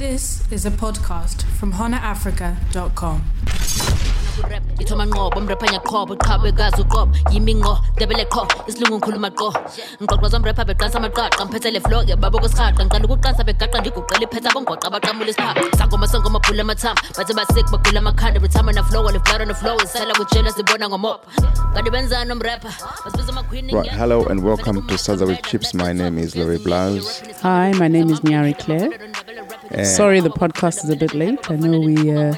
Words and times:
This 0.00 0.50
is 0.50 0.64
a 0.64 0.70
podcast 0.70 1.42
from 1.42 1.74
honorafrica.com. 1.74 3.20
kurap 4.42 4.62
ithoma 4.82 5.04
ngqo 5.06 5.30
bomrapha 5.34 5.66
nyaqhobo 5.72 6.14
uqobo 6.82 7.12
yimi 7.32 7.54
ngqo 7.54 7.74
debele 7.98 8.24
qho 8.32 8.42
isilungu 8.68 8.96
ngikhuluma 8.96 9.30
qo 9.40 9.48
ngiqoqoza 10.00 10.36
umrapha 10.38 10.64
beqansa 10.68 10.98
amaqaqa 10.98 11.44
ngiphethe 11.44 11.70
le 11.74 11.80
floke 11.80 12.14
babo 12.22 12.38
kusirhaqa 12.42 12.82
ngiqala 12.84 13.04
ukuqansa 13.06 13.42
begaqa 13.48 13.76
ndiguqela 13.80 14.24
iphetha 14.26 14.50
bongoqa 14.54 14.86
abaqamula 14.88 15.30
isiphaqa 15.32 15.60
sangoma 15.78 16.06
sangoma 16.12 16.38
bhula 16.44 16.62
amathamba 16.66 17.02
bathi 17.16 17.32
basik 17.38 17.66
bagula 17.72 17.98
amakhanda 18.02 18.38
retirement 18.40 18.76
na 18.76 18.82
flow 18.88 19.02
live 19.14 19.24
blood 19.24 19.42
on 19.42 19.48
the 19.48 19.54
flow 19.54 19.76
isela 19.84 20.12
kujela 20.18 20.50
sibona 20.56 20.88
ngomopha 20.88 21.26
kanti 21.74 21.90
benzani 21.94 22.28
nomrapha 22.28 22.70
basibiza 23.04 23.32
amaqueen 23.32 23.70
Right, 23.72 23.90
hello 24.00 24.24
and 24.26 24.42
welcome 24.42 24.76
to 24.88 24.94
Salsa 24.94 25.26
with 25.26 25.42
Chips. 25.42 25.74
My 25.74 25.92
name 25.92 26.18
is 26.18 26.34
Larry 26.34 26.58
Blouse. 26.58 27.22
Hi, 27.42 27.72
my 27.72 27.88
name 27.88 28.10
is 28.10 28.20
Nyari 28.20 28.58
Claire. 28.58 28.90
Eh, 29.70 29.84
Sorry, 29.84 30.20
the 30.20 30.30
podcast 30.30 30.82
is 30.84 30.90
a 30.90 30.96
bit 30.96 31.14
late. 31.14 31.50
I 31.50 31.56
know 31.56 31.78
we 31.78 32.10
uh, 32.10 32.34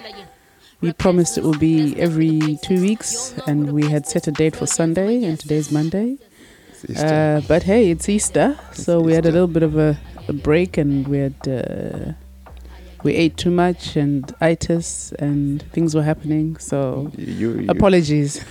we 0.83 0.93
promised 0.93 1.39
it 1.39 1.45
would 1.45 1.61
be 1.61 1.99
every 1.99 2.59
two 2.63 2.81
weeks, 2.81 3.35
and 3.47 3.73
we 3.73 3.89
had 3.89 4.07
set 4.07 4.27
a 4.27 4.33
date 4.33 4.57
for 4.57 4.67
Sunday, 4.67 5.25
and 5.25 5.39
today's 5.39 5.71
Monday. 5.71 6.19
Uh, 6.99 7.41
but 7.47 7.63
hey, 7.63 7.91
it's 7.93 8.09
Easter, 8.09 8.59
so 8.73 9.01
we 9.01 9.15
had 9.15 9.25
a 9.25 9.31
little 9.31 9.47
bit 9.47 9.63
of 9.63 9.79
a, 9.79 9.97
a 10.29 10.33
break, 10.33 10.77
and 10.77 11.07
we 11.07 11.19
had 11.19 11.49
uh, 11.49 12.13
we 13.05 13.15
ate 13.15 13.37
too 13.37 13.53
much, 13.53 13.95
and 13.95 14.35
itis, 14.41 15.13
and 15.21 15.63
things 15.71 15.95
were 15.95 16.03
happening. 16.03 16.57
So 16.59 17.13
you, 17.17 17.61
you, 17.61 17.67
apologies. 17.69 18.45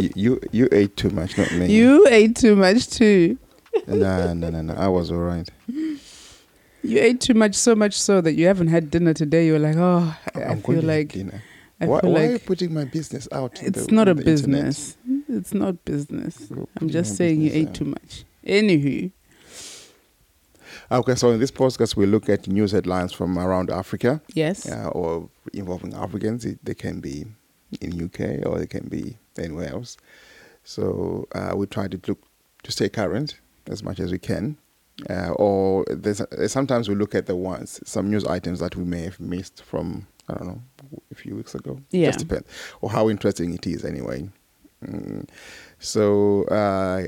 you, 0.00 0.10
you, 0.14 0.40
you 0.52 0.68
ate 0.70 0.96
too 0.96 1.10
much, 1.10 1.36
not 1.36 1.50
me. 1.52 1.66
you 1.66 2.06
ate 2.08 2.36
too 2.36 2.54
much 2.54 2.88
too. 2.88 3.36
No, 3.88 4.32
no, 4.32 4.48
no, 4.50 4.62
no. 4.62 4.74
I 4.74 4.86
was 4.86 5.10
all 5.10 5.18
right. 5.18 5.48
You 6.82 6.98
ate 7.00 7.20
too 7.20 7.34
much, 7.34 7.54
so 7.54 7.74
much 7.74 7.94
so 7.94 8.20
that 8.20 8.32
you 8.34 8.46
haven't 8.46 8.68
had 8.68 8.90
dinner 8.90 9.14
today. 9.14 9.46
You're 9.46 9.58
like, 9.58 9.76
oh, 9.76 10.16
I, 10.34 10.40
I 10.40 10.44
I'm 10.44 10.62
feel 10.62 10.82
like 10.82 11.12
dinner. 11.12 11.42
I 11.80 11.86
why, 11.86 12.00
why 12.02 12.26
are 12.26 12.32
you 12.32 12.38
putting 12.38 12.72
my 12.74 12.84
business 12.84 13.28
out? 13.32 13.62
it's 13.62 13.86
the- 13.86 13.92
not 13.92 14.08
a 14.08 14.14
the 14.14 14.20
internet? 14.20 14.64
business. 14.64 14.96
It's 15.28 15.54
not 15.54 15.84
business. 15.84 16.48
You're 16.50 16.66
I'm 16.80 16.88
just 16.90 17.16
saying 17.16 17.40
you 17.40 17.50
ate 17.52 17.68
out. 17.68 17.74
too 17.74 17.84
much. 17.86 18.24
Anywho, 18.46 19.12
Okay, 20.90 21.14
so 21.14 21.30
in 21.30 21.40
this 21.40 21.50
podcast, 21.50 21.96
we 21.96 22.04
look 22.06 22.28
at 22.28 22.46
news 22.48 22.72
headlines 22.72 23.12
from 23.12 23.38
around 23.38 23.70
Africa 23.70 24.20
yes. 24.34 24.70
uh, 24.70 24.88
or 24.88 25.28
involving 25.54 25.94
Africans. 25.94 26.44
It, 26.44 26.58
they 26.62 26.74
can 26.74 27.00
be 27.00 27.24
in 27.80 28.04
UK 28.04 28.44
or 28.46 28.58
they 28.58 28.66
can 28.66 28.88
be 28.88 29.16
anywhere 29.38 29.70
else. 29.70 29.96
So 30.64 31.26
uh, 31.34 31.52
we 31.56 31.66
try 31.66 31.88
to 31.88 32.00
look 32.06 32.18
to 32.64 32.72
stay 32.72 32.88
current 32.90 33.38
as 33.68 33.82
much 33.82 34.00
as 34.00 34.12
we 34.12 34.18
can. 34.18 34.58
Uh, 35.08 35.30
or 35.32 35.84
there's, 35.88 36.22
sometimes 36.46 36.88
we 36.88 36.94
look 36.94 37.14
at 37.14 37.26
the 37.26 37.36
ones, 37.36 37.80
some 37.84 38.10
news 38.10 38.24
items 38.24 38.60
that 38.60 38.76
we 38.76 38.84
may 38.84 39.02
have 39.02 39.18
missed 39.18 39.62
from, 39.62 40.06
I 40.28 40.34
don't 40.34 40.46
know, 40.46 40.62
a 41.10 41.14
few 41.14 41.34
weeks 41.34 41.54
ago. 41.54 41.80
Yeah. 41.90 42.08
Just 42.08 42.20
depends. 42.20 42.46
Or 42.80 42.90
how 42.90 43.08
interesting 43.08 43.54
it 43.54 43.66
is 43.66 43.84
anyway. 43.84 44.28
Mm. 44.84 45.28
So, 45.78 46.44
uh, 46.44 47.06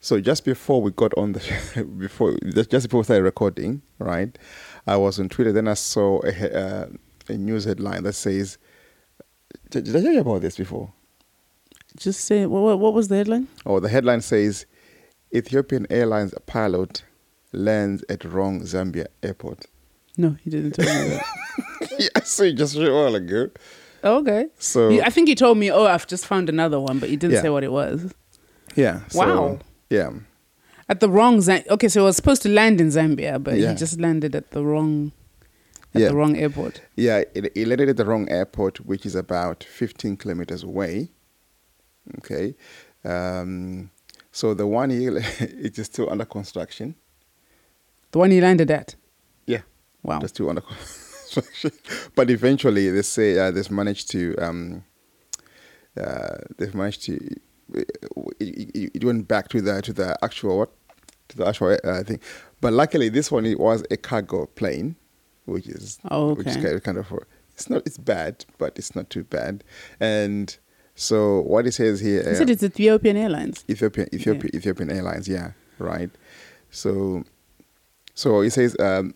so 0.00 0.20
just 0.20 0.44
before 0.44 0.80
we 0.80 0.90
got 0.92 1.12
on 1.16 1.32
the, 1.32 1.84
before 1.98 2.36
just 2.52 2.86
before 2.86 3.00
we 3.00 3.04
started 3.04 3.24
recording, 3.24 3.82
right? 3.98 4.36
I 4.86 4.96
was 4.96 5.18
on 5.18 5.28
Twitter. 5.28 5.52
Then 5.52 5.68
I 5.68 5.74
saw 5.74 6.20
a, 6.24 6.58
uh, 6.58 6.86
a 7.28 7.32
news 7.32 7.64
headline 7.64 8.04
that 8.04 8.12
says, 8.12 8.58
"Did 9.70 9.88
I 9.88 10.00
tell 10.00 10.12
you 10.12 10.20
about 10.20 10.42
this 10.42 10.56
before?" 10.56 10.92
Just 11.96 12.24
say 12.24 12.46
what, 12.46 12.78
what 12.78 12.94
was 12.94 13.08
the 13.08 13.16
headline? 13.16 13.48
Oh, 13.64 13.80
the 13.80 13.88
headline 13.88 14.20
says, 14.20 14.66
"Ethiopian 15.34 15.86
Airlines 15.90 16.34
pilot 16.46 17.02
lands 17.52 18.04
at 18.08 18.24
wrong 18.24 18.60
Zambia 18.62 19.06
airport." 19.22 19.66
No, 20.16 20.36
he 20.42 20.50
didn't 20.50 20.72
tell 20.72 20.86
me 20.86 21.10
that. 21.10 21.24
yeah, 21.98 22.22
saw 22.24 22.44
it 22.44 22.54
just 22.54 22.76
a 22.76 22.90
while 22.92 23.14
ago. 23.14 23.50
Okay. 24.04 24.46
So 24.58 24.90
I 25.02 25.10
think 25.10 25.28
he 25.28 25.34
told 25.34 25.58
me, 25.58 25.70
oh, 25.70 25.84
I've 25.86 26.06
just 26.06 26.26
found 26.26 26.48
another 26.48 26.78
one, 26.80 26.98
but 26.98 27.08
he 27.10 27.16
didn't 27.16 27.34
Yeah. 27.34 27.42
say 27.42 27.50
what 27.50 27.64
it 27.64 27.72
was. 27.72 28.12
yeah, 28.76 29.00
so, 29.08 29.18
Wow. 29.18 29.58
yeah, 29.90 30.10
At 30.88 31.00
the 31.00 31.08
wrong 31.10 31.40
Zam- 31.40 31.64
Okay, 31.68 31.88
so 31.88 32.02
it 32.02 32.04
was 32.04 32.16
supposed 32.16 32.42
to 32.42 32.48
land 32.48 32.80
in 32.80 32.88
Zambia, 32.88 33.42
but 33.42 33.58
Yeah. 33.58 33.70
he 33.70 33.74
just 33.76 33.98
landed 34.00 34.34
at 34.36 34.52
the 34.52 34.64
wrong 34.64 35.12
at 35.94 36.00
Yeah. 36.02 36.08
the 36.10 36.14
wrong 36.14 36.36
airport. 36.36 36.82
yeah. 36.94 37.24
It, 37.34 37.50
it 37.56 37.66
landed 37.66 37.88
at 37.88 37.96
the 37.96 38.04
wrong 38.04 38.28
airport, 38.28 38.86
which 38.86 39.04
is 39.06 39.14
about 39.16 39.64
15 39.64 40.16
kilometers 40.16 40.62
away. 40.62 41.10
Okay, 42.18 42.54
um, 43.04 43.90
so 44.30 44.54
the 44.54 44.66
one 44.66 44.90
here 44.90 45.16
it 45.40 45.78
is 45.78 45.86
still 45.86 46.08
under 46.10 46.24
construction. 46.24 46.94
The 48.12 48.18
one 48.18 48.30
he 48.30 48.40
landed 48.40 48.70
at. 48.70 48.94
Yeah. 49.46 49.62
Wow. 50.02 50.20
Just 50.20 50.36
two 50.36 50.48
under 50.48 50.62
construction. 50.62 51.72
but 52.14 52.30
eventually, 52.30 52.90
they 52.90 53.02
say 53.02 53.38
uh, 53.38 53.50
they've 53.50 53.70
managed 53.70 54.10
to. 54.12 54.36
Um, 54.38 54.84
uh, 56.00 56.36
they've 56.58 56.74
managed 56.74 57.02
to. 57.04 57.14
It, 57.74 57.90
it, 58.40 58.90
it 58.94 59.04
went 59.04 59.26
back 59.26 59.48
to 59.48 59.60
the 59.60 59.82
to 59.82 59.92
the 59.92 60.16
actual 60.22 60.58
what 60.58 60.70
to 61.28 61.36
the 61.36 61.46
actual 61.46 61.76
uh, 61.82 62.02
thing, 62.04 62.20
but 62.60 62.72
luckily 62.72 63.08
this 63.08 63.30
one 63.32 63.44
it 63.44 63.58
was 63.58 63.82
a 63.90 63.96
cargo 63.96 64.46
plane, 64.46 64.94
which 65.46 65.66
is 65.66 65.98
Oh, 66.10 66.34
which 66.34 66.46
is 66.46 66.56
okay. 66.58 66.78
kind 66.80 66.98
of, 66.98 67.12
it's 67.52 67.68
not 67.68 67.82
it's 67.84 67.98
bad, 67.98 68.44
but 68.58 68.78
it's 68.78 68.94
not 68.94 69.10
too 69.10 69.24
bad, 69.24 69.64
and 69.98 70.56
so 70.94 71.40
what 71.40 71.66
it 71.66 71.72
says 71.72 72.00
here. 72.00 72.22
He 72.22 72.30
uh, 72.30 72.34
said 72.34 72.50
it's 72.50 72.62
Ethiopian 72.62 73.16
Airlines. 73.16 73.64
Ethiopian 73.68 74.08
Ethiopian 74.14 74.54
Ethiopian 74.54 74.90
Airlines, 74.92 75.28
yeah, 75.28 75.52
right. 75.78 76.10
So, 76.70 77.24
so 78.16 78.40
he 78.40 78.50
says 78.50 78.74
um, 78.80 79.14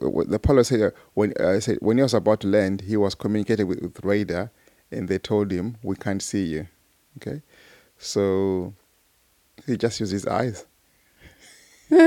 the 0.00 0.38
pilot 0.38 0.64
said 0.64 0.80
uh, 0.80 0.90
when 1.14 1.34
uh, 1.38 1.60
said 1.60 1.78
when 1.80 1.98
he 1.98 2.02
was 2.02 2.14
about 2.14 2.40
to 2.40 2.46
land, 2.46 2.80
he 2.82 2.96
was 2.96 3.14
communicating 3.14 3.66
with, 3.66 3.82
with 3.82 4.02
radar, 4.04 4.50
and 4.90 5.08
they 5.08 5.18
told 5.18 5.50
him 5.50 5.76
we 5.82 5.96
can't 5.96 6.22
see 6.22 6.44
you. 6.44 6.68
Okay, 7.18 7.42
so 7.98 8.72
he 9.66 9.76
just 9.76 10.00
used 10.00 10.12
his 10.12 10.26
eyes. 10.26 10.64
and, 11.90 11.98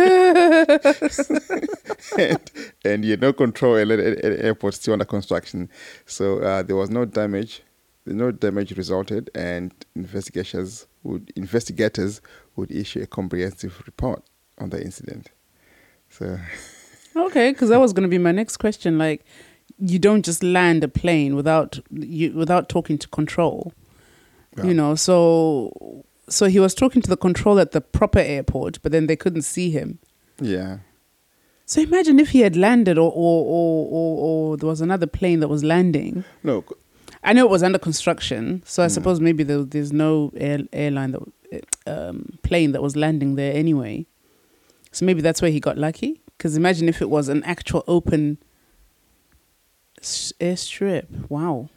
and 2.84 3.06
you 3.06 3.16
know 3.17 3.31
control 3.31 3.78
at, 3.78 4.00
airport 4.23 4.73
still 4.73 4.94
under 4.94 5.06
construction 5.06 5.69
so 6.07 6.40
uh, 6.40 6.63
there 6.63 6.75
was 6.75 6.90
no 6.90 7.06
damage 7.06 7.62
no 8.07 8.31
damage 8.31 8.72
resulted 8.72 9.29
and 9.35 9.72
investigations 9.96 10.88
would 11.03 11.31
investigators 11.35 12.22
would 12.56 12.72
issue 12.72 13.03
a 13.03 13.06
comprehensive 13.06 13.84
report 13.85 14.23
on 14.57 14.72
the 14.72 14.81
incident 14.81 15.29
so 16.17 16.39
Okay, 17.16 17.51
because 17.51 17.69
that 17.69 17.79
was 17.79 17.94
going 17.94 18.03
to 18.03 18.09
be 18.09 18.17
my 18.19 18.31
next 18.31 18.57
question. 18.57 18.97
Like, 18.97 19.25
you 19.79 20.00
don't 20.00 20.23
just 20.23 20.44
land 20.44 20.83
a 20.83 20.88
plane 20.88 21.35
without 21.35 21.79
you 21.91 22.31
without 22.33 22.69
talking 22.69 22.97
to 23.00 23.07
control. 23.07 23.73
Yeah. 24.57 24.66
You 24.66 24.73
know, 24.73 24.95
so 24.95 26.05
so 26.29 26.45
he 26.47 26.59
was 26.59 26.73
talking 26.75 27.01
to 27.01 27.09
the 27.09 27.17
control 27.17 27.59
at 27.59 27.72
the 27.72 27.81
proper 27.81 28.19
airport, 28.19 28.81
but 28.81 28.91
then 28.91 29.07
they 29.07 29.16
couldn't 29.16 29.44
see 29.44 29.69
him. 29.72 30.00
yeah 30.41 30.79
So 31.66 31.81
imagine 31.81 32.19
if 32.19 32.29
he 32.29 32.41
had 32.41 32.55
landed, 32.55 32.97
or 32.97 33.11
or 33.11 33.45
or, 33.45 33.88
or, 33.97 34.17
or 34.25 34.57
there 34.57 34.69
was 34.69 34.81
another 34.81 35.07
plane 35.07 35.39
that 35.41 35.47
was 35.47 35.63
landing. 35.63 36.23
no 36.44 36.63
I 37.23 37.34
know 37.34 37.45
it 37.45 37.49
was 37.49 37.63
under 37.63 37.79
construction, 37.79 38.61
so. 38.66 38.84
I 38.84 38.88
suppose 38.88 39.19
maybe 39.19 39.44
there, 39.44 39.63
there's 39.63 39.91
no 39.91 40.31
air, 40.38 40.59
airline 40.72 41.11
that 41.11 41.23
um, 41.85 42.38
plane 42.44 42.72
that 42.73 42.81
was 42.81 42.95
landing 42.95 43.35
there 43.35 43.53
anyway. 43.53 44.05
So 44.97 45.06
maybe 45.06 45.22
that's 45.22 45.44
where 45.44 45.52
he 45.52 45.59
got 45.59 45.78
lucky. 45.78 46.24
Because 46.35 46.58
imagine 46.58 46.90
if 46.90 47.03
it 47.03 47.09
was 47.12 47.30
an 47.30 47.44
actual 47.44 47.84
open 47.88 48.40
airstrip. 50.02 51.30
Wow. 51.30 51.69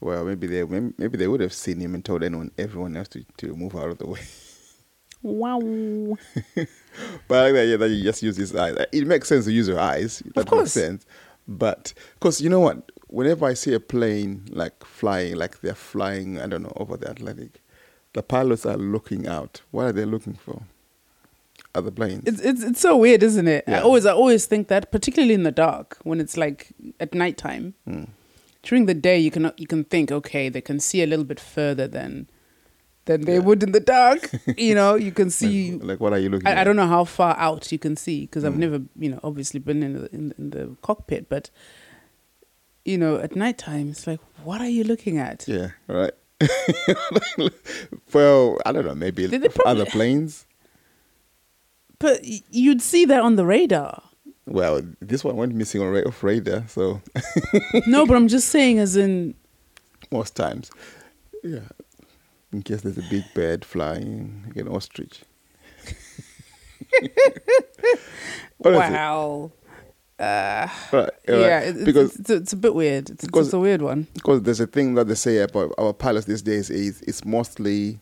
well 0.00 0.24
maybe 0.24 0.46
they 0.46 0.64
maybe 0.64 1.18
they 1.18 1.28
would 1.28 1.40
have 1.40 1.52
seen 1.52 1.80
him 1.80 1.94
and 1.94 2.02
told 2.02 2.22
anyone 2.22 2.50
everyone 2.56 2.96
else 2.96 3.08
to, 3.08 3.24
to 3.36 3.54
move 3.54 3.76
out 3.76 3.90
of 3.90 3.98
the 3.98 4.06
way 4.06 4.20
Wow. 5.22 5.60
But 7.28 7.38
I 7.38 7.44
like 7.44 7.54
that, 7.54 7.66
yeah, 7.66 7.76
that 7.76 7.88
you 7.88 8.02
just 8.02 8.22
use 8.22 8.36
his 8.36 8.54
eyes. 8.56 8.76
It 8.90 9.06
makes 9.06 9.28
sense 9.28 9.44
to 9.44 9.52
use 9.52 9.68
your 9.68 9.80
eyes. 9.80 10.22
That 10.34 10.46
course. 10.46 10.76
makes 10.76 10.86
sense. 10.86 11.06
But 11.46 11.94
because 12.14 12.40
you 12.40 12.50
know 12.50 12.60
what, 12.60 12.90
whenever 13.06 13.46
I 13.46 13.54
see 13.54 13.72
a 13.72 13.80
plane 13.80 14.44
like 14.50 14.84
flying, 14.84 15.36
like 15.36 15.60
they're 15.60 15.74
flying, 15.74 16.40
I 16.40 16.46
don't 16.46 16.62
know, 16.62 16.72
over 16.76 16.96
the 16.96 17.10
Atlantic, 17.10 17.62
the 18.12 18.22
pilots 18.22 18.66
are 18.66 18.76
looking 18.76 19.26
out. 19.26 19.62
What 19.70 19.86
are 19.86 19.92
they 19.92 20.04
looking 20.04 20.34
for? 20.34 20.62
Other 21.74 21.90
planes. 21.90 22.22
It's, 22.26 22.40
it's 22.40 22.62
it's 22.62 22.80
so 22.80 22.96
weird, 22.96 23.22
isn't 23.22 23.48
it? 23.48 23.64
I 23.66 23.80
always 23.80 24.04
I 24.06 24.12
always 24.12 24.44
think 24.46 24.68
that, 24.68 24.90
particularly 24.92 25.32
in 25.34 25.42
the 25.42 25.50
dark, 25.52 25.96
when 26.02 26.20
it's 26.20 26.36
like 26.36 26.72
at 27.00 27.14
nighttime. 27.14 27.74
Hmm. 27.86 28.04
During 28.62 28.86
the 28.86 28.94
day, 28.94 29.18
you 29.18 29.30
can 29.30 29.50
you 29.56 29.66
can 29.66 29.84
think, 29.84 30.12
okay, 30.12 30.48
they 30.50 30.60
can 30.60 30.78
see 30.80 31.02
a 31.02 31.06
little 31.06 31.24
bit 31.24 31.40
further 31.40 31.88
than 31.88 32.28
than 33.06 33.22
they 33.22 33.34
Yeah. 33.34 33.40
would 33.40 33.62
in 33.62 33.72
the 33.72 33.80
dark. 33.80 34.30
you 34.58 34.74
know, 34.74 34.94
you 34.96 35.10
can 35.12 35.30
see. 35.30 35.72
like, 35.72 35.82
like, 35.82 36.00
what 36.00 36.12
are 36.12 36.18
you 36.18 36.28
looking 36.28 36.46
I, 36.46 36.52
at? 36.52 36.58
I 36.58 36.64
don't 36.64 36.76
know 36.76 36.86
how 36.86 37.04
far 37.04 37.34
out 37.38 37.72
you 37.72 37.78
can 37.78 37.96
see 37.96 38.20
because 38.26 38.44
I've 38.44 38.52
Mm. 38.54 38.58
never, 38.58 38.82
you 38.98 39.08
know, 39.10 39.20
obviously 39.24 39.58
been 39.58 39.82
in 39.82 39.92
the 39.94 40.14
in, 40.14 40.34
in 40.38 40.50
the 40.50 40.76
cockpit, 40.82 41.28
but 41.28 41.50
you 42.84 42.98
know, 42.98 43.16
at 43.16 43.34
nighttime, 43.34 43.88
it's 43.90 44.06
like, 44.06 44.20
what 44.44 44.60
are 44.60 44.68
you 44.68 44.84
looking 44.84 45.16
at? 45.18 45.48
Yeah, 45.48 45.70
right. 45.88 46.12
well, 48.12 48.58
I 48.66 48.72
don't 48.72 48.84
know. 48.84 48.94
Maybe 48.94 49.24
other 49.64 49.86
planes. 49.86 50.46
But 52.02 52.24
you'd 52.24 52.82
see 52.82 53.04
that 53.06 53.22
on 53.22 53.36
the 53.36 53.46
radar. 53.46 54.02
Well, 54.46 54.82
this 55.00 55.22
one 55.22 55.36
went 55.36 55.54
missing 55.54 55.80
on 55.80 55.96
off 56.04 56.22
radar, 56.22 56.64
so 56.66 57.00
no, 57.86 58.04
but 58.06 58.16
I'm 58.16 58.28
just 58.28 58.48
saying, 58.48 58.80
as 58.80 58.96
in, 58.96 59.34
most 60.10 60.34
times, 60.36 60.70
yeah. 61.44 61.60
In 62.52 62.62
case 62.62 62.82
there's 62.82 62.98
a 62.98 63.04
big 63.08 63.24
bird 63.34 63.64
flying, 63.64 64.44
like 64.46 64.56
an 64.56 64.68
ostrich. 64.68 65.22
Wow. 68.64 69.50
Uh, 70.18 70.68
right, 70.92 71.10
yeah, 71.26 71.34
right, 71.34 71.66
it's, 71.68 71.84
because 71.84 72.14
it's, 72.14 72.30
it's 72.30 72.52
a 72.52 72.56
bit 72.56 72.74
weird. 72.74 73.10
It's, 73.10 73.24
it's 73.24 73.52
a 73.52 73.58
weird 73.58 73.82
one. 73.82 74.06
because 74.14 74.42
there's 74.42 74.60
a 74.60 74.68
thing 74.68 74.94
that 74.94 75.08
they 75.08 75.16
say 75.16 75.38
about 75.38 75.72
our 75.78 75.92
pilots 75.92 76.26
these 76.26 76.42
days 76.42 76.70
is 76.70 77.00
it's 77.02 77.24
mostly 77.24 77.98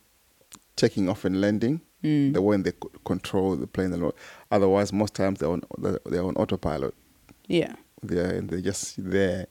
taking 0.76 1.08
off 1.08 1.25
and 1.25 1.41
landing. 1.41 1.81
Mm. 2.02 2.32
The 2.32 2.41
when 2.43 2.62
they 2.62 2.73
control 3.05 3.56
the 3.56 3.67
plane 3.67 3.93
a 3.93 3.97
lot. 3.97 4.14
Otherwise, 4.50 4.93
most 4.93 5.14
times 5.14 5.38
they're 5.41 5.50
on 5.50 5.62
they're 6.06 6.25
on 6.25 6.37
autopilot. 6.37 6.94
Yeah. 7.47 7.75
They're 8.02 8.35
and 8.35 8.49
they're 8.49 8.61
just 8.61 8.94
there, 8.99 9.47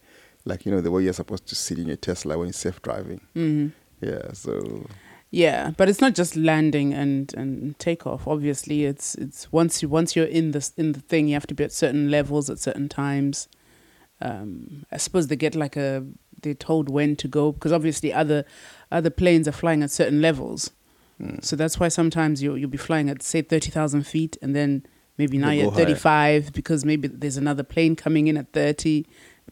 like 0.45 0.65
you 0.65 0.71
know 0.71 0.81
the 0.81 0.89
way 0.91 1.03
you're 1.03 1.13
supposed 1.13 1.47
to 1.47 1.55
sit 1.55 1.77
in 1.77 1.87
your 1.87 1.97
Tesla 1.97 2.37
when 2.37 2.47
you're 2.47 2.53
safe 2.53 2.81
driving. 2.81 3.21
hmm 3.33 3.67
Yeah, 4.01 4.33
so 4.33 4.87
Yeah, 5.31 5.71
but 5.77 5.89
it's 5.89 6.01
not 6.01 6.15
just 6.15 6.35
landing 6.35 6.93
and 6.93 7.31
and 7.35 7.77
takeoff. 7.77 8.27
Obviously, 8.27 8.85
it's 8.85 9.13
it's 9.15 9.51
once 9.51 9.83
you 9.83 9.89
once 9.89 10.15
you're 10.15 10.25
in 10.25 10.51
this 10.51 10.73
in 10.75 10.93
the 10.93 11.01
thing, 11.01 11.27
you 11.27 11.35
have 11.35 11.47
to 11.47 11.53
be 11.53 11.63
at 11.63 11.71
certain 11.71 12.09
levels 12.09 12.49
at 12.49 12.57
certain 12.57 12.89
times. 12.89 13.47
Um, 14.21 14.85
I 14.91 14.97
suppose 14.97 15.27
they 15.27 15.35
get 15.35 15.55
like 15.55 15.77
a 15.77 16.05
they're 16.41 16.53
told 16.55 16.89
when 16.89 17.15
to 17.17 17.27
go 17.27 17.51
because 17.51 17.71
obviously 17.71 18.11
other 18.11 18.43
other 18.91 19.09
planes 19.11 19.47
are 19.47 19.51
flying 19.53 19.83
at 19.83 19.91
certain 19.91 20.21
levels. 20.21 20.71
Mm, 21.21 21.43
So 21.43 21.55
that's 21.55 21.79
why 21.79 21.87
sometimes 21.89 22.41
you 22.43 22.55
you'll 22.55 22.69
be 22.69 22.77
flying 22.77 23.09
at 23.09 23.21
say 23.23 23.41
thirty 23.41 23.71
thousand 23.71 24.03
feet, 24.07 24.37
and 24.41 24.55
then 24.55 24.85
maybe 25.17 25.37
now 25.37 25.51
you're 25.51 25.67
at 25.67 25.73
higher. 25.73 25.85
thirty 25.85 25.95
five 25.99 26.53
because 26.53 26.85
maybe 26.85 27.07
there's 27.07 27.37
another 27.37 27.63
plane 27.63 27.95
coming 27.95 28.27
in 28.27 28.37
at 28.37 28.51
thirty, 28.53 29.05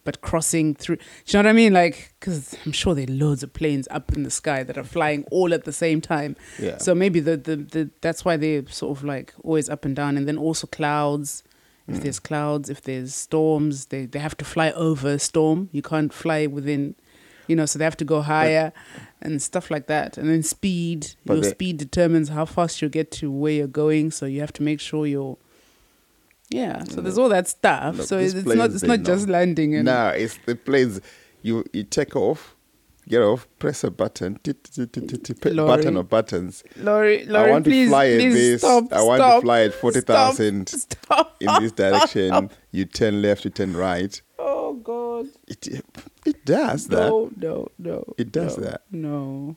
but 0.04 0.20
crossing 0.20 0.74
through. 0.74 0.96
Do 0.96 1.02
you 1.26 1.32
know 1.42 1.48
what 1.48 1.50
I 1.50 1.52
mean? 1.52 1.72
Like, 1.72 2.14
because 2.18 2.56
I'm 2.64 2.72
sure 2.72 2.94
there 2.94 3.04
are 3.08 3.12
loads 3.12 3.42
of 3.42 3.52
planes 3.52 3.86
up 3.90 4.12
in 4.16 4.22
the 4.22 4.30
sky 4.30 4.62
that 4.62 4.78
are 4.78 4.84
flying 4.84 5.24
all 5.30 5.52
at 5.52 5.64
the 5.64 5.72
same 5.72 6.00
time. 6.00 6.36
yeah. 6.58 6.78
So 6.78 6.94
maybe 6.94 7.20
the, 7.20 7.36
the 7.36 7.56
the 7.56 7.90
that's 8.00 8.24
why 8.24 8.36
they're 8.36 8.66
sort 8.68 8.96
of 8.98 9.04
like 9.04 9.34
always 9.44 9.68
up 9.68 9.84
and 9.84 9.94
down, 9.96 10.16
and 10.16 10.26
then 10.28 10.38
also 10.38 10.66
clouds. 10.66 11.42
If 11.90 11.96
Mm. 11.96 12.02
there's 12.02 12.20
clouds, 12.20 12.68
if 12.68 12.82
there's 12.82 13.14
storms, 13.14 13.86
they 13.86 14.04
they 14.06 14.18
have 14.18 14.36
to 14.38 14.44
fly 14.44 14.72
over 14.72 15.08
a 15.08 15.18
storm. 15.18 15.68
You 15.72 15.80
can't 15.80 16.12
fly 16.12 16.46
within, 16.46 16.94
you 17.48 17.56
know, 17.56 17.66
so 17.66 17.78
they 17.78 17.84
have 17.84 17.96
to 17.96 18.04
go 18.04 18.20
higher 18.22 18.72
and 19.20 19.42
stuff 19.42 19.70
like 19.70 19.86
that. 19.88 20.16
And 20.18 20.28
then 20.28 20.42
speed, 20.42 21.14
your 21.24 21.40
they- 21.40 21.50
speed 21.50 21.78
determines 21.78 22.28
how 22.28 22.44
fast 22.44 22.80
you 22.80 22.88
get 22.88 23.10
to 23.12 23.30
where 23.30 23.52
you're 23.52 23.66
going. 23.66 24.10
So 24.12 24.26
you 24.26 24.40
have 24.40 24.52
to 24.54 24.62
make 24.62 24.78
sure 24.80 25.06
you're. 25.06 25.36
Yeah, 26.50 26.84
so 26.84 27.02
there's 27.02 27.18
all 27.18 27.28
that 27.28 27.46
stuff. 27.46 27.98
Look, 27.98 28.06
so 28.06 28.18
it's 28.18 28.34
not 28.34 28.70
it's 28.70 28.82
not 28.82 29.02
just 29.02 29.28
landing 29.28 29.74
and 29.74 29.84
Nah, 29.84 30.10
it's 30.10 30.38
the 30.46 30.54
planes. 30.54 31.00
You 31.42 31.62
you 31.74 31.82
take 31.84 32.16
off, 32.16 32.56
get 33.06 33.20
off, 33.20 33.46
press 33.58 33.84
a 33.84 33.90
button, 33.90 34.38
tit, 34.42 34.64
tit, 34.64 34.90
tit, 34.94 35.08
tit, 35.08 35.24
tit, 35.24 35.54
Lorry. 35.54 35.68
button 35.76 35.96
or 35.98 36.04
buttons. 36.04 36.64
Laurie, 36.78 37.26
Laurie, 37.26 37.48
I 37.48 37.50
want 37.52 37.64
please, 37.64 37.86
to 37.88 37.90
fly 37.90 38.06
at 38.06 38.18
this. 38.18 38.60
Stop, 38.62 38.92
I 38.92 39.02
want 39.02 39.18
stop, 39.20 39.40
to 39.40 39.44
fly 39.44 39.60
at 39.64 39.74
forty 39.74 40.00
thousand 40.00 40.68
Stop. 40.70 41.36
in 41.40 41.48
this 41.62 41.72
direction. 41.72 42.48
You 42.70 42.84
turn 42.86 43.20
left, 43.20 43.44
you 43.44 43.50
turn 43.50 43.76
right. 43.76 44.20
Oh 44.68 44.74
God. 44.74 45.28
It 45.46 45.82
it 46.26 46.44
does 46.44 46.88
that. 46.88 47.08
No, 47.08 47.30
no, 47.36 47.68
no. 47.78 48.04
It 48.18 48.30
does 48.30 48.58
no, 48.58 48.64
that. 48.64 48.82
No. 48.90 49.56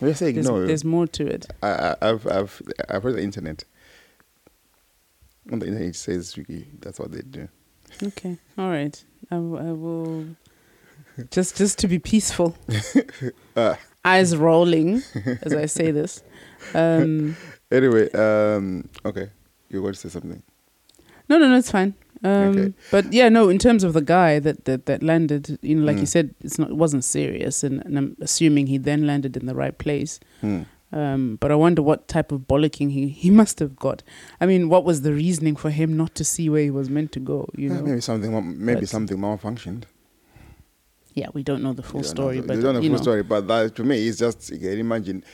We're 0.00 0.14
saying 0.14 0.34
There's, 0.34 0.48
no. 0.48 0.66
there's 0.66 0.84
more 0.84 1.06
to 1.06 1.24
it. 1.24 1.46
I, 1.62 1.68
I, 1.68 1.96
I've 2.02 2.26
I've 2.26 2.62
I've 2.88 3.04
read 3.04 3.14
the 3.14 3.22
internet. 3.22 3.62
On 5.52 5.60
the 5.60 5.66
internet, 5.66 5.88
it 5.90 5.94
says 5.96 6.36
that's 6.80 6.98
what 6.98 7.12
they 7.12 7.20
do. 7.20 7.48
Okay. 8.02 8.38
All 8.58 8.70
right. 8.70 9.04
I 9.30 9.38
will 9.38 10.26
just 11.30 11.56
just 11.56 11.78
to 11.78 11.88
be 11.88 11.98
peaceful. 12.00 12.56
Ah. 13.56 13.78
Eyes 14.04 14.36
rolling 14.36 15.02
as 15.42 15.54
I 15.54 15.66
say 15.66 15.92
this. 15.92 16.22
Um, 16.74 17.36
Anyway, 17.70 18.10
um, 18.12 18.88
okay, 19.04 19.30
you 19.70 19.82
want 19.82 19.94
to 19.94 20.00
say 20.00 20.08
something? 20.10 20.42
no, 21.28 21.38
no, 21.38 21.48
no, 21.48 21.56
it's 21.56 21.70
fine. 21.70 21.94
Um, 22.22 22.30
Okay. 22.50 22.72
But 22.90 23.12
yeah, 23.12 23.28
no. 23.30 23.48
In 23.48 23.58
terms 23.58 23.82
of 23.84 23.92
the 23.94 24.02
guy 24.02 24.38
that 24.40 24.64
that, 24.66 24.86
that 24.86 25.02
landed, 25.02 25.58
you 25.62 25.74
know, 25.76 25.84
like 25.86 25.96
you 25.96 26.02
Mm. 26.04 26.08
said, 26.08 26.34
it's 26.42 26.58
not 26.58 26.70
it 26.70 26.76
wasn't 26.76 27.04
serious, 27.04 27.64
and, 27.64 27.82
and 27.86 27.96
I'm 27.98 28.16
assuming 28.20 28.66
he 28.66 28.78
then 28.78 29.06
landed 29.06 29.36
in 29.36 29.46
the 29.46 29.54
right 29.54 29.76
place. 29.78 30.20
Hmm. 30.40 30.62
Um, 30.92 31.36
but 31.40 31.52
I 31.52 31.54
wonder 31.54 31.82
what 31.82 32.08
type 32.08 32.32
of 32.32 32.40
bollocking 32.48 32.90
he, 32.90 33.08
he 33.08 33.30
must 33.42 33.58
have 33.60 33.76
got. 33.76 34.02
I 34.40 34.46
mean, 34.46 34.68
what 34.68 34.84
was 34.84 35.02
the 35.02 35.12
reasoning 35.12 35.54
for 35.56 35.70
him 35.70 35.96
not 35.96 36.14
to 36.16 36.24
see 36.24 36.50
where 36.50 36.62
he 36.64 36.70
was 36.70 36.90
meant 36.90 37.12
to 37.12 37.20
go? 37.20 37.48
You 37.56 37.68
Yeah, 37.68 37.76
know, 37.76 37.82
maybe 37.86 38.00
something 38.00 38.32
maybe 38.64 38.80
But- 38.80 38.88
something 38.88 39.16
malfunctioned. 39.16 39.84
yeah, 41.14 41.28
we 41.32 41.42
don't 41.42 41.62
know 41.62 41.72
the 41.72 41.82
full 41.82 42.02
story, 42.02 42.36
know 42.40 42.46
but 42.46 42.56
you 42.56 42.62
don't 42.62 42.74
know 42.74 42.80
the 42.80 42.86
full 42.88 42.96
know, 42.96 43.02
story. 43.02 43.22
But 43.22 43.48
that 43.48 43.74
to 43.76 43.84
me, 43.84 44.06
it's 44.08 44.18
just 44.18 44.50
you 44.50 44.58
can 44.58 44.78
imagine. 44.78 45.24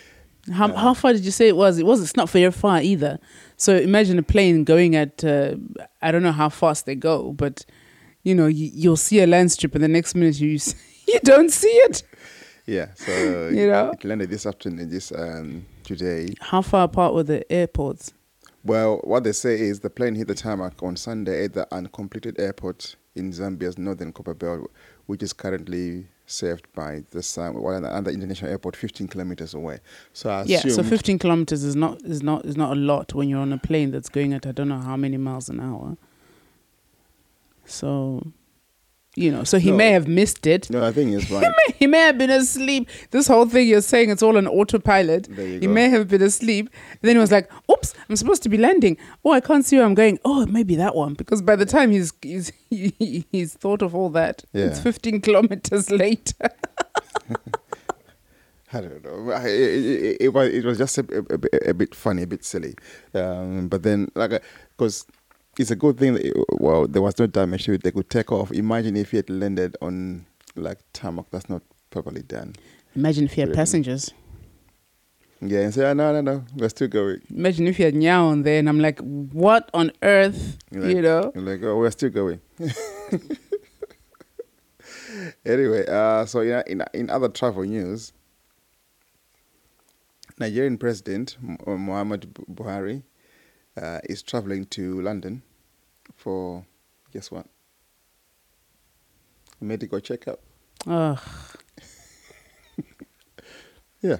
How 0.52 0.72
how 0.74 0.94
far 0.94 1.12
did 1.12 1.24
you 1.24 1.30
say 1.30 1.48
it 1.48 1.56
was? 1.56 1.78
It 1.78 1.86
was. 1.86 2.02
It's 2.02 2.16
not 2.16 2.30
very 2.30 2.50
far 2.52 2.80
either. 2.80 3.18
So 3.56 3.76
imagine 3.76 4.18
a 4.18 4.22
plane 4.22 4.64
going 4.64 4.94
at 4.96 5.24
uh, 5.24 5.56
I 6.02 6.12
don't 6.12 6.22
know 6.22 6.32
how 6.32 6.48
fast 6.48 6.86
they 6.86 6.94
go, 6.94 7.32
but 7.32 7.64
you 8.22 8.34
know 8.34 8.46
you, 8.46 8.70
you'll 8.72 8.96
see 8.96 9.20
a 9.20 9.26
land 9.26 9.52
strip, 9.52 9.74
and 9.74 9.82
the 9.82 9.88
next 9.88 10.14
minute 10.14 10.40
you 10.40 10.58
you 11.08 11.20
don't 11.22 11.50
see 11.50 11.68
it. 11.68 12.02
Yeah, 12.66 12.88
so 12.94 13.48
You 13.52 13.68
know? 13.68 13.92
it 13.92 14.04
landed 14.04 14.30
this 14.30 14.44
afternoon, 14.44 14.90
this 14.90 15.12
um, 15.12 15.64
today. 15.84 16.34
How 16.40 16.62
far 16.62 16.84
apart 16.84 17.14
were 17.14 17.22
the 17.22 17.50
airports? 17.50 18.12
Well, 18.64 19.00
what 19.04 19.22
they 19.22 19.32
say 19.32 19.60
is 19.60 19.80
the 19.80 19.90
plane 19.90 20.16
hit 20.16 20.26
the 20.26 20.34
tarmac 20.34 20.82
on 20.82 20.96
Sunday 20.96 21.44
at 21.44 21.54
the 21.54 21.72
uncompleted 21.72 22.40
airport 22.40 22.96
in 23.14 23.30
Zambia's 23.30 23.78
northern 23.78 24.12
Copperbelt, 24.12 24.66
which 25.06 25.22
is 25.22 25.32
currently 25.32 26.08
served 26.26 26.66
by 26.74 27.04
the 27.10 27.22
Sam, 27.22 27.54
one 27.54 27.84
other 27.84 28.10
international 28.10 28.50
airport 28.50 28.76
15 28.76 29.08
kilometers 29.08 29.54
away. 29.54 29.78
So 30.12 30.30
I 30.30 30.42
Yeah, 30.44 30.60
so 30.60 30.82
15 30.82 31.18
kilometers 31.18 31.64
is 31.64 31.76
not 31.76 32.02
is 32.02 32.22
not 32.22 32.44
is 32.44 32.56
not 32.56 32.72
a 32.72 32.80
lot 32.80 33.14
when 33.14 33.28
you're 33.28 33.40
on 33.40 33.52
a 33.52 33.58
plane 33.58 33.92
that's 33.92 34.08
going 34.08 34.32
at 34.32 34.46
I 34.46 34.52
don't 34.52 34.68
know 34.68 34.78
how 34.80 34.96
many 34.96 35.16
miles 35.16 35.48
an 35.48 35.60
hour. 35.60 35.96
So, 37.66 38.32
you 39.16 39.32
know, 39.32 39.42
so 39.44 39.58
he 39.58 39.70
No. 39.70 39.76
may 39.78 39.90
have 39.92 40.06
missed 40.06 40.46
it. 40.46 40.68
No, 40.70 40.84
I 40.84 40.92
think 40.92 41.12
it's 41.14 41.24
He 41.28 41.34
may, 41.40 41.74
he 41.78 41.86
may 41.86 42.00
have 42.00 42.18
been 42.18 42.30
asleep. 42.30 42.88
This 43.10 43.26
whole 43.26 43.46
thing 43.46 43.66
you're 43.66 43.80
saying 43.80 44.10
it's 44.10 44.22
all 44.22 44.36
on 44.36 44.46
autopilot. 44.46 45.26
There 45.30 45.46
you 45.46 45.60
He 45.60 45.66
go. 45.66 45.72
may 45.72 45.88
have 45.88 46.06
been 46.08 46.22
asleep. 46.22 46.68
And 46.90 46.98
then 47.02 47.16
he 47.16 47.20
was 47.20 47.32
like, 47.32 47.50
"Oops, 47.70 47.94
I'm 48.08 48.16
supposed 48.16 48.42
to 48.42 48.48
be 48.48 48.58
landing. 48.58 48.96
Oh, 49.24 49.32
I 49.32 49.40
can't 49.40 49.64
see 49.64 49.76
where 49.76 49.86
I'm 49.86 49.94
going. 49.94 50.18
Oh, 50.24 50.42
it 50.42 50.50
may 50.50 50.62
be 50.62 50.76
that 50.76 50.94
one." 50.94 51.14
Because 51.14 51.40
by 51.42 51.56
the 51.56 51.66
time 51.66 51.90
he's 51.90 52.12
he's 52.22 52.52
he, 52.70 53.24
he's 53.32 53.54
thought 53.54 53.82
of 53.82 53.94
all 53.94 54.10
that, 54.10 54.44
it's 54.52 54.80
15 54.80 55.20
kilometers 55.22 55.90
later. 55.90 56.50
I 58.72 58.80
don't 58.80 59.04
know. 59.04 59.32
I- 59.32 59.46
It, 59.46 59.84
it, 59.84 60.16
it, 60.20 60.28
was, 60.34 60.48
it 60.52 60.64
was 60.64 60.78
just 60.78 60.98
a, 60.98 61.02
a, 61.12 61.34
a 61.34 61.38
bit- 61.38 61.68
a 61.68 61.74
bit 61.74 61.94
funny, 61.94 62.22
a 62.22 62.26
bit 62.26 62.44
silly. 62.44 62.74
Um, 63.14 63.68
but 63.68 63.82
then, 63.84 64.10
like, 64.14 64.42
because 64.76 65.06
it's 65.58 65.70
a 65.70 65.76
good 65.76 65.98
thing 65.98 66.14
that, 66.14 66.24
it- 66.24 66.36
well, 66.60 66.86
there 66.86 67.02
was 67.02 67.18
no 67.18 67.26
damage 67.26 67.64
to 67.64 67.72
it. 67.72 67.82
They 67.82 67.90
could 67.90 68.10
take 68.10 68.30
off. 68.32 68.50
Imagine 68.52 68.96
if 68.96 69.12
it 69.14 69.28
landed 69.30 69.76
on, 69.80 70.26
like, 70.54 70.78
tarmac 70.92 71.26
that's 71.30 71.48
not 71.48 71.62
properly 71.90 72.22
done. 72.22 72.54
Imagine 72.94 73.24
if 73.24 73.36
you 73.36 73.46
had 73.46 73.54
passengers. 73.54 74.12
Yeah, 75.42 75.60
and 75.60 75.74
say, 75.74 75.84
oh, 75.88 75.92
no, 75.92 76.12
no, 76.14 76.20
no, 76.22 76.44
we're 76.56 76.70
still 76.70 76.88
going. 76.88 77.20
Imagine 77.30 77.66
if 77.66 77.78
you 77.78 77.84
had 77.84 77.94
Nyao 77.94 78.28
on 78.30 78.42
there, 78.42 78.58
and 78.58 78.68
I'm 78.70 78.80
like, 78.80 78.98
"What 79.00 79.68
on 79.74 79.92
earth?" 80.02 80.56
You're 80.70 80.82
like, 80.82 80.96
you 80.96 81.02
know. 81.02 81.30
You're 81.34 81.44
like, 81.44 81.62
oh, 81.62 81.76
we're 81.76 81.90
still 81.90 82.08
going. 82.08 82.40
anyway, 85.44 85.84
uh, 85.86 86.24
so 86.26 86.40
yeah, 86.40 86.62
in 86.66 86.82
in 86.94 87.10
other 87.10 87.28
travel 87.28 87.64
news, 87.64 88.12
Nigerian 90.38 90.78
President 90.78 91.36
Mu- 91.40 91.56
uh, 91.66 91.76
Muhammad 91.76 92.32
Buhari 92.50 93.02
uh, 93.76 94.00
is 94.04 94.22
traveling 94.22 94.64
to 94.66 95.00
London 95.02 95.42
for 96.14 96.64
guess 97.12 97.30
what? 97.30 97.46
A 99.60 99.64
Medical 99.64 100.00
checkup. 100.00 100.40
Ugh. 100.86 101.18
Yeah. 104.02 104.18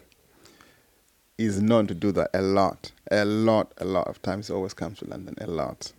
He's 1.39 1.61
known 1.61 1.87
to 1.89 1.95
do 1.95 2.13
that 2.13 2.31
a 2.33 2.41
lot, 2.41 2.93
a 3.11 3.25
lot, 3.27 3.73
a 3.77 3.85
lot 3.85 4.09
of 4.09 4.21
times. 4.23 4.49
He 4.49 4.55
always 4.55 4.73
comes 4.73 4.99
to 5.01 5.05
London 5.05 5.35
a 5.39 5.47
lot. 5.47 5.93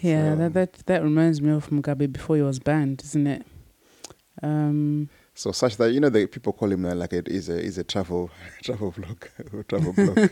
Yeah, 0.00 0.34
So- 0.34 0.36
that, 0.38 0.52
that 0.54 0.72
that 0.86 1.02
reminds 1.02 1.42
me 1.42 1.50
of 1.50 1.68
Mugabe 1.70 2.10
before 2.12 2.36
he 2.36 2.42
was 2.42 2.60
banned, 2.60 3.02
isn't 3.04 3.26
it? 3.26 3.44
Um, 4.42 5.08
So 5.40 5.52
such 5.52 5.78
that 5.78 5.90
you 5.92 6.00
know 6.00 6.10
the 6.10 6.26
people 6.26 6.52
call 6.52 6.70
him 6.70 6.84
uh, 6.84 6.94
like 6.94 7.14
it 7.14 7.26
is 7.26 7.48
a 7.48 7.58
is 7.58 7.78
a 7.78 7.82
travel 7.82 8.30
travel 8.62 8.92
vlog 8.92 9.66
travel 9.68 9.94
blog. 9.94 10.28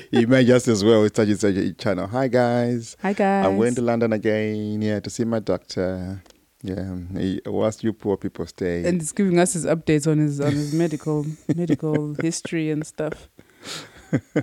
he 0.10 0.26
might 0.26 0.44
just 0.44 0.66
as 0.66 0.82
well 0.82 1.06
start 1.06 1.28
his 1.28 1.44
uh, 1.44 1.70
channel. 1.78 2.08
Hi 2.08 2.26
guys, 2.26 2.96
hi 3.00 3.12
guys. 3.12 3.46
I'm 3.46 3.56
going 3.56 3.76
to 3.76 3.80
London 3.80 4.12
again. 4.12 4.82
Yeah, 4.82 4.98
to 4.98 5.08
see 5.08 5.22
my 5.22 5.38
doctor. 5.38 6.20
Yeah, 6.64 6.96
he, 7.16 7.40
whilst 7.46 7.84
you 7.84 7.92
poor 7.92 8.16
people 8.16 8.44
stay. 8.44 8.84
and 8.84 9.00
he's 9.00 9.12
giving 9.12 9.38
us 9.38 9.52
his 9.52 9.66
updates 9.66 10.10
on 10.10 10.18
his 10.18 10.40
on 10.40 10.50
his 10.50 10.74
medical 10.74 11.24
medical 11.54 12.16
history 12.20 12.72
and 12.72 12.84
stuff. 12.84 13.28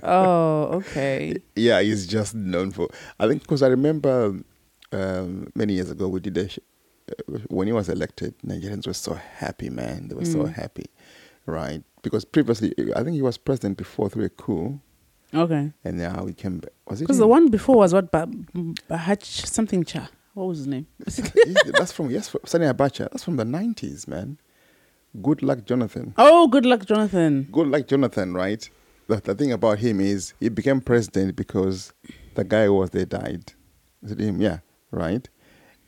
oh, 0.02 0.68
okay. 0.72 1.36
Yeah, 1.54 1.82
he's 1.82 2.06
just 2.06 2.34
known 2.34 2.70
for. 2.70 2.88
I 3.18 3.28
think 3.28 3.42
because 3.42 3.62
I 3.62 3.66
remember 3.66 4.40
um, 4.90 5.52
many 5.54 5.74
years 5.74 5.90
ago 5.90 6.08
we 6.08 6.20
did 6.20 6.38
a 6.38 6.48
when 7.48 7.66
he 7.66 7.72
was 7.72 7.88
elected, 7.88 8.34
Nigerians 8.46 8.86
were 8.86 8.92
so 8.94 9.14
happy, 9.14 9.70
man. 9.70 10.08
They 10.08 10.14
were 10.14 10.24
so 10.24 10.44
Mm. 10.44 10.52
happy, 10.54 10.86
right? 11.46 11.82
Because 12.02 12.24
previously, 12.24 12.72
I 12.96 13.02
think 13.02 13.14
he 13.14 13.22
was 13.22 13.36
president 13.38 13.76
before 13.78 14.08
through 14.08 14.24
a 14.24 14.28
coup, 14.30 14.80
Okay. 15.34 15.72
and 15.84 15.98
now 15.98 16.26
he 16.26 16.32
came. 16.34 16.58
back. 16.58 16.72
Was 16.88 17.00
it? 17.00 17.04
Because 17.04 17.18
the 17.18 17.26
one 17.26 17.48
before 17.48 17.76
was 17.76 17.92
what? 17.92 18.10
Ba- 18.10 18.28
Bahach 18.88 19.22
something 19.24 19.84
cha. 19.84 20.08
What 20.34 20.46
was 20.46 20.58
his 20.58 20.66
name? 20.68 20.86
That's 21.78 21.92
from 21.92 22.10
yes, 22.10 22.28
from 22.28 22.40
Sani 22.46 22.66
Abacha. 22.66 23.08
That's 23.10 23.24
from 23.24 23.36
the 23.36 23.44
nineties, 23.44 24.06
man. 24.08 24.38
Good 25.20 25.42
luck, 25.42 25.64
Jonathan. 25.64 26.14
oh, 26.16 26.46
good 26.46 26.64
luck, 26.64 26.86
Jonathan. 26.86 27.48
Good 27.50 27.66
luck, 27.66 27.88
Jonathan. 27.88 28.32
Right. 28.32 28.68
The, 29.08 29.16
the 29.16 29.34
thing 29.34 29.50
about 29.50 29.80
him 29.80 30.00
is 30.00 30.34
he 30.38 30.48
became 30.48 30.80
president 30.80 31.34
because 31.34 31.92
the 32.36 32.44
guy 32.44 32.66
who 32.66 32.74
was 32.74 32.90
there 32.90 33.04
died. 33.06 33.52
Is 34.04 34.12
it 34.12 34.20
him? 34.20 34.40
Yeah. 34.40 34.58
Right. 34.92 35.28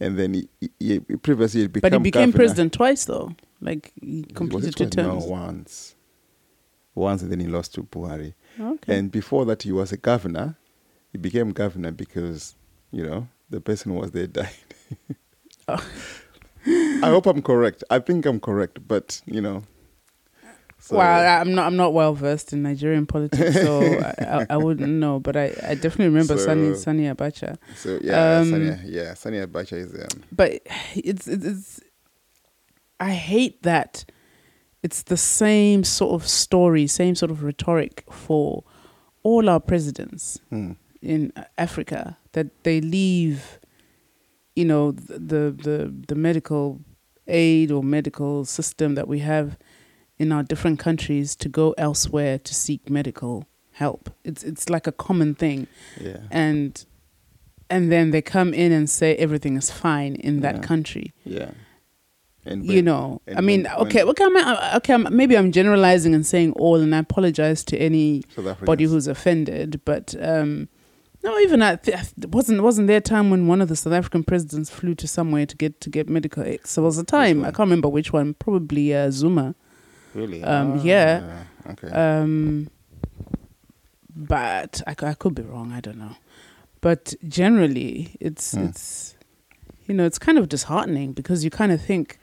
And 0.02 0.18
then 0.18 0.34
he, 0.34 0.48
he, 0.60 0.70
he 0.80 0.98
previously 1.16 1.62
he 1.62 1.66
became 1.68 1.82
But 1.90 1.92
he 1.92 1.98
became 2.02 2.30
governor. 2.30 2.36
president 2.36 2.72
twice, 2.72 3.04
though. 3.04 3.34
Like 3.60 3.92
he 4.00 4.24
completed 4.34 4.74
two 4.76 4.88
terms. 4.88 5.24
No, 5.24 5.30
once. 5.30 5.94
Once, 6.94 7.22
and 7.22 7.30
then 7.30 7.40
he 7.40 7.46
lost 7.46 7.72
to 7.74 7.84
Buhari. 7.84 8.34
Okay. 8.60 8.98
And 8.98 9.10
before 9.10 9.44
that, 9.46 9.62
he 9.62 9.72
was 9.72 9.92
a 9.92 9.96
governor. 9.96 10.56
He 11.12 11.18
became 11.18 11.52
governor 11.52 11.92
because, 11.92 12.56
you 12.90 13.06
know, 13.06 13.28
the 13.48 13.60
person 13.60 13.92
who 13.92 13.98
was 13.98 14.10
there 14.10 14.26
died. 14.40 14.50
Oh. 15.68 15.86
I 16.66 17.08
hope 17.08 17.26
I'm 17.26 17.42
correct. 17.42 17.82
I 17.90 17.98
think 17.98 18.26
I'm 18.26 18.40
correct, 18.40 18.86
but 18.86 19.20
you 19.26 19.40
know. 19.40 19.62
So- 20.82 20.96
well, 20.96 21.40
I'm 21.40 21.54
not. 21.54 21.66
I'm 21.66 21.76
not 21.76 21.92
well 21.94 22.12
versed 22.14 22.52
in 22.52 22.62
Nigerian 22.62 23.06
politics, 23.06 23.54
so 23.54 23.80
I, 24.00 24.14
I, 24.40 24.46
I 24.50 24.56
wouldn't 24.56 24.92
know. 24.92 25.20
But 25.20 25.36
I, 25.36 25.44
I 25.66 25.74
definitely 25.74 26.06
remember 26.06 26.36
So- 26.36 26.44
Sani 26.46 26.74
Sani 26.74 27.04
Abacha. 27.04 27.56
So 27.76 27.98
yeah, 28.02 28.38
Um, 28.40 28.50
Sani, 28.50 28.76
yeah, 28.86 29.14
Sani 29.14 29.38
Abacha 29.38 29.74
is 29.78 29.94
um, 29.94 30.22
But 30.32 30.60
it's, 30.94 31.28
it's 31.28 31.44
it's. 31.44 31.80
I 33.00 33.12
hate 33.12 33.62
that. 33.62 34.04
It's 34.82 35.02
the 35.04 35.16
same 35.16 35.84
sort 35.84 36.20
of 36.20 36.26
story, 36.28 36.86
same 36.88 37.14
sort 37.14 37.30
of 37.30 37.44
rhetoric 37.44 38.04
for 38.10 38.64
all 39.22 39.48
our 39.48 39.60
presidents. 39.60 40.40
hmm, 40.50 40.72
in 41.00 41.32
Africa 41.58 42.16
that 42.32 42.46
they 42.64 42.80
leave, 42.80 43.58
you 44.56 44.64
know, 44.64 44.90
the 44.92 45.18
the 45.18 45.42
the, 45.66 45.94
the 46.08 46.14
medical 46.16 46.80
aid 47.28 47.70
or 47.70 47.82
medical 47.84 48.44
system 48.44 48.94
that 48.96 49.06
we 49.06 49.20
have 49.20 49.56
in 50.22 50.32
our 50.32 50.44
different 50.52 50.78
countries 50.86 51.28
to 51.42 51.48
go 51.60 51.66
elsewhere 51.86 52.38
to 52.48 52.52
seek 52.64 52.82
medical 52.98 53.34
help. 53.82 54.02
It's 54.28 54.42
it's 54.50 54.66
like 54.74 54.86
a 54.86 54.92
common 55.06 55.34
thing, 55.34 55.66
yeah, 56.00 56.18
and 56.30 56.70
and 57.74 57.90
then 57.92 58.10
they 58.12 58.22
come 58.22 58.50
in 58.54 58.70
and 58.78 58.86
say 58.98 59.08
everything 59.16 59.54
is 59.62 59.68
fine 59.70 60.14
in 60.28 60.40
that 60.44 60.56
Yeah. 60.56 60.62
country. 60.70 61.06
Yeah. 61.24 61.50
And 62.44 62.64
you 62.66 62.82
know 62.82 63.20
and 63.28 63.38
i 63.38 63.40
mean 63.40 63.62
when- 63.64 63.86
okay 63.86 64.02
when 64.02 64.10
okay 64.12 64.24
I'm, 64.24 64.76
okay 64.78 64.94
I'm, 64.94 65.04
maybe 65.20 65.34
i'm 65.38 65.52
generalizing 65.52 66.12
and 66.12 66.26
saying 66.26 66.50
all 66.64 66.78
and 66.84 66.92
i 66.92 66.98
apologize 66.98 67.62
to 67.70 67.74
any 67.88 68.24
South 68.34 68.46
Africans- 68.52 68.66
body 68.66 68.84
who's 68.90 69.06
offended 69.06 69.80
but 69.84 70.06
um 70.20 70.68
no 71.22 71.38
even 71.38 71.62
at 71.62 71.88
wasn't 72.38 72.60
wasn't 72.68 72.88
there 72.88 72.96
a 72.96 73.00
time 73.14 73.30
when 73.30 73.46
one 73.46 73.60
of 73.62 73.68
the 73.68 73.76
south 73.76 73.92
african 73.92 74.24
presidents 74.24 74.70
flew 74.70 74.92
to 75.02 75.06
somewhere 75.06 75.46
to 75.46 75.56
get 75.56 75.80
to 75.84 75.88
get 75.88 76.08
medical 76.08 76.42
aid 76.42 76.58
so 76.66 76.80
there 76.80 76.86
was 76.86 76.98
a 76.98 77.04
time. 77.04 77.44
I 77.44 77.52
can't 77.54 77.68
remember 77.70 77.88
which 77.88 78.12
one. 78.12 78.34
Probably 78.34 78.92
uh, 78.92 79.12
zuma 79.12 79.54
really, 80.14 80.42
um, 80.42 80.78
yeah. 80.84 81.44
Ah, 81.66 81.70
okay, 81.72 81.88
um 81.90 82.68
but 84.14 84.82
I, 84.86 84.94
I 85.10 85.14
could 85.14 85.34
be 85.34 85.42
wrong 85.42 85.72
i 85.72 85.80
don't 85.80 85.98
know 85.98 86.16
but 86.80 87.14
generally 87.26 88.16
it's 88.20 88.52
Hmm. 88.52 88.64
it's 88.66 89.16
you 89.86 89.94
know 89.94 90.04
it's 90.04 90.18
kind 90.18 90.38
of 90.38 90.48
disheartening 90.48 91.12
because 91.12 91.44
you 91.44 91.50
kind 91.50 91.72
of 91.72 91.80
think 91.80 92.18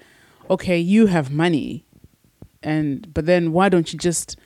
okay 0.50 0.77
you 0.77 1.08
have 1.08 1.31
money 1.31 1.86
and 2.62 3.12
but 3.13 3.25
then 3.25 3.51
why 3.53 3.69
don't 3.69 3.91
you 3.91 3.98
just 4.00 4.38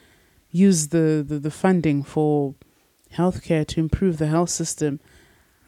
use 0.50 0.88
the 0.88 1.24
the, 1.26 1.38
the 1.38 1.50
funding 1.50 2.02
for 2.02 2.54
healthcare 3.12 3.66
to 3.66 3.80
improve 3.80 4.16
the 4.18 4.26
health 4.26 4.50
system 4.50 5.00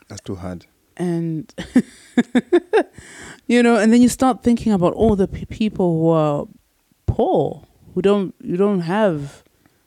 that's 0.09 0.21
too 0.23 0.37
hard. 0.37 0.67
and 0.97 1.53
you 3.47 3.63
know 3.63 3.77
and 3.77 3.93
then 3.93 4.01
you 4.01 4.09
start 4.09 4.43
thinking 4.43 4.73
about 4.73 4.93
all 4.95 5.15
the 5.17 5.29
people 5.29 5.99
who 6.01 6.09
are 6.09 6.47
poor 7.07 7.65
who 7.95 8.03
don't 8.03 8.35
you 8.43 8.57
don't 8.57 8.81
have 8.81 9.43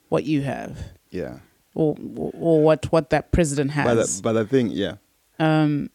what 0.10 0.24
you 0.26 0.42
have. 0.42 0.80
Yeah, 1.12 1.40
or 1.76 1.96
or, 2.16 2.62
what 2.62 2.92
what 2.92 3.10
that 3.12 3.32
president 3.32 3.72
but 3.76 3.98
has. 3.98 4.18
the, 4.18 4.24
but 4.24 4.34
the 4.34 4.46
thing, 4.46 4.70
yeah, 4.72 4.96
um 5.40 5.90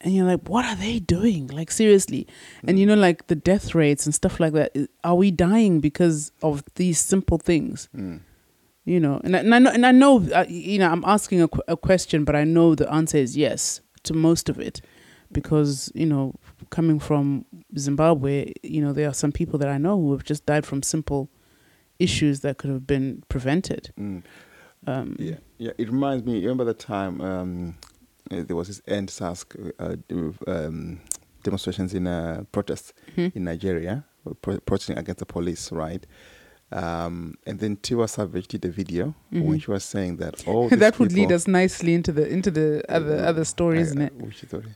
and 0.00 0.14
you're 0.14 0.26
like 0.26 0.48
what 0.48 0.64
are 0.64 0.76
they 0.76 0.98
doing? 0.98 1.48
Like 1.48 1.70
seriously. 1.70 2.26
And 2.66 2.78
you 2.78 2.86
know 2.86 2.94
like 2.94 3.26
the 3.26 3.34
death 3.34 3.74
rates 3.74 4.06
and 4.06 4.14
stuff 4.14 4.40
like 4.40 4.52
that 4.54 4.76
are 5.04 5.14
we 5.14 5.30
dying 5.30 5.80
because 5.80 6.32
of 6.42 6.62
these 6.74 6.98
simple 6.98 7.38
things? 7.38 7.88
Mm, 7.96 8.20
you 8.84 9.00
know 9.00 9.20
and 9.22 9.36
I, 9.36 9.40
and 9.40 9.54
I 9.54 9.58
know 9.58 9.70
and 9.70 9.86
I 9.86 9.92
know 9.92 10.26
uh, 10.34 10.46
you 10.48 10.78
know 10.78 10.90
I'm 10.90 11.04
asking 11.04 11.42
a, 11.42 11.48
qu- 11.48 11.62
a 11.68 11.76
question 11.76 12.24
but 12.24 12.34
I 12.34 12.44
know 12.44 12.74
the 12.74 12.90
answer 12.92 13.18
is 13.18 13.36
yes 13.36 13.80
to 14.04 14.14
most 14.14 14.48
of 14.48 14.58
it. 14.58 14.80
Because 15.32 15.92
you 15.94 16.06
know 16.06 16.34
coming 16.70 16.98
from 17.00 17.44
Zimbabwe 17.76 18.52
you 18.62 18.80
know 18.80 18.92
there 18.92 19.08
are 19.08 19.14
some 19.14 19.32
people 19.32 19.58
that 19.58 19.68
I 19.68 19.78
know 19.78 19.96
who 20.00 20.12
have 20.12 20.24
just 20.24 20.46
died 20.46 20.64
from 20.66 20.82
simple 20.82 21.28
issues 21.98 22.40
that 22.40 22.58
could 22.58 22.70
have 22.70 22.86
been 22.86 23.22
prevented 23.28 23.92
mm. 23.98 24.22
um 24.86 25.16
Yeah, 25.18 25.38
yeah. 25.58 25.72
It 25.82 25.88
reminds 25.90 26.24
me. 26.24 26.32
You 26.38 26.48
remember 26.48 26.64
the 26.74 26.82
time 26.94 27.20
um, 27.20 27.74
uh, 28.30 28.42
there 28.46 28.56
was 28.56 28.68
this 28.68 28.80
end 28.86 29.10
SARS 29.10 29.44
uh, 29.78 29.96
um, 30.46 31.00
demonstrations 31.42 31.92
in 31.94 32.06
uh, 32.06 32.44
protests 32.52 32.92
Mhm. 33.16 33.32
in 33.36 33.42
Nigeria, 33.44 33.94
pro- 34.42 34.60
protesting 34.68 34.98
against 34.98 35.18
the 35.18 35.26
police, 35.26 35.64
right? 35.72 36.06
Um, 36.72 37.34
and 37.46 37.58
then 37.58 37.76
Tiwa 37.76 38.08
Savage 38.08 38.46
did 38.48 38.64
a 38.64 38.70
video 38.70 39.14
when 39.30 39.42
Mhm. 39.58 39.62
she 39.62 39.70
was 39.70 39.84
saying 39.84 40.16
that 40.18 40.34
all 40.46 40.68
that 40.84 40.98
would 40.98 41.12
lead 41.12 41.32
us 41.32 41.46
nicely 41.48 41.92
into 41.94 42.12
the 42.12 42.24
into 42.36 42.50
the 42.50 42.82
other 42.88 43.16
Uh, 43.24 43.30
other 43.30 43.44
story 43.44 43.78
I- 43.78 43.82
isn't 43.82 44.00
it 44.08 44.12
Which 44.14 44.42
story? 44.46 44.72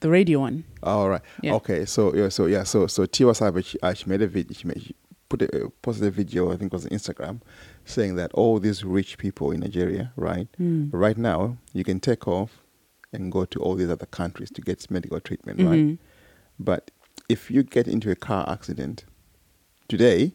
The 0.00 0.08
radio 0.10 0.40
one 0.40 0.64
All 0.82 1.08
right. 1.08 1.22
Yeah. 1.42 1.54
Okay. 1.54 1.84
So 1.84 2.14
yeah. 2.14 2.28
So 2.28 2.46
yeah. 2.46 2.64
So 2.64 2.86
so 2.86 3.06
Tiwa 3.06 3.34
Savage 3.34 3.76
uh, 3.82 3.94
she 3.94 4.06
made 4.08 4.22
a 4.22 4.26
video. 4.26 4.52
She, 4.54 4.66
made, 4.68 4.82
she 4.82 4.94
put 5.28 5.42
a 5.42 5.64
uh, 5.66 5.68
posted 5.82 6.06
a 6.06 6.10
video. 6.10 6.52
I 6.52 6.56
think 6.56 6.72
it 6.72 6.76
was 6.76 6.84
on 6.86 6.90
Instagram, 6.92 7.40
saying 7.84 8.16
that 8.16 8.32
all 8.34 8.58
these 8.60 8.84
rich 8.84 9.18
people 9.18 9.50
in 9.50 9.60
Nigeria, 9.60 10.12
right? 10.16 10.48
Mm. 10.60 10.90
Right 10.92 11.16
now, 11.18 11.56
you 11.72 11.84
can 11.84 12.00
take 12.00 12.26
off 12.28 12.62
and 13.12 13.30
go 13.32 13.44
to 13.44 13.58
all 13.60 13.74
these 13.74 13.90
other 13.90 14.06
countries 14.06 14.50
to 14.52 14.60
get 14.62 14.90
medical 14.90 15.20
treatment, 15.20 15.58
right? 15.60 15.78
Mhm. 15.78 15.98
But 16.58 16.90
if 17.28 17.50
you 17.50 17.62
get 17.62 17.86
into 17.88 18.10
a 18.10 18.14
car 18.16 18.48
accident 18.48 19.04
today, 19.88 20.32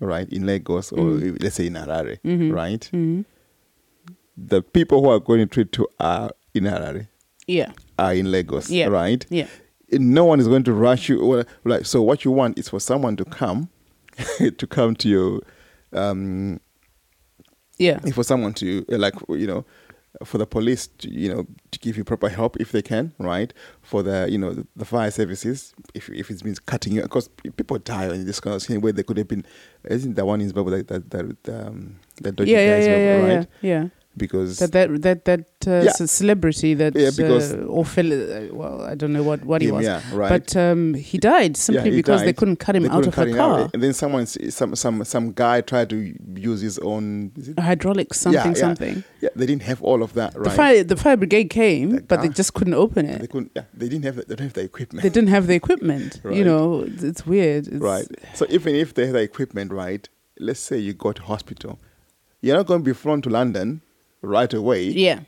right, 0.00 0.28
in 0.32 0.46
Lagos 0.46 0.92
or 0.92 0.98
Mm. 1.18 1.42
let's 1.42 1.56
say 1.56 1.66
in 1.66 1.74
Harare, 1.74 2.18
Mhm. 2.24 2.52
right, 2.52 2.88
Mhm. 2.92 3.24
the 4.36 4.62
people 4.62 5.02
who 5.02 5.08
are 5.10 5.20
going 5.20 5.40
to 5.40 5.46
treat 5.46 5.72
to 5.72 5.86
are 5.98 6.30
in 6.54 6.64
Harare, 6.64 7.08
yeah 7.52 7.72
are 7.98 8.14
in 8.14 8.30
Lagos, 8.32 8.70
Yeah. 8.70 8.86
right? 8.88 9.24
yeah 9.30 9.46
no 9.98 10.24
one 10.24 10.40
is 10.40 10.48
going 10.48 10.62
to 10.64 10.72
rush 10.72 11.10
you. 11.10 11.44
Like 11.64 11.84
so, 11.84 12.00
what 12.00 12.24
you 12.24 12.30
want 12.30 12.58
is 12.58 12.66
for 12.70 12.80
someone 12.80 13.14
to 13.16 13.26
come, 13.26 13.68
to 14.38 14.66
come 14.66 14.96
to 14.96 15.06
you, 15.08 15.42
um, 15.92 16.60
yeah 17.78 17.98
for 18.14 18.24
someone 18.24 18.54
to 18.54 18.84
like 18.88 19.14
you 19.28 19.46
know, 19.46 19.64
for 20.24 20.38
the 20.38 20.46
police 20.46 20.86
to 20.98 21.10
you 21.10 21.28
know 21.32 21.46
to 21.72 21.78
give 21.78 21.96
you 21.98 22.04
proper 22.04 22.28
help 22.30 22.56
if 22.60 22.72
they 22.72 22.82
can, 22.82 23.12
right? 23.18 23.52
For 23.82 24.02
the 24.02 24.28
you 24.30 24.38
know 24.38 24.52
the, 24.54 24.66
the 24.76 24.84
fire 24.84 25.10
services, 25.10 25.74
if 25.94 26.08
if 26.10 26.30
it 26.30 26.44
means 26.44 26.58
cutting 26.58 26.94
you, 26.94 27.02
because 27.02 27.28
people 27.56 27.78
die 27.78 28.06
in 28.14 28.24
this 28.24 28.40
kind 28.40 28.56
of 28.56 28.62
thing 28.62 28.80
where 28.80 28.92
they 28.92 29.02
could 29.02 29.18
have 29.18 29.28
been. 29.28 29.44
Isn't 29.84 30.14
the 30.14 30.24
one 30.24 30.40
in 30.40 30.48
Zimbabwe 30.48 30.82
that 30.82 30.88
that 31.10 31.10
that 31.44 31.66
um, 31.66 31.96
that 32.22 32.36
dodgy 32.36 32.52
yeah 32.52 32.60
yeah 32.60 32.76
guys, 32.76 32.86
yeah 32.86 32.96
yeah, 32.96 33.16
right? 33.36 33.48
yeah 33.60 33.70
yeah 33.82 33.88
Because 34.14 34.58
that 34.58 34.72
that 34.72 35.02
that 35.02 35.24
that 35.24 35.40
uh, 35.66 35.84
Yeah. 35.86 35.92
ce- 35.92 36.10
celebrity 36.10 36.74
that 36.74 36.94
Yeah, 36.94 37.10
because- 37.16 37.54
uh, 37.54 37.64
or 37.76 37.84
fel- 37.84 38.12
uh, 38.12 38.52
well 38.52 38.82
I 38.82 38.94
don't 38.94 39.12
know 39.14 39.22
what 39.22 39.42
what 39.46 39.62
he 39.62 39.70
was 39.72 39.86
yeah, 39.86 40.02
right. 40.12 40.28
but 40.28 40.54
um, 40.54 40.92
he 40.92 41.16
died 41.16 41.56
simply 41.56 41.90
he 41.90 41.96
because 41.96 42.20
they 42.22 42.34
couldn't 42.34 42.56
cut 42.56 42.76
him 42.76 42.82
They 42.82 42.90
out 42.90 43.06
of 43.06 43.16
a 43.18 43.32
car 43.32 43.60
out. 43.60 43.70
and 43.72 43.82
then 43.82 43.94
someone, 43.94 44.26
some 44.26 44.76
some 44.76 45.02
some 45.04 45.32
guy 45.32 45.62
tried 45.62 45.88
to 45.90 46.14
use 46.50 46.60
his 46.60 46.78
own. 46.80 47.32
Is 47.38 47.48
it 47.48 47.58
a 47.58 47.62
hydraulic 47.62 48.12
something 48.12 48.52
yeah. 48.54 48.64
something 48.66 49.02
Yeah, 49.22 49.30
they 49.34 49.46
didn't 49.46 49.62
have 49.62 49.80
all 49.82 50.02
of 50.02 50.12
that, 50.12 50.34
right? 50.34 50.44
the 50.44 50.50
fire 50.50 50.84
the 50.84 50.96
fire 50.96 51.16
brigade 51.16 51.48
came 51.48 51.88
The 51.96 52.02
but 52.02 52.20
they 52.22 52.28
just 52.28 52.52
couldn't 52.52 52.74
open 52.74 53.06
it 53.06 53.20
They 53.22 53.26
couldn't. 53.28 53.52
Yeah, 53.56 53.64
they 53.72 53.88
didn't 53.88 54.04
have. 54.04 54.16
The, 54.16 54.24
they 54.28 54.34
don't 54.36 54.46
have 54.50 54.58
the 54.60 54.64
equipment. 54.72 55.02
they 55.04 55.08
didn't 55.16 55.30
have 55.36 55.46
the 55.46 55.54
equipment 55.54 56.20
you 56.38 56.44
know 56.44 56.82
it's, 56.82 57.02
it's 57.02 57.22
weird 57.26 57.66
it's, 57.66 57.76
right. 57.92 58.06
So 58.34 58.44
even 58.50 58.74
if 58.74 58.92
they 58.94 59.06
had 59.06 59.14
the 59.14 59.22
equipment, 59.22 59.72
right? 59.72 60.06
Let's 60.38 60.60
say 60.60 60.76
you 60.86 60.92
go 60.92 61.12
to 61.12 61.22
hospital, 61.22 61.78
you're 62.40 62.56
not 62.56 62.66
going 62.66 62.80
to 62.80 62.84
be 62.84 62.92
flown 62.92 63.22
to 63.22 63.30
London 63.30 63.80
right 64.22 64.52
away. 64.54 64.84
yeah 64.84 65.20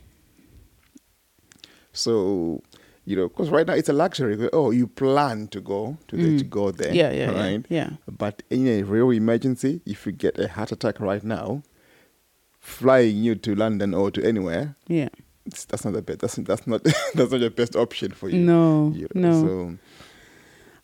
So 1.93 2.61
you 3.07 3.15
know, 3.15 3.27
because 3.29 3.49
right 3.51 3.67
now 3.67 3.73
it's 3.73 3.87
a 3.89 3.93
luxury. 3.93 4.49
Oh, 4.51 4.71
you 4.71 4.87
plan 4.87 5.47
to 5.49 5.61
go 5.61 5.95
to 6.07 6.17
the, 6.17 6.39
to 6.39 6.43
go 6.43 6.71
there. 6.71 6.91
Mm. 6.91 6.95
yeah 6.95 7.11
yeah 7.11 7.29
Right. 7.31 7.65
yeah, 7.69 7.89
yeah. 7.89 7.89
But 8.09 8.41
in 8.49 8.67
a 8.67 8.81
real 8.83 9.11
emergency, 9.11 9.81
if 9.85 10.05
you 10.07 10.11
get 10.11 10.39
a 10.39 10.47
heart 10.47 10.71
attack 10.71 10.99
right 10.99 11.23
now, 11.23 11.61
flying 12.59 13.17
you 13.17 13.35
to 13.35 13.53
London 13.53 13.93
or 13.93 14.09
to 14.09 14.25
anywhere, 14.25 14.75
Yeah. 14.87 15.09
that's 15.45 15.85
not 15.85 15.93
the 15.93 16.01
best. 16.01 16.19
That's 16.21 16.35
that's 16.37 16.65
not 16.65 16.83
that's 17.13 17.31
not 17.31 17.39
your 17.41 17.51
best 17.51 17.75
option 17.75 18.11
for 18.11 18.27
you. 18.29 18.39
No. 18.39 18.91
you 18.95 19.07
no. 19.13 19.31
So 19.41 19.77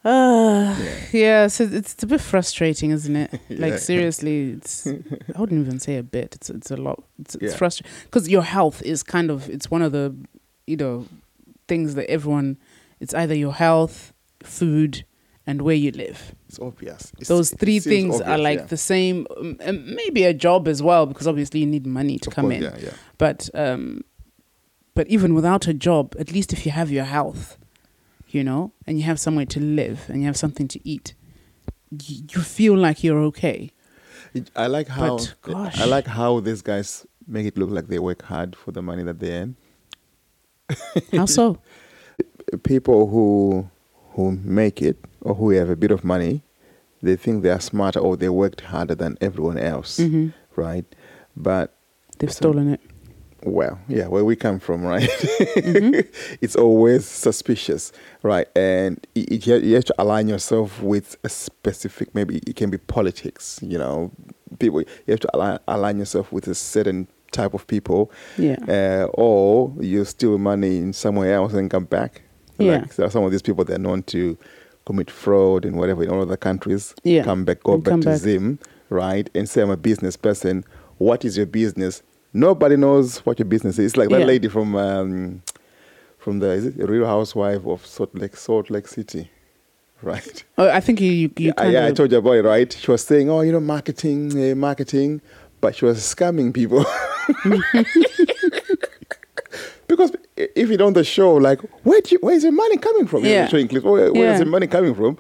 Uh, 0.04 0.76
Yeah. 0.80 0.96
yeah, 1.12 1.48
so 1.48 1.64
it's, 1.64 2.02
a 2.04 2.08
bit 2.08 2.22
frustrating, 2.22 2.92
isn't 2.92 3.16
it? 3.16 3.40
Yeah. 3.50 3.58
Like 3.60 3.78
seriously, 3.80 4.52
it's 4.52 4.88
I 4.88 5.40
wouldn't 5.40 5.66
even 5.66 5.80
say 5.80 5.98
a 5.98 6.04
bit. 6.04 6.36
It's 6.36 6.50
it's 6.50 6.72
a 6.72 6.78
lot. 6.78 7.04
It's, 7.20 7.36
it's 7.36 7.54
Yeah. 7.54 7.58
frustrating 7.58 7.92
because 8.06 8.28
your 8.30 8.42
health 8.44 8.82
is 8.82 9.04
kind 9.04 9.30
of 9.30 9.50
it's 9.50 9.70
one 9.70 9.82
of 9.84 9.92
the 9.92 10.16
you 10.68 10.78
know 10.78 11.06
things 11.68 11.96
that 11.96 12.10
everyone. 12.10 12.58
It's 13.00 13.16
either 13.16 13.34
your 13.34 13.54
health, 13.54 14.14
food, 14.44 15.06
and 15.48 15.64
where 15.64 15.76
you 15.76 15.92
live. 15.92 16.36
it's 16.48 16.60
obvious. 16.60 17.12
It's, 17.20 17.30
Those 17.30 17.50
three 17.52 17.80
things 17.80 18.22
are 18.22 18.38
like 18.38 18.60
yeah. 18.60 18.66
the 18.66 18.78
same. 18.78 19.26
Um, 19.38 19.58
and 19.60 19.86
maybe 19.88 20.24
a 20.24 20.34
job 20.36 20.68
as 20.68 20.84
well 20.84 21.06
because 21.08 21.28
obviously 21.28 21.62
you 21.62 21.66
need 21.66 21.86
money 21.88 22.20
to 22.20 22.30
Of 22.30 22.36
come 22.36 22.46
course, 22.46 22.56
in. 22.58 22.62
Yeah, 22.64 22.78
yeah. 22.80 22.94
But 23.18 23.50
um, 23.56 24.02
but 24.94 25.08
even 25.08 25.34
without 25.34 25.68
a 25.68 25.74
job, 25.74 26.16
at 26.20 26.32
least 26.32 26.54
if 26.54 26.64
you 26.66 26.72
have 26.72 26.92
your 26.92 27.06
health, 27.06 27.58
you 28.34 28.44
know, 28.44 28.72
and 28.88 28.98
you 28.98 29.04
have 29.04 29.20
somewhere 29.20 29.46
to 29.48 29.60
live 29.60 30.06
and 30.10 30.20
you 30.22 30.26
have 30.26 30.38
something 30.38 30.68
to 30.70 30.80
eat, 30.88 31.14
you 31.90 32.42
feel 32.42 32.76
like 32.76 33.04
you're 33.04 33.22
okay. 33.24 33.72
I 34.56 34.68
like 34.68 34.88
how 34.88 35.18
But, 35.18 35.36
gosh. 35.42 35.80
I 35.80 35.86
like 35.86 36.08
how 36.08 36.40
these 36.40 36.62
guys 36.62 37.06
make 37.28 37.46
it 37.46 37.58
look 37.58 37.70
like 37.70 37.88
they 37.88 38.00
work 38.00 38.22
hard 38.24 38.56
for 38.56 38.72
the 38.72 38.82
money 38.82 39.04
that 39.04 39.20
they 39.20 39.32
earn. 39.32 39.56
How 41.12 41.26
so? 41.26 41.60
People 42.64 43.08
who 43.08 43.70
who 44.14 44.32
make 44.32 44.82
it 44.82 44.98
or 45.22 45.36
who 45.36 45.50
have 45.52 45.70
a 45.70 45.76
bit 45.76 45.92
of 45.92 46.04
money, 46.04 46.44
they 47.02 47.16
think 47.16 47.44
they 47.44 47.50
are 47.50 47.60
smarter 47.60 48.00
or 48.00 48.16
they 48.16 48.30
worked 48.30 48.62
harder 48.62 48.96
than 48.96 49.18
everyone 49.22 49.58
else, 49.58 49.98
hmm 49.98 50.30
right? 50.56 50.86
But 51.36 51.74
They've 52.20 52.32
stolen 52.32 52.70
it. 52.74 52.82
Well, 53.44 53.80
yeah, 53.88 54.08
where 54.08 54.24
we 54.26 54.36
come 54.36 54.60
from, 54.60 54.84
right? 54.84 55.10
Mm-hmm. 55.10 56.36
it's 56.42 56.56
always 56.56 57.06
suspicious, 57.06 57.92
right? 58.24 58.48
And 58.56 59.06
it, 59.16 59.32
it, 59.32 59.48
you 59.48 59.54
have- 59.54 59.64
you 59.64 59.76
have 59.76 59.86
to 59.86 59.96
align 60.00 60.28
yourself 60.28 60.82
with 60.82 61.18
a 61.24 61.30
specific, 61.30 62.14
maybe 62.16 62.38
it 62.48 62.56
can 62.56 62.70
be 62.70 62.78
politics, 62.78 63.60
you 63.62 63.78
know, 63.78 64.12
people. 64.60 64.82
You 64.82 64.88
have 65.10 65.20
to 65.22 65.36
align, 65.36 65.60
align 65.68 65.98
yourself 66.00 66.32
with 66.32 66.48
a 66.48 66.56
certain 66.56 67.08
type 67.32 67.54
of 67.54 67.66
people, 67.68 68.12
Yeah. 68.38 68.58
uh, 68.68 69.08
or 69.14 69.74
you 69.80 70.04
steal 70.06 70.38
money 70.38 70.78
in 70.78 70.94
somewhere 70.94 71.34
else 71.34 71.54
and 71.54 71.70
come 71.72 71.86
back. 71.86 72.22
Yeah. 72.58 72.80
Like 72.80 72.96
there 72.96 73.06
are 73.08 73.12
some 73.12 73.24
of 73.24 73.32
these 73.32 73.42
people 73.42 73.64
that 73.66 73.74
are 73.76 73.80
known 73.80 74.04
to 74.04 74.38
commit 74.86 75.10
fraud 75.10 75.64
and 75.66 75.78
whatever 75.78 76.04
in 76.04 76.10
all 76.10 76.22
other 76.22 76.38
countries. 76.38 76.94
Yeah. 77.04 77.24
Come 77.24 77.46
back, 77.46 77.64
go 77.64 77.76
And 77.76 77.84
back 77.84 78.00
to 78.02 78.06
back. 78.06 78.18
Zim, 78.20 78.60
right? 78.90 79.30
And 79.34 79.48
say 79.50 79.62
I'm 79.62 79.70
a 79.70 79.78
business 79.78 80.16
person. 80.18 80.64
What 80.98 81.24
is 81.26 81.38
your 81.38 81.46
business? 81.48 82.04
Nobody 82.34 82.78
knows 82.78 83.20
what 83.26 83.40
your 83.40 83.46
business 83.48 83.78
is. 83.80 83.86
It's 83.88 83.98
like 83.98 84.10
that 84.10 84.22
Yeah. 84.22 84.26
lady 84.26 84.48
from 84.48 84.76
um, 84.76 85.42
from 86.18 86.40
the 86.40 86.50
is 86.52 86.66
it 86.68 86.78
the 86.78 86.88
Real 86.88 87.06
Housewife 87.06 87.66
of 87.66 87.86
Salt 87.86 88.16
Lake 88.16 88.36
Salt 88.38 88.70
Lake 88.70 88.88
City, 88.88 89.30
right? 90.02 90.44
Oh, 90.58 90.70
I 90.70 90.80
think 90.80 91.02
you 91.02 91.12
you, 91.12 91.32
you 91.38 91.54
yeah, 91.58 91.88
I 91.88 91.92
told 91.92 92.12
you 92.12 92.18
about 92.20 92.34
it, 92.34 92.44
right? 92.44 92.72
She 92.72 92.90
was 92.92 93.04
saying, 93.04 93.30
"Oh, 93.30 93.42
you 93.42 93.52
know, 93.52 93.60
marketing, 93.60 94.32
uh, 94.52 94.56
marketing," 94.56 95.22
but 95.60 95.76
she 95.76 95.86
was 95.86 95.98
scamming 96.00 96.54
people. 96.54 96.86
because 99.88 100.12
if 100.38 100.70
you 100.70 100.78
don't 100.78 100.94
the 100.94 101.04
show, 101.04 101.34
like, 101.36 101.60
where 101.84 102.02
you, 102.10 102.18
where 102.22 102.36
is 102.36 102.44
your 102.44 102.52
money 102.54 102.78
coming 102.78 103.08
from? 103.08 103.26
Yeah. 103.26 103.48
showing 103.48 103.68
clips. 103.68 103.86
Where, 103.86 104.12
where 104.14 104.32
is 104.32 104.40
Yeah. 104.40 104.46
your 104.46 104.46
money 104.48 104.68
coming 104.68 104.96
from? 104.96 105.18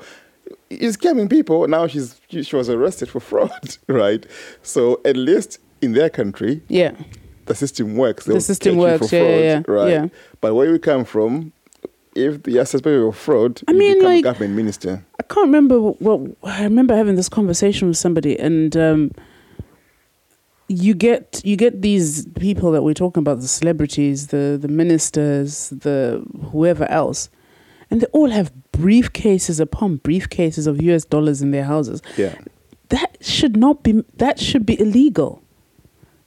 You're 0.70 0.92
scamming 0.94 1.30
people. 1.30 1.68
Now 1.68 1.88
she's 1.88 2.20
she, 2.30 2.44
she 2.44 2.56
was 2.56 2.70
arrested 2.70 3.10
for 3.10 3.20
fraud, 3.30 3.78
right? 3.88 4.26
So 4.64 5.02
at 5.04 5.18
least 5.18 5.60
in 5.82 5.94
their 5.94 6.10
country, 6.10 6.62
yeah. 6.68 6.92
the 7.46 7.56
system 7.56 7.96
works. 7.98 8.26
The 8.26 8.34
They'll 8.34 8.42
system 8.42 8.78
works, 8.78 9.10
for 9.10 9.16
yeah, 9.16 9.22
yeah, 9.22 9.62
fraud, 9.64 9.66
yeah, 9.68 9.74
right? 9.74 9.90
yeah. 9.90 10.08
But 10.40 10.54
where 10.56 10.72
we 10.72 10.80
come 10.80 11.06
from, 11.06 11.52
if 12.16 12.46
you're 12.48 12.66
suspected 12.66 13.02
of 13.02 13.16
fraud, 13.18 13.62
I 13.68 13.72
you 13.72 13.78
mean, 13.78 13.94
become 13.96 14.06
like- 14.12 14.20
a 14.20 14.24
government 14.24 14.56
minister. 14.56 15.04
I 15.20 15.24
can't 15.24 15.46
remember 15.48 15.80
what 15.80 16.36
I 16.44 16.64
remember 16.64 16.96
having 16.96 17.16
this 17.16 17.30
conversation 17.30 17.88
with 17.88 17.98
somebody, 17.98 18.38
and 18.38 18.76
um, 18.76 19.12
you 20.68 20.94
get 20.94 21.42
you 21.44 21.56
get 21.56 21.82
these 21.82 22.26
people 22.40 22.72
that 22.72 22.82
we're 22.84 22.94
talking 22.94 23.22
about, 23.22 23.40
the 23.42 23.48
celebrities, 23.48 24.28
the 24.28 24.58
the 24.62 24.68
ministers, 24.68 25.70
the 25.70 26.24
whoever 26.52 26.86
else, 26.90 27.30
and 27.90 28.02
they 28.02 28.08
all 28.08 28.30
have 28.30 28.52
briefcases 28.74 29.60
upon 29.60 30.00
briefcases 30.00 30.68
of 30.68 30.82
U.S. 30.82 31.06
dollars 31.06 31.42
in 31.42 31.52
their 31.52 31.64
houses. 31.66 32.02
Yeah. 32.18 32.36
That 32.90 33.18
should 33.22 33.56
not 33.56 33.84
be. 33.84 34.04
That 34.18 34.38
should 34.40 34.66
be 34.66 34.80
illegal. 34.80 35.41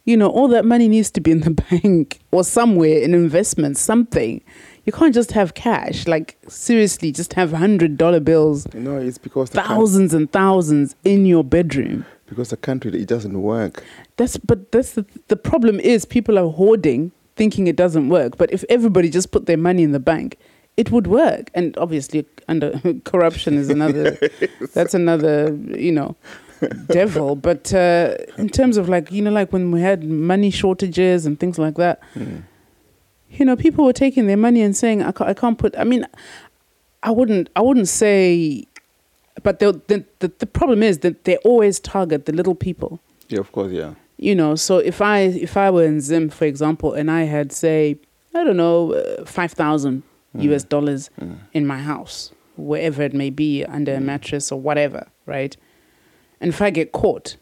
You 0.06 0.16
know, 0.18 0.28
all 0.28 0.48
that 0.48 0.64
money 0.66 0.86
needs 0.88 1.10
to 1.12 1.20
be 1.20 1.30
in 1.30 1.40
the 1.40 1.50
bank 1.70 2.20
or 2.30 2.44
somewhere 2.44 2.98
in 2.98 3.14
investments, 3.14 3.80
something. 3.80 4.42
You 4.84 4.92
can't 4.92 5.14
just 5.14 5.32
have 5.32 5.54
cash. 5.54 6.06
Like 6.06 6.36
seriously, 6.46 7.10
just 7.10 7.32
have 7.34 7.52
hundred 7.52 7.96
dollar 7.96 8.20
bills 8.20 8.66
No, 8.74 8.98
it's 8.98 9.16
because 9.18 9.48
thousands 9.50 10.12
and 10.12 10.30
thousands 10.30 10.94
in 11.04 11.24
your 11.24 11.42
bedroom. 11.42 12.04
because 12.26 12.50
the 12.50 12.56
country 12.58 12.92
it 13.00 13.08
doesn't 13.08 13.40
work. 13.40 13.82
That's 14.18 14.36
but 14.36 14.70
that's 14.72 14.92
the 14.92 15.06
the 15.28 15.36
problem 15.36 15.80
is 15.80 16.04
people 16.04 16.38
are 16.38 16.50
hoarding, 16.50 17.12
thinking 17.36 17.66
it 17.66 17.76
doesn't 17.76 18.10
work. 18.10 18.36
But 18.36 18.52
if 18.52 18.62
everybody 18.68 19.08
just 19.08 19.30
put 19.30 19.46
their 19.46 19.56
money 19.56 19.82
in 19.82 19.92
the 19.92 20.00
bank, 20.00 20.36
it 20.76 20.90
would 20.90 21.06
work. 21.06 21.50
And 21.54 21.74
obviously, 21.78 22.26
under 22.46 22.78
corruption 23.04 23.54
is 23.56 23.70
another. 23.70 24.18
that's 24.74 24.92
another, 24.92 25.58
you 25.78 25.92
know, 25.92 26.14
devil. 26.86 27.36
But 27.36 27.72
uh, 27.74 28.16
in 28.38 28.48
terms 28.48 28.76
of 28.76 28.88
like 28.88 29.10
you 29.12 29.22
know, 29.22 29.30
like 29.30 29.52
when 29.52 29.70
we 29.70 29.80
had 29.80 30.04
money 30.04 30.50
shortages 30.50 31.26
and 31.26 31.38
things 31.38 31.58
like 31.58 31.76
that, 31.76 32.00
you 33.30 33.44
know, 33.44 33.56
people 33.56 33.84
were 33.84 33.92
taking 33.92 34.26
their 34.26 34.36
money 34.36 34.62
and 34.62 34.76
saying, 34.76 35.02
"I 35.02 35.12
can't, 35.12 35.30
I 35.30 35.34
can't 35.34 35.58
put." 35.58 35.76
I 35.78 35.84
mean, 35.84 36.06
I 37.02 37.10
wouldn't, 37.10 37.50
I 37.56 37.60
wouldn't 37.60 37.88
say, 37.88 38.64
but 39.42 39.58
the 39.58 39.80
the 39.88 40.04
the, 40.20 40.32
the 40.38 40.46
problem 40.46 40.82
is 40.82 40.98
that 40.98 41.24
they 41.24 41.36
always 41.38 41.80
target 41.80 42.26
the 42.26 42.32
little 42.32 42.54
people. 42.54 43.00
Yeah, 43.28 43.40
of 43.40 43.52
course, 43.52 43.72
yeah. 43.72 43.94
You 44.16 44.34
know, 44.34 44.54
so 44.54 44.78
if 44.78 45.00
I 45.02 45.18
if 45.20 45.56
I 45.56 45.70
were 45.70 45.84
in 45.84 46.00
Zim, 46.00 46.30
for 46.30 46.44
example, 46.44 46.92
and 46.94 47.10
I 47.10 47.22
had 47.22 47.52
say, 47.52 47.96
I 48.34 48.44
don't 48.44 48.56
know, 48.56 48.92
uh, 48.92 49.24
five 49.24 49.52
thousand 49.52 50.02
U.S. 50.38 50.64
dollars 50.64 51.10
in 51.52 51.66
my 51.66 51.78
house, 51.78 52.32
wherever 52.56 53.02
it 53.02 53.14
may 53.14 53.30
be, 53.30 53.64
under 53.64 53.94
a 53.94 54.00
mattress 54.00 54.50
or 54.50 54.60
whatever, 54.60 55.06
right? 55.26 55.56
And 56.44 56.52
if 56.54 56.60
I 56.62 56.70
get 56.70 56.92
caught, 56.92 57.36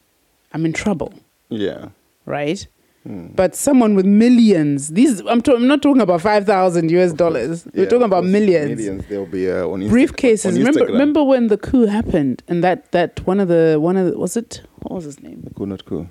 I'm 0.53 0.65
in 0.65 0.73
trouble, 0.73 1.13
Yeah. 1.51 1.89
right? 2.27 2.67
But 3.05 3.57
someone 3.57 3.97
with 3.97 4.07
millions, 4.07 4.91
these 4.91 5.21
I'm, 5.27 5.43
ta- 5.43 5.55
I'm 5.57 5.67
not 5.67 5.83
talking 5.83 6.01
about 6.03 6.21
five 6.21 6.47
thousand 6.47 6.89
US 6.93 7.13
dollars. 7.13 7.67
We're 7.75 7.83
Yeah, 7.83 7.89
talking 7.89 8.05
about 8.05 8.25
millions. 8.25 8.77
Millions. 8.79 9.05
They'll 9.09 9.27
be 9.27 9.51
uh, 9.51 9.67
on 9.67 9.81
Insta- 9.81 9.91
Briefcases. 9.91 10.47
on 10.47 10.55
Remember, 10.55 10.85
remember 10.87 11.25
when 11.25 11.49
the 11.49 11.59
coup 11.59 11.87
happened, 11.87 12.45
and 12.47 12.63
that 12.63 12.93
that 12.93 13.13
one 13.27 13.41
of 13.41 13.49
the 13.49 13.79
one 13.81 13.97
of 13.97 14.05
the, 14.07 14.17
was 14.17 14.37
it 14.37 14.63
what 14.83 14.93
was 14.95 15.05
his 15.05 15.19
name? 15.21 15.41
The 15.43 15.51
coup 15.53 15.67
not 15.67 15.85
coup. 15.85 16.07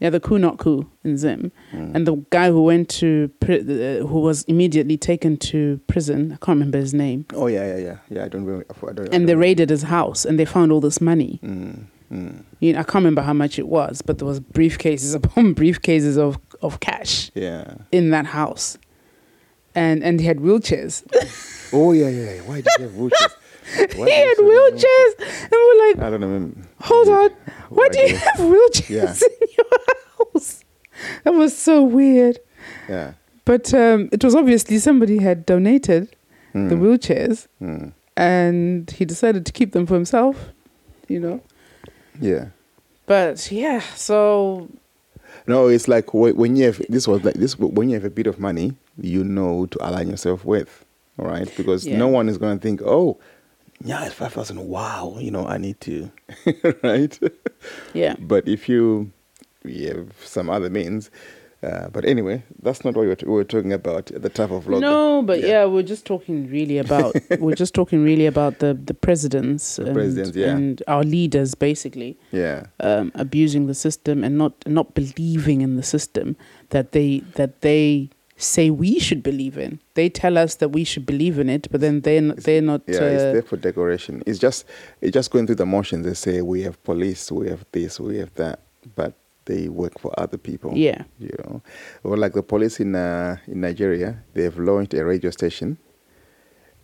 Yeah, 0.00 0.10
the 0.10 0.20
coup 0.20 0.38
not 0.38 0.58
coup 0.58 0.84
in 1.02 1.16
Zim, 1.16 1.50
Mm. 1.72 1.94
and 1.94 2.06
the 2.06 2.16
guy 2.28 2.50
who 2.50 2.62
went 2.62 2.90
to 3.00 3.30
pri- 3.40 3.60
uh, 3.60 4.04
who 4.06 4.18
was 4.20 4.42
immediately 4.48 4.98
taken 4.98 5.38
to 5.50 5.80
prison. 5.86 6.32
I 6.34 6.36
can't 6.44 6.56
remember 6.58 6.76
his 6.78 6.92
name. 6.92 7.24
Oh 7.32 7.46
yeah, 7.46 7.64
yeah, 7.72 7.78
yeah, 7.88 7.96
yeah. 8.10 8.24
I 8.26 8.28
don't 8.28 8.44
remember. 8.44 8.66
I 8.86 8.92
don't, 8.92 9.14
And 9.14 9.26
they 9.26 9.32
don't- 9.32 9.40
raided 9.40 9.70
his 9.70 9.84
house, 9.84 10.26
and 10.26 10.38
they 10.38 10.44
found 10.44 10.72
all 10.72 10.80
this 10.82 11.00
money. 11.00 11.40
Mm, 11.42 11.84
mm, 12.12 12.42
You 12.60 12.72
know, 12.74 12.80
I 12.80 12.82
can't 12.82 12.96
remember 12.96 13.22
how 13.22 13.32
much 13.32 13.58
it 13.58 13.66
was, 13.68 14.02
but 14.02 14.18
there 14.18 14.26
was 14.28 14.40
briefcases 14.40 15.14
upon 15.20 15.54
briefcases 15.54 16.18
of 16.18 16.38
of 16.60 16.78
cash 16.80 17.30
yeah. 17.34 17.74
in 17.90 18.10
that 18.10 18.26
house, 18.26 18.78
and 19.74 20.02
and 20.04 20.20
he 20.20 20.26
had 20.26 20.38
wheelchairs. 20.38 21.02
Oh 21.74 21.92
yeah, 21.92 22.08
yeah. 22.10 22.34
yeah. 22.34 22.40
Why 22.42 22.56
did 22.60 22.66
you 22.78 22.84
have 22.84 22.92
wheelchairs? 22.92 23.96
Why 23.96 24.06
he 24.10 24.12
had 24.12 24.36
wheelchairs, 24.36 25.12
and 25.44 25.52
we're 25.52 25.86
like, 25.88 25.98
I 26.06 26.10
don't 26.10 26.20
know. 26.20 26.52
hold 26.80 27.08
on, 27.08 27.30
why 27.70 27.88
do 27.88 27.98
you 28.00 28.16
have 28.16 28.36
wheelchairs 28.36 29.22
in 29.22 29.48
your 29.56 29.66
house? 30.34 30.64
That 31.24 31.32
was 31.32 31.56
so 31.56 31.82
weird. 31.82 32.38
Yeah. 32.90 33.14
But 33.46 33.72
um, 33.72 34.10
it 34.12 34.22
was 34.22 34.34
obviously 34.34 34.78
somebody 34.78 35.18
had 35.18 35.46
donated 35.46 36.14
the 36.52 36.76
wheelchairs, 36.76 37.46
Mm, 37.62 37.92
and 38.18 38.90
he 38.90 39.06
decided 39.06 39.46
to 39.46 39.52
keep 39.52 39.72
them 39.72 39.86
for 39.86 39.94
himself. 39.94 40.36
You 41.08 41.20
know. 41.20 41.40
Yeah. 42.20 42.46
But 43.06 43.50
yeah, 43.50 43.80
so 43.96 44.68
No, 45.46 45.66
it's 45.68 45.88
like 45.88 46.14
when 46.14 46.56
you 46.56 46.66
have 46.66 46.80
this 46.88 47.08
was 47.08 47.24
like 47.24 47.34
this 47.34 47.58
when 47.58 47.88
you 47.90 47.94
have 47.94 48.04
a 48.04 48.10
bit 48.10 48.26
of 48.26 48.38
money, 48.38 48.74
you 49.00 49.24
know 49.24 49.66
to 49.66 49.78
align 49.88 50.08
yourself 50.08 50.44
with, 50.44 50.84
all 51.18 51.26
right? 51.26 51.52
Because 51.56 51.86
Yeah. 51.86 51.98
no 51.98 52.08
one 52.08 52.28
is 52.28 52.38
going 52.38 52.58
to 52.58 52.62
think, 52.62 52.80
oh, 52.84 53.18
yeah, 53.84 54.04
it's 54.04 54.14
five 54.14 54.32
thousand. 54.32 54.68
Wow, 54.68 55.16
you 55.18 55.30
know, 55.32 55.46
I 55.46 55.58
need 55.58 55.80
to, 55.82 56.10
right? 56.82 57.18
yeah, 57.92 58.14
But 58.20 58.46
if 58.46 58.68
you, 58.68 59.10
you 59.64 59.88
have 59.88 60.12
some 60.24 60.48
other 60.48 60.70
means, 60.70 61.10
Uh, 61.62 61.88
but 61.90 62.04
anyway, 62.04 62.42
that's 62.60 62.84
not 62.84 62.96
what 62.96 63.02
we 63.02 63.08
were, 63.08 63.16
we 63.24 63.32
were 63.32 63.44
talking 63.44 63.72
about. 63.72 64.06
The 64.06 64.28
type 64.28 64.50
of 64.50 64.64
vlog. 64.64 64.80
No, 64.80 65.22
but 65.22 65.40
yeah. 65.40 65.64
we're 65.64 65.84
just 65.84 66.04
talking 66.04 66.50
really 66.50 66.78
about 66.78 67.14
we're 67.38 67.54
just 67.54 67.72
talking 67.72 68.02
really 68.02 68.26
about 68.26 68.58
the 68.58 68.74
the 68.74 68.94
presidents, 68.94 69.76
The 69.76 69.86
and, 69.86 69.94
presidents, 69.94 70.36
yeah. 70.36 70.50
and 70.56 70.82
our 70.88 71.04
leaders 71.04 71.54
basically 71.54 72.18
Yeah. 72.32 72.66
um, 72.80 73.12
abusing 73.14 73.68
the 73.68 73.74
system 73.74 74.24
and 74.24 74.36
not 74.36 74.54
not 74.66 74.94
believing 74.94 75.60
in 75.60 75.76
the 75.76 75.82
system 75.84 76.36
that 76.70 76.90
they 76.92 77.20
that 77.34 77.60
they 77.60 78.10
say 78.36 78.70
we 78.70 78.98
should 78.98 79.22
believe 79.22 79.56
in. 79.56 79.78
They 79.94 80.08
tell 80.08 80.36
us 80.36 80.56
that 80.56 80.70
we 80.70 80.82
should 80.82 81.06
believe 81.06 81.38
in 81.38 81.48
it, 81.48 81.68
but 81.70 81.80
then 81.80 82.00
they're 82.00 82.20
not, 82.20 82.38
they're 82.38 82.60
not. 82.62 82.82
Yeah, 82.88 83.02
it's 83.02 83.22
uh, 83.22 83.32
there 83.34 83.42
for 83.42 83.56
decoration. 83.56 84.22
It's 84.26 84.40
just 84.40 84.64
it's 85.00 85.12
just 85.14 85.30
going 85.30 85.46
through 85.46 85.56
the 85.62 85.66
motions. 85.66 86.04
They 86.06 86.14
say 86.14 86.42
we 86.42 86.62
have 86.62 86.82
police, 86.82 87.30
we 87.30 87.48
have 87.50 87.64
this, 87.70 88.00
we 88.00 88.18
have 88.18 88.34
that, 88.34 88.58
but 88.96 89.12
they 89.46 89.68
work 89.68 89.98
for 89.98 90.12
other 90.18 90.38
people. 90.38 90.72
yeah. 90.76 91.02
you 91.18 91.34
know, 91.44 91.62
or 92.04 92.16
like 92.16 92.32
the 92.34 92.42
police 92.42 92.80
in 92.80 92.94
uh, 92.94 93.36
in 93.46 93.60
Nigeria, 93.60 94.22
they've 94.34 94.56
launched 94.58 94.94
a 94.94 95.04
radio 95.04 95.30
station 95.30 95.78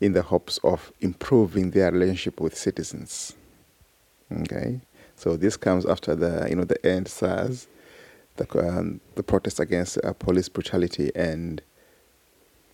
in 0.01 0.13
the 0.13 0.23
hopes 0.23 0.59
of 0.63 0.93
improving 1.01 1.71
their 1.73 1.91
relationship 1.93 2.41
with 2.41 2.57
citizens. 2.57 3.35
Okay, 4.43 4.81
so 5.17 5.37
this 5.37 5.57
comes 5.57 5.87
after 5.87 6.15
the 6.15 6.47
you 6.49 6.57
know 6.57 6.65
the 6.65 6.85
end 6.87 7.09
SARS, 7.09 7.67
the 8.37 8.47
um, 8.59 9.01
the 9.15 9.23
protest 9.23 9.61
against 9.61 9.99
uh, 10.05 10.13
police 10.13 10.49
brutality 10.49 11.11
and 11.15 11.63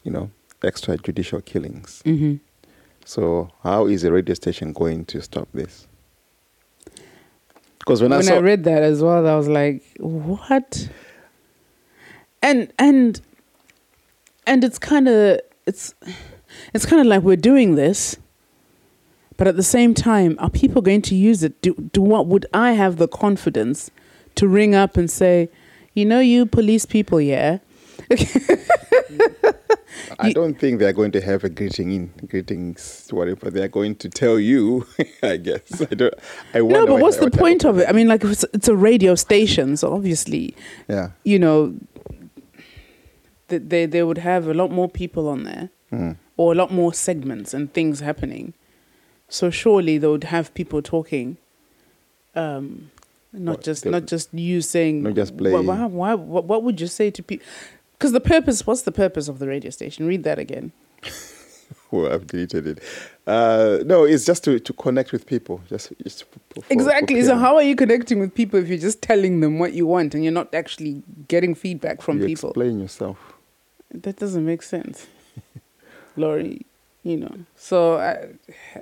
you 0.02 0.10
know 0.10 0.30
extrajudicial 0.62 1.44
killings. 1.44 2.02
hmm 2.04 2.36
So 3.04 3.50
how 3.62 3.86
is 3.86 4.02
a 4.04 4.10
radio 4.10 4.34
station 4.34 4.72
going 4.72 5.04
to 5.06 5.20
stop 5.20 5.48
this? 5.52 5.86
Because 7.84 8.00
when, 8.00 8.12
when 8.12 8.20
I 8.20 8.22
saw 8.22 8.36
I 8.36 8.38
read 8.38 8.64
that 8.64 8.82
as 8.82 9.02
well, 9.02 9.26
I 9.26 9.36
was 9.36 9.46
like, 9.46 9.82
"What?" 9.98 10.88
And 12.42 12.72
and 12.78 13.20
and 14.46 14.64
it's 14.64 14.78
kind 14.78 15.06
of 15.06 15.40
it's 15.66 15.94
it's 16.72 16.86
kind 16.86 17.00
of 17.00 17.06
like 17.06 17.22
we're 17.22 17.36
doing 17.36 17.74
this, 17.74 18.16
but 19.36 19.46
at 19.46 19.56
the 19.56 19.62
same 19.62 19.92
time, 19.92 20.36
are 20.38 20.48
people 20.48 20.80
going 20.80 21.02
to 21.02 21.14
use 21.14 21.42
it? 21.42 21.60
Do 21.60 21.74
do 21.92 22.00
what 22.00 22.26
would 22.26 22.46
I 22.54 22.72
have 22.72 22.96
the 22.96 23.08
confidence 23.08 23.90
to 24.36 24.48
ring 24.48 24.74
up 24.74 24.96
and 24.96 25.10
say, 25.10 25.50
you 25.92 26.06
know, 26.06 26.20
you 26.20 26.46
police 26.46 26.86
people, 26.86 27.20
yeah, 27.20 27.58
I 30.18 30.32
don't 30.32 30.58
think 30.58 30.78
they're 30.80 30.92
going 30.92 31.12
to 31.12 31.20
have 31.20 31.44
a 31.44 31.48
greeting 31.48 31.92
in 31.92 32.12
greetings 32.28 33.08
whatever 33.10 33.50
they're 33.50 33.68
going 33.68 33.96
to 33.96 34.08
tell 34.08 34.38
you. 34.38 34.86
I 35.22 35.36
guess 35.36 35.80
I 35.82 35.94
don't. 35.94 36.14
I 36.52 36.60
wonder 36.62 36.80
no, 36.80 36.86
but 36.86 36.92
what- 36.94 37.02
what's 37.02 37.16
the 37.18 37.24
what 37.24 37.32
point 37.38 37.64
of 37.64 37.78
it? 37.78 37.88
I 37.88 37.92
mean, 37.92 38.08
like, 38.08 38.24
if 38.24 38.30
it's, 38.32 38.44
it's 38.52 38.68
a 38.68 38.76
radio 38.76 39.14
station, 39.14 39.76
so 39.76 39.92
obviously, 39.94 40.54
Yeah. 40.88 41.10
you 41.24 41.38
know, 41.38 41.74
th- 43.48 43.62
they 43.66 43.86
they 43.86 44.02
would 44.02 44.18
have 44.18 44.46
a 44.48 44.54
lot 44.54 44.70
more 44.70 44.88
people 44.88 45.28
on 45.28 45.44
there. 45.44 45.70
Mm. 45.92 46.16
or 46.36 46.50
a 46.50 46.56
lot 46.56 46.72
more 46.72 46.92
segments 46.92 47.54
and 47.54 47.72
things 47.72 48.00
happening. 48.00 48.52
So 49.28 49.48
surely 49.50 49.96
they 49.98 50.08
would 50.08 50.24
have 50.24 50.52
people 50.54 50.82
talking, 50.82 51.36
um, 52.34 52.90
not 53.32 53.58
What, 53.58 53.64
just 53.64 53.86
not 53.86 54.06
just 54.06 54.34
you 54.34 54.60
saying. 54.60 55.04
not 55.04 55.14
just 55.14 55.34
wh- 55.34 55.38
play- 55.38 55.52
Why, 55.52 55.86
why, 55.86 56.14
what, 56.14 56.46
what 56.46 56.64
would 56.64 56.80
you 56.80 56.88
say 56.88 57.12
to 57.12 57.22
people? 57.22 57.46
Because 57.98 58.12
the 58.12 58.20
purpose. 58.20 58.66
What's 58.66 58.82
the 58.82 58.92
purpose 58.92 59.28
of 59.28 59.38
the 59.38 59.48
radio 59.48 59.70
station? 59.70 60.06
Read 60.06 60.24
that 60.24 60.38
again. 60.38 60.72
Well, 61.90 62.12
I've 62.12 62.26
deleted 62.26 62.66
it. 62.66 62.80
Uh, 63.26 63.78
no, 63.86 64.02
it's 64.04 64.24
just 64.24 64.42
to, 64.44 64.58
to 64.58 64.72
connect 64.72 65.12
with 65.12 65.26
people. 65.26 65.60
Just, 65.68 65.92
just 66.02 66.24
for, 66.24 66.38
for- 66.54 66.62
for 66.62 66.72
exactly. 66.72 67.22
So 67.22 67.36
how 67.36 67.54
are 67.56 67.62
you 67.62 67.76
connecting 67.76 68.18
with 68.18 68.34
people 68.34 68.58
if 68.58 68.66
you're 68.68 68.78
just 68.78 69.00
telling 69.00 69.40
them 69.40 69.58
what 69.60 69.74
you 69.74 69.86
want 69.86 70.12
and 70.14 70.24
you're 70.24 70.32
not 70.32 70.52
actually 70.54 71.02
getting 71.28 71.54
feedback 71.54 72.02
from 72.02 72.18
you 72.20 72.26
people? 72.26 72.50
explain 72.50 72.80
yourself. 72.80 73.34
That 73.92 74.16
doesn't 74.16 74.44
make 74.44 74.62
sense, 74.62 75.06
Laurie. 76.16 76.66
You 77.04 77.18
know. 77.18 77.34
So 77.54 77.96
I, 77.98 78.28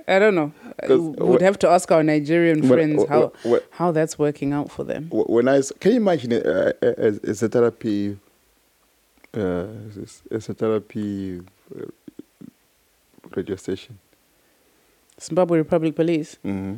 I 0.08 0.18
don't 0.18 0.34
know. 0.34 0.52
We'd 0.88 1.42
have 1.42 1.58
to 1.60 1.68
ask 1.68 1.90
our 1.92 2.02
Nigerian 2.02 2.66
friends 2.66 3.04
how 3.08 3.32
how 3.72 3.90
that's 3.92 4.18
working 4.18 4.52
out 4.54 4.70
for 4.70 4.84
them. 4.84 5.08
wh- 5.10 5.28
When 5.28 5.48
I 5.48 5.60
can 5.80 5.90
you 5.92 5.96
imagine 5.98 6.32
it, 6.32 6.46
uh, 6.46 6.72
as, 6.82 7.18
as 7.18 7.42
a 7.42 7.48
therapy, 7.48 8.16
uh, 9.36 9.66
as, 10.02 10.22
as 10.30 10.48
a 10.48 10.54
therapy 10.54 11.40
uh, 11.74 11.84
radio 13.34 13.56
station. 13.56 13.98
Zimbabwe 15.20 15.58
Republic 15.58 15.94
Police. 15.94 16.36
hmm 16.42 16.76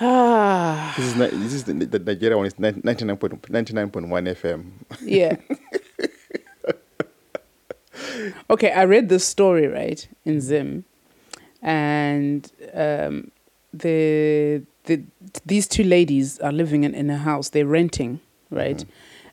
Ah, 0.00 0.94
This 0.96 1.06
is 1.06 1.14
this 1.14 1.52
is 1.52 1.64
the, 1.64 1.74
the 1.74 1.98
Nigeria 1.98 2.36
one. 2.36 2.46
It's 2.46 2.58
ninety 2.58 3.04
nine 3.04 3.16
point 3.16 3.50
ninety 3.50 3.72
nine 3.74 3.90
point 3.90 4.08
one 4.08 4.24
FM. 4.24 4.70
yeah. 5.04 5.36
okay, 8.50 8.72
I 8.72 8.84
read 8.84 9.08
this 9.08 9.24
story 9.24 9.66
right 9.66 10.06
in 10.24 10.40
Zim, 10.40 10.84
and 11.60 12.50
um, 12.74 13.30
the 13.72 14.62
the 14.84 15.02
these 15.46 15.66
two 15.68 15.84
ladies 15.84 16.38
are 16.40 16.52
living 16.52 16.84
in, 16.84 16.94
in 16.94 17.10
a 17.10 17.18
house. 17.18 17.50
They're 17.50 17.66
renting, 17.66 18.20
right, 18.50 18.78
Mhm. 18.78 18.86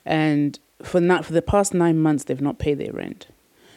and 0.04 0.58
for 0.82 1.00
not 1.00 1.24
for 1.24 1.32
the 1.32 1.42
past 1.42 1.74
nine 1.74 1.98
months 1.98 2.24
they've 2.24 2.40
not 2.40 2.58
paid 2.58 2.78
their 2.78 2.92
rent. 2.92 3.26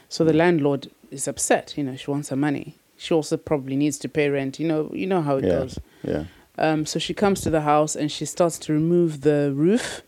So 0.09 0.23
the 0.23 0.33
landlord 0.33 0.89
is 1.11 1.27
upset. 1.27 1.73
You 1.77 1.83
know, 1.83 1.95
she 1.95 2.09
wants 2.11 2.29
her 2.29 2.35
money. 2.35 2.77
She 2.97 3.13
also 3.13 3.35
probably 3.37 3.75
needs 3.75 3.97
to 3.99 4.09
pay 4.09 4.29
rent. 4.29 4.59
You 4.59 4.67
know, 4.67 4.91
you 4.93 5.07
know 5.07 5.21
how 5.21 5.37
it 5.37 5.45
Yeah. 5.45 5.49
goes. 5.51 5.79
Yeah. 6.03 6.23
Um, 6.57 6.85
so 6.85 6.99
she 6.99 7.13
comes 7.13 7.41
to 7.41 7.49
the 7.49 7.61
house 7.61 7.95
and 7.95 8.11
she 8.11 8.25
starts 8.25 8.59
to 8.59 8.73
remove 8.73 9.21
the 9.21 9.51
roof 9.55 10.03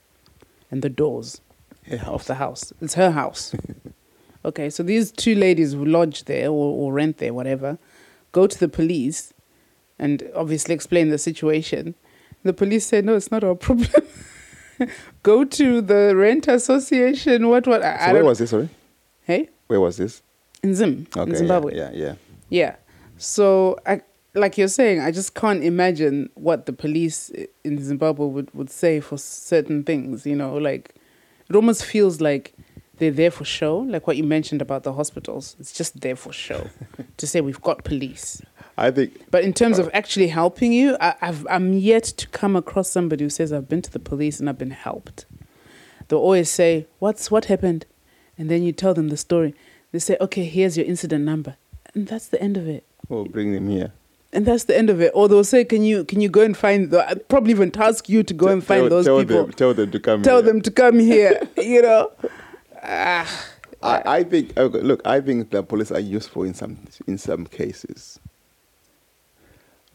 and 0.70 0.82
the 0.82 0.90
doors 0.90 1.42
of 2.06 2.26
the 2.28 2.36
house. 2.36 2.72
It's 2.82 2.94
her 2.94 3.12
house. 3.12 3.54
okay, 4.46 4.70
so 4.70 4.84
these 4.84 5.12
two 5.12 5.34
ladies 5.36 5.74
who 5.74 5.84
lodge 5.86 6.26
there 6.26 6.50
or, 6.50 6.72
or 6.78 6.94
rent 6.94 7.18
there, 7.18 7.34
whatever, 7.34 7.80
go 8.32 8.46
to 8.48 8.60
the 8.60 8.68
police 8.68 9.34
and 9.98 10.30
obviously 10.36 10.76
explain 10.76 11.10
the 11.10 11.18
situation. 11.18 11.96
The 12.44 12.54
police 12.54 12.86
say, 12.86 13.02
no, 13.02 13.16
it's 13.16 13.32
not 13.32 13.44
our 13.44 13.56
problem. 13.56 13.90
go 15.24 15.44
to 15.44 15.82
the 15.82 16.16
rent 16.16 16.48
association. 16.48 17.50
What, 17.50 17.68
what? 17.68 17.82
I, 17.84 17.98
So 17.98 18.04
I 18.06 18.14
where 18.14 18.26
was 18.26 18.40
this? 18.40 18.50
Sorry, 18.50 18.70
Hey? 19.24 19.50
where 19.68 19.80
was 19.80 19.98
this? 19.98 20.22
In 20.64 20.76
Zim, 20.76 21.08
Okay, 21.16 21.30
in 21.30 21.36
Zimbabwe. 21.36 21.76
Yeah, 21.76 21.92
yeah. 21.94 22.16
Yeah. 22.50 22.76
So 23.18 23.78
I 23.86 24.02
like 24.34 24.58
you're 24.58 24.68
saying, 24.68 25.00
I 25.00 25.12
just 25.12 25.34
can't 25.36 25.64
imagine 25.64 26.30
what 26.36 26.66
the 26.66 26.74
police 26.74 27.30
in 27.64 27.82
Zimbabwe 27.82 28.26
would, 28.28 28.54
would 28.54 28.70
say 28.70 29.00
for 29.00 29.18
certain 29.18 29.84
things, 29.84 30.26
you 30.26 30.36
know, 30.36 30.56
like 30.56 30.94
it 31.50 31.56
almost 31.56 31.86
feels 31.86 32.20
like 32.20 32.54
they're 32.98 33.12
there 33.12 33.32
for 33.32 33.46
show, 33.46 33.78
like 33.80 34.08
what 34.08 34.18
you 34.18 34.24
mentioned 34.24 34.62
about 34.62 34.84
the 34.84 34.94
hospitals. 34.94 35.56
It's 35.60 35.72
just 35.72 36.02
there 36.02 36.16
for 36.16 36.34
show 36.34 36.68
to 37.18 37.28
say 37.28 37.42
we've 37.42 37.62
got 37.62 37.84
police. 37.84 38.42
I 38.78 38.92
think 38.92 39.32
But 39.32 39.44
in 39.44 39.54
terms 39.54 39.80
of 39.80 39.90
actually 39.94 40.28
helping 40.28 40.74
you, 40.74 40.98
I, 41.00 41.16
I've, 41.22 41.48
I'm 41.50 41.74
yet 41.74 42.04
to 42.04 42.28
come 42.28 42.56
across 42.56 42.90
somebody 42.90 43.24
who 43.24 43.30
says 43.30 43.54
I've 43.54 43.70
been 43.70 43.82
to 43.82 43.92
the 43.92 44.00
police 44.00 44.40
and 44.40 44.50
I've 44.50 44.58
been 44.58 44.72
helped. 44.72 45.26
They'll 46.08 46.20
always 46.20 46.52
say, 46.52 46.86
"What's 47.00 47.32
what 47.32 47.46
happened?" 47.46 47.86
And 48.38 48.50
then 48.50 48.64
you 48.64 48.72
tell 48.74 48.94
them 48.94 49.10
the 49.10 49.18
story. 49.18 49.56
They 49.92 50.00
say, 50.00 50.18
"Okay, 50.20 50.44
here's 50.44 50.78
your 50.78 50.86
incident 50.86 51.24
number," 51.24 51.56
and 51.94 52.08
that's 52.08 52.28
the 52.28 52.42
end 52.42 52.58
of 52.58 52.68
it 52.68 52.86
oh, 53.10 53.26
bring 53.26 53.54
them 53.54 53.68
here. 53.68 53.92
and 54.34 54.46
that's 54.46 54.66
the 54.66 54.78
end 54.78 54.90
of 54.90 55.02
it. 55.02 55.12
Or 55.14 55.28
they'll 55.28 55.44
say, 55.44 55.64
"Can 55.64 55.84
you 55.84 56.04
can 56.04 56.22
you 56.22 56.30
go 56.30 56.42
and 56.42 56.56
find?" 56.56 56.92
The, 56.92 57.22
probably 57.30 57.52
even 57.52 57.72
task 57.72 58.10
you 58.10 58.24
to 58.24 58.34
go 58.34 58.48
and 58.48 58.64
find 58.64 58.82
tell, 58.82 58.90
those 58.90 59.06
tell 59.06 59.20
people. 59.20 59.44
Them, 59.44 59.54
tell 59.54 59.74
them 59.74 59.92
to 59.92 60.00
come. 60.00 60.22
Tell 60.22 60.42
here. 60.42 60.46
them 60.46 60.62
to 60.62 60.72
come 60.72 61.00
here. 61.00 61.42
you 61.58 61.82
know. 61.82 62.12
Ah, 62.84 63.46
I, 63.82 64.18
I 64.18 64.24
think. 64.24 64.58
Okay, 64.58 64.82
look, 64.82 65.02
I 65.06 65.22
think 65.22 65.52
the 65.52 65.64
police 65.64 65.92
are 65.92 66.00
useful 66.00 66.44
in 66.44 66.54
some 66.54 66.78
in 67.08 67.18
some 67.18 67.46
cases, 67.46 68.20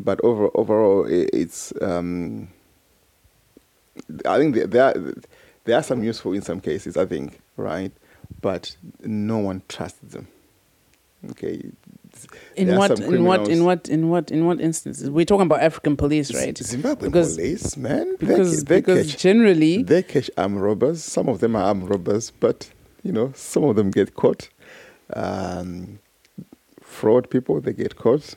but 0.04 0.20
over 0.24 0.48
overall, 0.54 1.06
i 1.06 1.26
it's. 1.32 1.72
Um, 1.80 2.48
I 4.26 4.38
think 4.38 4.54
there- 4.56 4.84
are, 4.84 5.14
there 5.64 5.76
are 5.76 5.82
some 5.82 6.02
useful 6.02 6.32
in 6.32 6.42
some 6.42 6.60
cases. 6.60 6.96
I 6.96 7.06
think 7.06 7.40
right, 7.56 7.92
but 8.40 8.76
no 9.04 9.38
one 9.38 9.62
trusts 9.68 9.98
them. 10.14 10.26
Okay. 11.32 11.62
in 12.56 12.68
There 12.68 12.78
what 12.78 12.98
in 12.98 13.24
what 13.24 13.48
in 13.48 13.64
what 13.64 13.88
in 13.88 14.08
what 14.08 14.30
in 14.30 14.46
what 14.46 14.58
instances? 14.60 15.10
We're 15.10 15.26
talking 15.26 15.46
about 15.46 15.60
African 15.60 15.96
police, 15.96 16.34
right? 16.34 16.56
Zimbabwe 16.56 17.08
Because- 17.08 17.36
police, 17.36 17.76
man, 17.76 18.16
they, 18.18 18.26
Because 18.26 18.64
they 18.64 18.80
because 18.80 19.10
catch 19.12 19.22
generally 19.22 19.82
They 19.82 20.02
catch 20.02 20.30
armed 20.38 20.60
robbers. 20.60 21.04
Some 21.04 21.28
of 21.28 21.40
them 21.40 21.54
are 21.56 21.62
armed 21.64 21.88
robbers, 21.90 22.32
but 22.40 22.70
you 23.02 23.12
know, 23.12 23.32
some 23.36 23.64
of 23.64 23.76
them 23.76 23.90
get 23.90 24.14
caught. 24.14 24.48
Um, 25.14 25.98
fraud 26.80 27.28
people, 27.30 27.60
they 27.60 27.72
get 27.74 27.96
caught. 27.96 28.34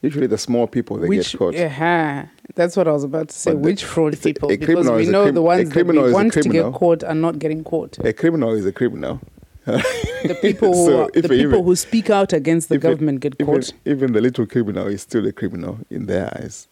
Usually, 0.00 0.28
the 0.28 0.38
small 0.38 0.66
people 0.68 0.96
they 0.98 1.08
which 1.08 1.32
get 1.32 1.38
caught. 1.38 1.54
yeah, 1.54 2.28
that's 2.54 2.76
what 2.76 2.86
I 2.86 2.92
was 2.92 3.02
about 3.04 3.30
to 3.30 3.34
say. 3.34 3.50
But 3.52 3.62
the- 3.62 3.68
which 3.68 3.84
fraud 3.84 4.14
a- 4.14 4.16
people? 4.16 4.50
a 4.50 4.56
because 4.56 4.88
we 4.90 5.06
know 5.06 5.24
crim- 5.24 5.34
the 5.34 5.42
ones 5.42 5.70
that 5.70 5.86
we 5.86 6.12
want 6.12 6.32
to 6.34 6.42
get 6.42 6.72
caught 6.72 7.02
are 7.02 7.14
not 7.16 7.38
getting 7.40 7.64
caught. 7.64 7.98
A 8.04 8.12
criminal 8.12 8.52
is 8.52 8.64
a 8.64 8.72
criminal. 8.72 9.20
The 9.66 10.38
people 10.40 10.72
who 10.72 10.86
So 10.86 11.10
the 11.12 11.22
people 11.22 11.36
even- 11.36 11.64
who 11.64 11.74
speak 11.76 12.10
out 12.10 12.32
against 12.32 12.68
the 12.68 12.76
if 12.76 12.84
it- 12.84 12.88
government 12.88 13.20
get 13.20 13.34
even, 13.40 13.46
caught. 13.46 13.72
Even 13.84 14.12
the 14.12 14.20
little 14.20 14.46
criminal 14.46 14.86
is 14.86 15.02
still 15.02 15.26
a 15.26 15.32
criminal 15.32 15.78
in 15.90 16.06
their 16.06 16.26
eyes. 16.40 16.68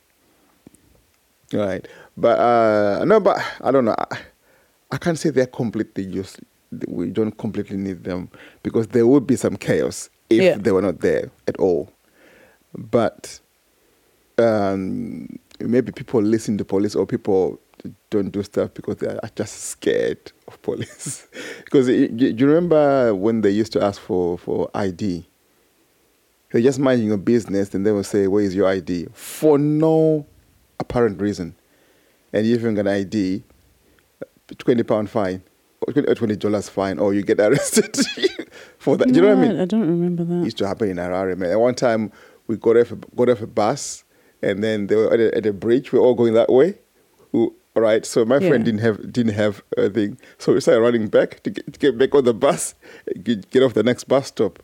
Right, 1.53 1.87
but 2.17 2.39
uh, 2.39 3.05
no, 3.05 3.21
but 3.21 3.39
I 3.61 3.71
don't 3.71 3.85
know. 3.85 3.95
I, 3.99 4.19
I 4.93 4.97
can't 4.99 5.19
say 5.19 5.31
they're 5.31 5.47
completely 5.47 6.05
useless. 6.05 6.45
We 6.89 7.11
don't 7.11 7.37
completely 7.39 7.77
need 7.77 8.03
them 8.05 8.29
because 8.65 8.89
there 8.89 9.07
would 9.07 9.27
be 9.27 9.37
some 9.37 9.57
chaos 9.57 10.11
if 10.29 10.43
Yeah. 10.43 10.57
they 10.57 10.73
were 10.73 10.83
not 10.83 11.01
there 11.01 11.31
at 11.47 11.57
all. 11.59 11.91
But 12.77 13.41
um, 14.39 15.39
maybe 15.61 15.93
people 15.93 16.23
listen 16.23 16.59
to 16.59 16.65
police 16.65 16.95
or 16.95 17.07
people 17.07 17.61
don't 18.11 18.31
do 18.31 18.43
stuff 18.43 18.75
because 18.75 18.97
they 18.97 19.09
are 19.09 19.31
just 19.35 19.55
scared 19.65 20.33
of 20.49 20.61
police. 20.63 21.27
because 21.65 21.89
you, 21.89 22.09
you 22.13 22.47
remember 22.47 23.15
when 23.15 23.41
they 23.41 23.51
used 23.51 23.73
to 23.73 23.83
ask 23.83 24.01
for, 24.01 24.39
for 24.39 24.71
ID? 24.75 25.27
They're 26.53 26.63
just 26.63 26.79
minding 26.79 27.09
your 27.09 27.17
business 27.17 27.75
and 27.75 27.85
they 27.85 27.93
will 27.93 28.05
say, 28.05 28.29
Where 28.29 28.43
is 28.43 28.55
your 28.55 28.69
ID? 28.69 29.09
For 29.13 29.59
no 29.59 30.27
apparent 30.79 31.21
reason. 31.21 31.55
And 32.33 32.47
you 32.47 32.55
even 32.55 32.75
got 32.75 32.83
an 32.83 32.89
ID, 32.89 33.43
twenty 34.59 34.83
pound 34.83 35.11
fine, 35.11 35.43
or 35.81 35.93
twenty 36.15 36.37
dollars 36.37 36.69
fine, 36.69 36.99
or 36.99 37.15
you 37.15 37.23
get 37.23 37.41
arrested 37.41 37.97
for 38.79 38.97
that. 38.97 39.09
Do 39.09 39.15
you 39.15 39.23
know 39.23 39.35
what 39.35 39.45
I 39.45 39.49
mean? 39.49 39.61
I 39.61 39.65
don't 39.65 39.81
remember 39.89 40.25
that. 40.25 40.41
It 40.41 40.45
used 40.45 40.59
to 40.59 40.67
happen 40.67 40.91
in 40.91 40.97
Harare, 40.97 41.37
man. 41.37 41.51
At 41.51 41.61
one 41.61 41.75
time, 41.75 42.13
we 42.47 42.57
got 42.57 42.77
off, 42.77 42.93
got 43.15 43.29
off 43.29 43.41
a 43.43 43.47
bus, 43.47 44.05
and 44.43 44.63
then 44.63 44.87
they 44.87 44.97
were 44.97 45.13
at 45.13 45.21
a, 45.21 45.37
at 45.37 45.47
a 45.47 45.53
bridge. 45.53 45.93
We 45.93 45.99
are 45.99 46.03
all 46.03 46.15
going 46.15 46.35
that 46.35 46.51
way. 46.51 46.79
We- 47.33 47.51
all 47.75 47.83
right. 47.83 48.07
So 48.07 48.25
my 48.25 48.39
friend 48.39 48.65
didn't 48.65 48.81
have 48.81 49.13
didn't 49.13 49.35
have 49.35 49.63
a 49.77 49.91
thing, 49.91 50.17
so 50.39 50.55
we 50.55 50.61
started 50.63 50.81
running 50.81 51.09
back 51.09 51.43
to 51.43 51.51
get, 51.51 51.71
to 51.75 51.79
get 51.79 51.99
back 51.99 52.15
on 52.15 52.25
the 52.25 52.33
bus, 52.33 52.75
get, 53.23 53.51
get 53.51 53.63
off 53.63 53.75
the 53.75 53.83
next 53.83 54.05
bus 54.05 54.29
stop. 54.29 54.59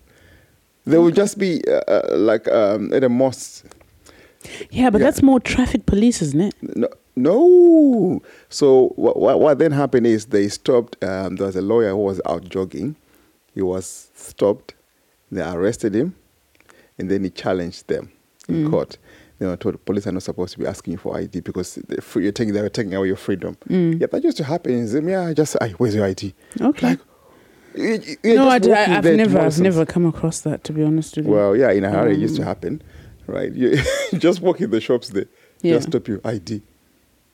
There 0.87 0.99
would 1.03 1.14
just 1.14 1.37
be 1.38 1.61
uh, 1.68 1.83
uh, 1.88 2.16
like 2.16 2.49
um, 2.49 2.90
at 2.95 3.05
a 3.05 3.11
mosque. 3.11 3.66
Yeah, 4.71 4.88
but 4.88 5.01
Yeah. 5.01 5.05
that's 5.09 5.23
more 5.23 5.40
traffic 5.40 5.85
police, 5.85 6.23
isn't 6.23 6.40
it? 6.40 6.55
No, 6.75 6.88
no. 7.14 8.23
So 8.49 8.88
what, 8.97 9.18
what, 9.18 9.40
what 9.40 9.59
then 9.59 9.73
happened 9.73 10.07
is 10.07 10.27
they 10.27 10.49
stopped. 10.49 10.97
Um, 11.05 11.37
there 11.37 11.47
was 11.47 11.57
a 11.57 11.62
lawyer 11.62 11.90
who 11.90 11.99
was 11.99 12.21
out 12.27 12.49
jogging. 12.49 12.97
He 13.55 13.61
was 13.61 14.09
stopped. 14.14 14.73
They 15.31 15.42
arrested 15.42 15.95
him, 15.95 16.14
and 16.99 17.11
then 17.11 17.25
he 17.25 17.31
challenged 17.31 17.89
them 17.89 18.11
in 18.49 18.67
mm. 18.67 18.71
court. 18.71 18.99
They 19.39 19.47
were 19.47 19.57
told 19.57 19.85
police 19.85 20.07
are 20.07 20.13
not 20.13 20.23
supposed 20.23 20.53
to 20.53 20.61
be 20.61 20.67
asking 20.67 20.93
you 20.93 20.99
for 20.99 21.17
ID 21.17 21.41
because 21.41 21.79
free, 22.01 22.23
you're 22.23 22.33
taking, 22.33 22.55
they 22.55 22.63
were 22.63 22.69
taking 22.69 22.95
away 22.95 23.09
your 23.09 23.17
freedom. 23.17 23.57
Mm. 23.69 24.01
Yeah, 24.01 24.07
that 24.07 24.23
used 24.23 24.37
to 24.37 24.45
happen. 24.45 24.87
Said, 24.87 25.05
yeah, 25.05 25.33
just, 25.33 25.57
"Aye, 25.61 25.75
where's 25.79 25.95
your 25.97 26.05
ID? 26.05 26.33
Okay. 26.61 26.87
Like, 26.91 27.01
you- 27.75 28.17
you- 28.23 28.35
no, 28.37 28.49
I, 28.49 28.61
have 28.65 29.05
never, 29.05 29.41
I've 29.41 29.59
never 29.59 29.85
come 29.85 30.07
across 30.07 30.43
that. 30.43 30.63
To 30.65 30.73
be 30.73 30.83
honest 30.85 31.17
with 31.17 31.27
you. 31.27 31.33
Well, 31.33 31.57
yeah, 31.57 31.73
in 31.73 31.83
Harare, 31.83 32.13
it 32.13 32.19
used 32.19 32.37
to 32.37 32.43
Um, 32.43 32.47
happen, 32.47 32.83
right? 33.27 33.53
You 33.53 33.81
just 34.19 34.41
walk 34.41 34.61
in 34.61 34.71
the 34.71 34.81
shops 34.81 35.09
there, 35.09 35.27
Yeah. 35.63 35.75
just 35.75 35.89
stop 35.89 36.07
you 36.07 36.21
ID. 36.25 36.63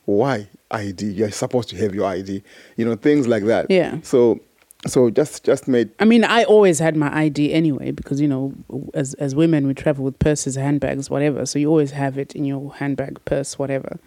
Why 0.06 0.48
ID? 0.70 1.06
You're 1.12 1.30
supposed 1.30 1.68
to 1.70 1.76
have 1.76 1.94
your 1.94 2.06
ID. 2.06 2.42
You 2.76 2.86
know, 2.86 2.94
things 2.94 3.28
like 3.28 3.44
that. 3.44 3.66
Yeah. 3.70 3.98
So, 4.02 4.40
so 4.86 5.10
just 5.10 5.44
just 5.44 5.66
made 5.68 5.90
I 5.98 6.04
mean, 6.04 6.24
I 6.24 6.44
always 6.44 6.78
had 6.78 6.96
my 6.96 7.14
ID 7.16 7.52
anyway 7.52 7.90
because 7.90 8.20
you 8.20 8.28
know, 8.28 8.54
as 8.94 9.14
as 9.14 9.34
women, 9.34 9.66
we 9.66 9.74
travel 9.74 10.04
with 10.04 10.18
purses, 10.18 10.54
handbags, 10.56 11.10
whatever. 11.10 11.46
So 11.46 11.58
you 11.58 11.68
always 11.68 11.90
have 11.90 12.16
it 12.18 12.34
in 12.34 12.44
your 12.44 12.72
handbag, 12.74 13.24
purse, 13.24 13.58
whatever. 13.58 13.98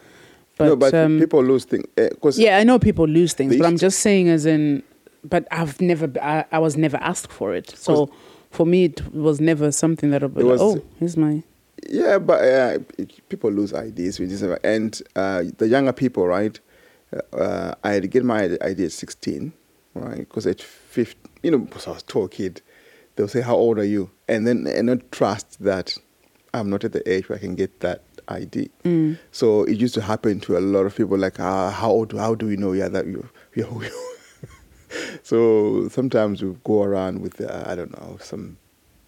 But, 0.58 0.66
no, 0.66 0.76
but 0.76 0.94
um, 0.94 1.20
people 1.20 1.44
lose 1.44 1.66
things 1.66 1.86
because 1.96 2.38
yeah, 2.38 2.58
I 2.58 2.64
know 2.64 2.78
people 2.80 3.08
lose 3.08 3.34
things, 3.34 3.58
but 3.58 3.66
I'm 3.66 3.78
just 3.78 4.00
saying, 4.00 4.30
as 4.30 4.46
in, 4.46 4.84
but 5.24 5.48
I've 5.52 5.82
never, 5.82 6.12
I, 6.22 6.46
I 6.52 6.60
was 6.60 6.78
never 6.78 6.98
asked 6.98 7.32
for 7.32 7.54
it. 7.54 7.72
So 7.72 8.12
for 8.52 8.66
me, 8.66 8.86
it 8.86 9.14
was 9.14 9.42
never 9.42 9.72
something 9.72 10.12
that 10.12 10.20
be 10.20 10.44
like, 10.44 10.46
was- 10.46 10.62
oh, 10.62 10.84
here's 11.00 11.18
my. 11.18 11.44
Yeah, 11.90 12.20
but 12.20 12.44
uh, 12.44 12.78
people 13.30 13.50
lose 13.52 13.74
IDs 13.74 14.20
with 14.20 14.30
this, 14.30 14.44
and 14.64 15.02
uh, 15.16 15.44
the 15.58 15.68
younger 15.68 15.92
people, 15.94 16.28
right? 16.28 16.60
Uh, 17.34 17.74
I 17.84 17.94
had 17.94 18.04
to 18.04 18.08
get 18.08 18.24
my 18.24 18.44
ID 18.62 18.86
at 18.86 18.92
sixteen, 18.92 19.52
right? 19.94 20.20
Because 20.20 20.48
at 20.48 20.62
fifteen, 20.62 21.32
you 21.44 21.52
know, 21.52 21.60
because 21.60 21.88
I 21.88 21.92
was 21.92 22.04
a 22.04 22.06
tall 22.06 22.28
kid, 22.28 22.62
they'll 23.16 23.28
say, 23.28 23.42
"How 23.42 23.56
old 23.56 23.80
are 23.80 23.86
you?" 23.86 24.12
And 24.28 24.48
then 24.48 24.68
and 24.68 24.88
not 24.88 25.12
trust 25.12 25.64
that 25.64 25.98
I'm 26.54 26.70
not 26.70 26.84
at 26.84 26.94
the 26.94 27.08
age 27.12 27.30
where 27.30 27.38
I 27.38 27.42
can 27.42 27.56
get 27.56 27.80
that 27.82 28.04
ID. 28.28 28.70
Mm. 28.84 29.18
So 29.32 29.64
it 29.64 29.78
used 29.78 29.94
to 29.96 30.02
happen 30.02 30.40
to 30.42 30.58
a 30.58 30.60
lot 30.60 30.86
of 30.86 30.96
people, 30.96 31.18
like, 31.18 31.40
ah, 31.40 31.72
"How 31.72 31.92
old? 31.92 32.14
How 32.14 32.36
do 32.36 32.48
we 32.48 32.58
know? 32.58 32.74
Yeah, 32.74 32.90
that 32.90 33.06
you, 33.06 33.28
you're 33.56 33.68
who 33.68 33.84
you." 33.84 33.92
so 35.24 35.88
sometimes 35.90 36.44
we 36.44 36.56
go 36.64 36.84
around 36.84 37.22
with 37.22 37.42
uh, 37.42 37.64
I 37.66 37.76
don't 37.76 37.98
know 38.00 38.18
some 38.22 38.58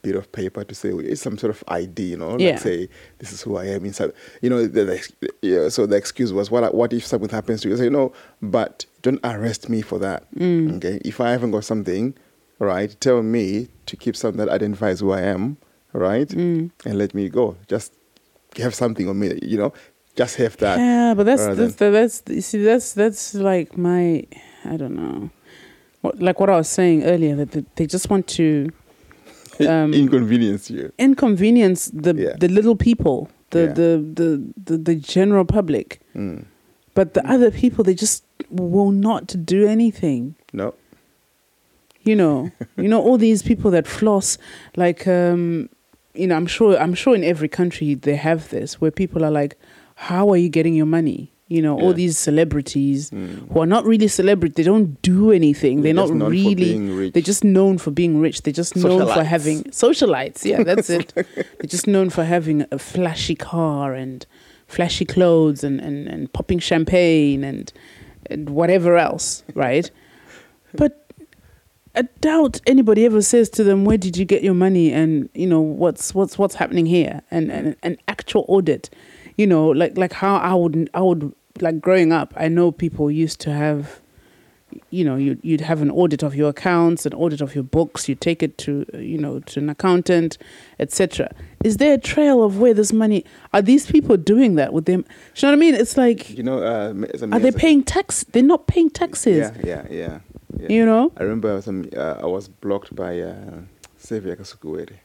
bit 0.04 0.16
of 0.16 0.32
paper 0.32 0.64
to 0.64 0.76
say 0.76 0.90
it's 0.90 1.22
some 1.22 1.38
sort 1.38 1.50
of 1.50 1.64
ID, 1.68 2.04
you 2.04 2.18
know, 2.18 2.38
Yeah. 2.38 2.52
like 2.52 2.60
say 2.60 2.90
this 3.20 3.32
is 3.34 3.42
who 3.42 3.56
I 3.58 3.66
am 3.76 3.86
inside. 3.86 4.12
You 4.42 4.50
know, 4.52 4.68
the, 4.68 4.84
the, 4.86 5.30
yeah, 5.42 5.70
so 5.70 5.86
the 5.88 5.96
excuse 5.96 6.32
was, 6.32 6.52
what 6.52 6.76
what 6.76 6.94
if 6.94 7.06
something 7.08 7.30
happens 7.30 7.62
to 7.62 7.70
you? 7.70 7.76
I 7.76 7.78
say 7.78 7.90
no, 7.90 8.12
but 8.42 8.86
don't 9.02 9.20
arrest 9.24 9.70
me 9.70 9.82
for 9.82 9.98
that. 10.00 10.32
Mm. 10.36 10.76
Okay, 10.78 11.00
if 11.04 11.20
I 11.22 11.32
haven't 11.32 11.52
got 11.52 11.64
something, 11.64 12.14
right, 12.60 12.96
tell 13.00 13.24
me 13.24 13.70
to 13.88 13.96
keep 13.96 14.16
something 14.16 14.38
that 14.46 14.50
identifies 14.50 15.00
who 15.00 15.12
I 15.12 15.22
am, 15.22 15.58
right, 15.94 16.28
Mm. 16.28 16.72
and 16.86 16.98
let 16.98 17.14
me 17.16 17.30
go. 17.30 17.56
Just 17.68 17.94
have 18.58 18.76
something 18.76 19.08
on 19.10 19.18
me, 19.20 19.40
you 19.42 19.58
know, 19.58 19.72
just 20.16 20.36
have 20.36 20.58
that. 20.58 20.78
Yeah, 20.80 21.14
but 21.16 21.26
that's 21.26 21.42
rather 21.42 21.68
that's 21.70 22.20
that's 22.22 22.46
see 22.46 22.62
that's 22.64 22.94
that's 22.94 23.34
like 23.36 23.78
my 23.78 24.24
I 24.66 24.76
don't 24.78 24.96
know, 24.96 25.30
what, 26.02 26.22
like 26.22 26.40
what 26.42 26.50
I 26.50 26.58
was 26.58 26.68
saying 26.70 27.04
earlier 27.04 27.36
that 27.46 27.76
they 27.78 27.88
just 27.88 28.10
want 28.10 28.28
to 28.40 28.70
um, 29.62 29.94
inconvenience 29.94 30.70
you. 30.70 30.92
inconvenience 30.98 31.92
the 31.94 32.14
Yeah. 32.16 32.36
the 32.40 32.48
little 32.48 32.76
people, 32.76 33.30
the, 33.52 33.60
Yeah. 33.60 33.74
the, 33.74 33.90
the 34.20 34.28
the 34.66 34.78
the 34.78 34.96
general 34.96 35.46
public, 35.46 36.00
Mm. 36.16 36.46
but 36.96 37.14
the 37.14 37.22
other 37.30 37.52
people 37.52 37.84
they 37.84 37.94
just 37.96 38.24
will 38.50 38.92
not 38.92 39.36
do 39.46 39.66
anything. 39.68 40.36
No. 40.54 40.74
You 42.06 42.16
know, 42.16 42.52
you 42.78 42.88
know 42.90 43.02
all 43.02 43.18
these 43.18 43.42
people 43.44 43.72
that 43.72 43.88
floss, 43.88 44.38
like 44.76 45.08
um, 45.08 45.70
you 46.14 46.28
know, 46.28 46.36
I'm 46.36 46.48
sure 46.48 46.78
I'm 46.78 46.94
sure 46.94 47.16
in 47.16 47.24
every 47.24 47.48
country 47.50 47.96
they 47.96 48.16
have 48.18 48.50
this 48.50 48.82
where 48.82 48.92
people 48.92 49.24
are 49.24 49.32
like, 49.42 49.56
"How 49.96 50.30
are 50.32 50.38
you 50.38 50.50
getting 50.50 50.76
your 50.76 50.86
money?" 50.86 51.32
You 51.50 51.62
know, 51.62 51.80
all 51.80 51.94
these 51.94 52.18
celebrities 52.18 53.10
Mm. 53.12 53.52
who 53.52 53.60
are 53.60 53.66
not 53.66 53.86
really 53.86 54.08
celebrities. 54.08 54.56
They 54.56 54.64
don't 54.64 55.00
do 55.02 55.32
anything. 55.32 55.78
They're, 55.82 55.94
They're 55.94 55.94
not 55.94 56.04
just 56.08 56.14
known 56.14 56.30
for 56.30 56.32
really. 56.32 57.10
They're 57.10 57.22
just 57.22 57.44
known 57.44 57.78
for 57.78 57.92
being 57.92 58.20
rich. 58.22 58.42
They're 58.44 58.54
just 58.54 58.76
known 58.76 59.08
for 59.14 59.24
having 59.24 59.64
socialites. 59.66 60.46
Yeah, 60.46 60.64
that's 60.64 60.90
it. 60.90 61.14
They're 61.16 61.68
just 61.68 61.86
known 61.86 62.10
for 62.10 62.24
having 62.24 62.66
a 62.72 62.80
flashy 62.80 63.36
car 63.36 63.94
and 63.94 64.26
flashy 64.68 65.06
clothes 65.06 65.64
and, 65.64 65.80
and, 65.82 66.08
and 66.08 66.32
popping 66.34 66.60
champagne 66.60 67.44
and, 67.44 67.72
and 68.32 68.50
whatever 68.50 68.98
else, 68.98 69.44
right? 69.54 69.92
but 70.74 71.06
I 71.96 72.04
doubt 72.22 72.62
anybody 72.66 73.06
ever 73.06 73.22
says 73.22 73.50
to 73.52 73.64
them, 73.64 73.86
"Where 73.86 73.98
did 74.00 74.18
you 74.18 74.26
get 74.26 74.44
your 74.44 74.56
money?" 74.56 74.92
and 74.92 75.30
you 75.36 75.46
know 75.46 75.62
what's 75.62 76.16
what's 76.16 76.40
what's 76.40 76.56
happening 76.56 76.88
here, 76.88 77.22
and 77.30 77.52
and 77.52 77.76
an 77.84 77.98
actual 78.08 78.46
audit. 78.48 78.90
You 79.38 79.48
know, 79.48 79.68
like 79.70 79.98
like 79.98 80.14
how 80.14 80.36
I 80.38 80.54
would 80.54 80.90
I 80.94 81.02
would 81.02 81.34
like 81.60 81.80
growing 81.82 82.12
up. 82.12 82.34
I 82.38 82.48
know 82.48 82.72
people 82.72 83.10
used 83.12 83.40
to 83.42 83.52
have 83.52 84.02
you 84.90 85.04
know 85.06 85.16
you'd, 85.16 85.40
you'd 85.44 85.62
have 85.62 85.82
an 85.84 85.92
audit 85.92 86.24
of 86.24 86.34
your 86.34 86.50
accounts 86.50 87.06
an 87.06 87.14
audit 87.14 87.42
of 87.42 87.54
your 87.54 87.64
books 87.64 88.10
you 88.10 88.16
take 88.16 88.42
it 88.42 88.58
to 88.58 88.86
you 88.96 89.20
know 89.20 89.40
to 89.42 89.60
an 89.60 89.70
accountant 89.70 90.38
etc 90.80 91.32
is 91.64 91.78
there 91.78 91.94
a 91.94 91.98
trail 91.98 92.42
of 92.44 92.58
where 92.60 92.74
this 92.74 92.92
money 92.92 93.24
are 93.54 93.62
these 93.62 93.86
people 93.86 94.18
doing 94.18 94.56
that 94.56 94.74
with 94.74 94.86
them 94.86 95.06
you 95.36 95.42
know 95.44 95.50
what 95.50 95.54
i 95.54 95.56
mean 95.56 95.76
it's 95.76 95.96
like 95.96 96.30
you 96.32 96.42
know 96.42 96.58
uh, 96.64 96.92
are 97.32 97.40
they 97.40 97.52
paying 97.52 97.84
tax 97.84 98.24
they're 98.32 98.42
not 98.42 98.66
paying 98.66 98.90
taxes 98.90 99.38
Yeah, 99.38 99.62
yeah, 99.64 99.86
yeah. 99.92 100.20
yeah. 100.58 100.68
you 100.70 100.86
know 100.86 101.12
I 101.18 101.24
remember 101.24 101.62
some. 101.62 101.88
Uh, 101.96 102.16
I 102.22 102.26
was 102.26 102.48
blocked 102.48 102.96
by 102.96 103.20
uh, 103.22 103.62
Saviour 103.98 104.36
Kasukuwere, 104.36 104.98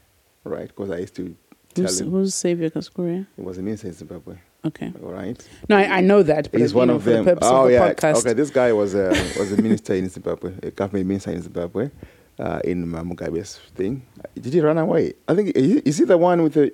right? 0.45 0.69
Because 0.69 0.91
I 0.91 0.99
used 0.99 1.15
to 1.17 1.37
who's, 1.79 1.99
who's 2.01 2.35
Saviour 2.35 2.71
Kasukuwere? 2.71 3.27
he 3.37 3.43
was 3.43 3.59
a 3.59 3.63
minister 3.63 3.87
in 3.89 3.93
Zimbabwe, 3.95 4.37
okay 4.65 4.93
all 5.03 5.13
right? 5.13 5.49
no 5.69 5.77
I, 5.77 5.99
I 5.99 6.01
know 6.01 6.23
that 6.23 6.51
but 6.51 6.61
He's 6.61 6.75
one 6.75 6.89
know, 6.89 6.97
of 6.97 7.05
them. 7.05 7.25
the 7.25 7.39
oh 7.43 7.63
of 7.63 7.67
the 7.69 7.73
yeah, 7.75 7.93
podcast 7.95 8.17
okay. 8.21 8.33
This 8.35 8.51
guy 8.51 8.73
was 8.73 8.95
a 8.95 9.09
was 9.39 9.53
a 9.53 9.61
minister 9.63 9.95
in 9.95 10.09
Zimbabwe, 10.09 10.53
a 10.63 10.71
government 10.71 11.07
minister 11.07 11.31
in 11.33 11.43
Zimbabwe, 11.43 11.91
uh, 12.39 12.61
in 12.65 12.87
Mugabe's 12.87 13.57
thing. 13.75 14.03
Did 14.35 14.53
he 14.53 14.61
run 14.61 14.79
away? 14.79 15.15
I 15.29 15.35
think 15.35 15.53
is 15.57 15.99
he- 15.99 16.05
the 16.05 16.19
one 16.19 16.43
with 16.43 16.55
the 16.55 16.73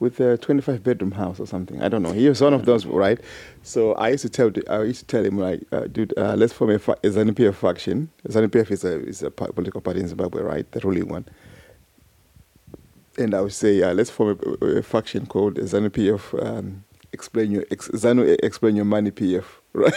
with 0.00 0.18
a 0.18 0.36
25 0.36 0.82
bedroom 0.82 1.12
house 1.12 1.38
or 1.38 1.46
something. 1.46 1.80
I 1.80 1.88
don't 1.88 2.02
know. 2.02 2.10
He 2.12 2.28
was 2.28 2.40
one 2.40 2.52
of 2.52 2.64
those, 2.66 2.84
right? 2.84 3.18
So 3.62 3.92
I 3.94 4.08
used 4.10 4.22
to 4.22 4.28
tell 4.28 4.50
I 4.68 4.82
used 4.82 5.00
to 5.00 5.06
tell 5.06 5.24
him 5.24 5.38
like, 5.38 5.62
uh, 5.72 5.86
dude, 5.86 6.12
uh, 6.18 6.34
let's 6.36 6.52
form 6.52 6.70
a, 6.72 6.78
fa- 6.80 6.98
a 7.04 7.08
ZANU 7.08 7.30
PF 7.32 7.54
faction. 7.54 8.10
ZANU 8.28 8.48
PF 8.48 8.70
is 8.72 8.84
a 8.84 9.00
is 9.06 9.22
a 9.22 9.30
political 9.30 9.80
party 9.80 10.00
in 10.00 10.08
Zimbabwe, 10.08 10.42
right? 10.42 10.70
The 10.72 10.80
ruling 10.80 11.08
one. 11.08 11.24
And 13.18 13.34
I 13.34 13.40
would 13.40 13.52
say, 13.52 13.82
uh, 13.82 13.94
let's 13.94 14.10
form 14.10 14.38
a, 14.62 14.66
a 14.78 14.82
faction 14.82 15.26
called 15.26 15.54
ZANU 15.56 15.90
PF. 15.90 16.44
Um, 16.44 16.84
explain 17.12 17.50
your 17.52 17.64
ex, 17.70 17.88
ZANU 17.90 18.36
explain 18.42 18.74
your 18.76 18.84
money 18.84 19.10
PF, 19.10 19.44
right? 19.72 19.92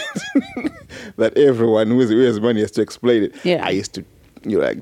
that 1.16 1.36
everyone 1.36 1.88
who 1.88 2.00
has, 2.00 2.10
who 2.10 2.20
has 2.20 2.40
money 2.40 2.60
has 2.60 2.70
to 2.72 2.82
explain 2.82 3.24
it. 3.24 3.34
Yeah. 3.44 3.64
I 3.66 3.70
used 3.70 3.94
to, 3.94 4.04
you 4.44 4.58
know, 4.58 4.64
like, 4.64 4.78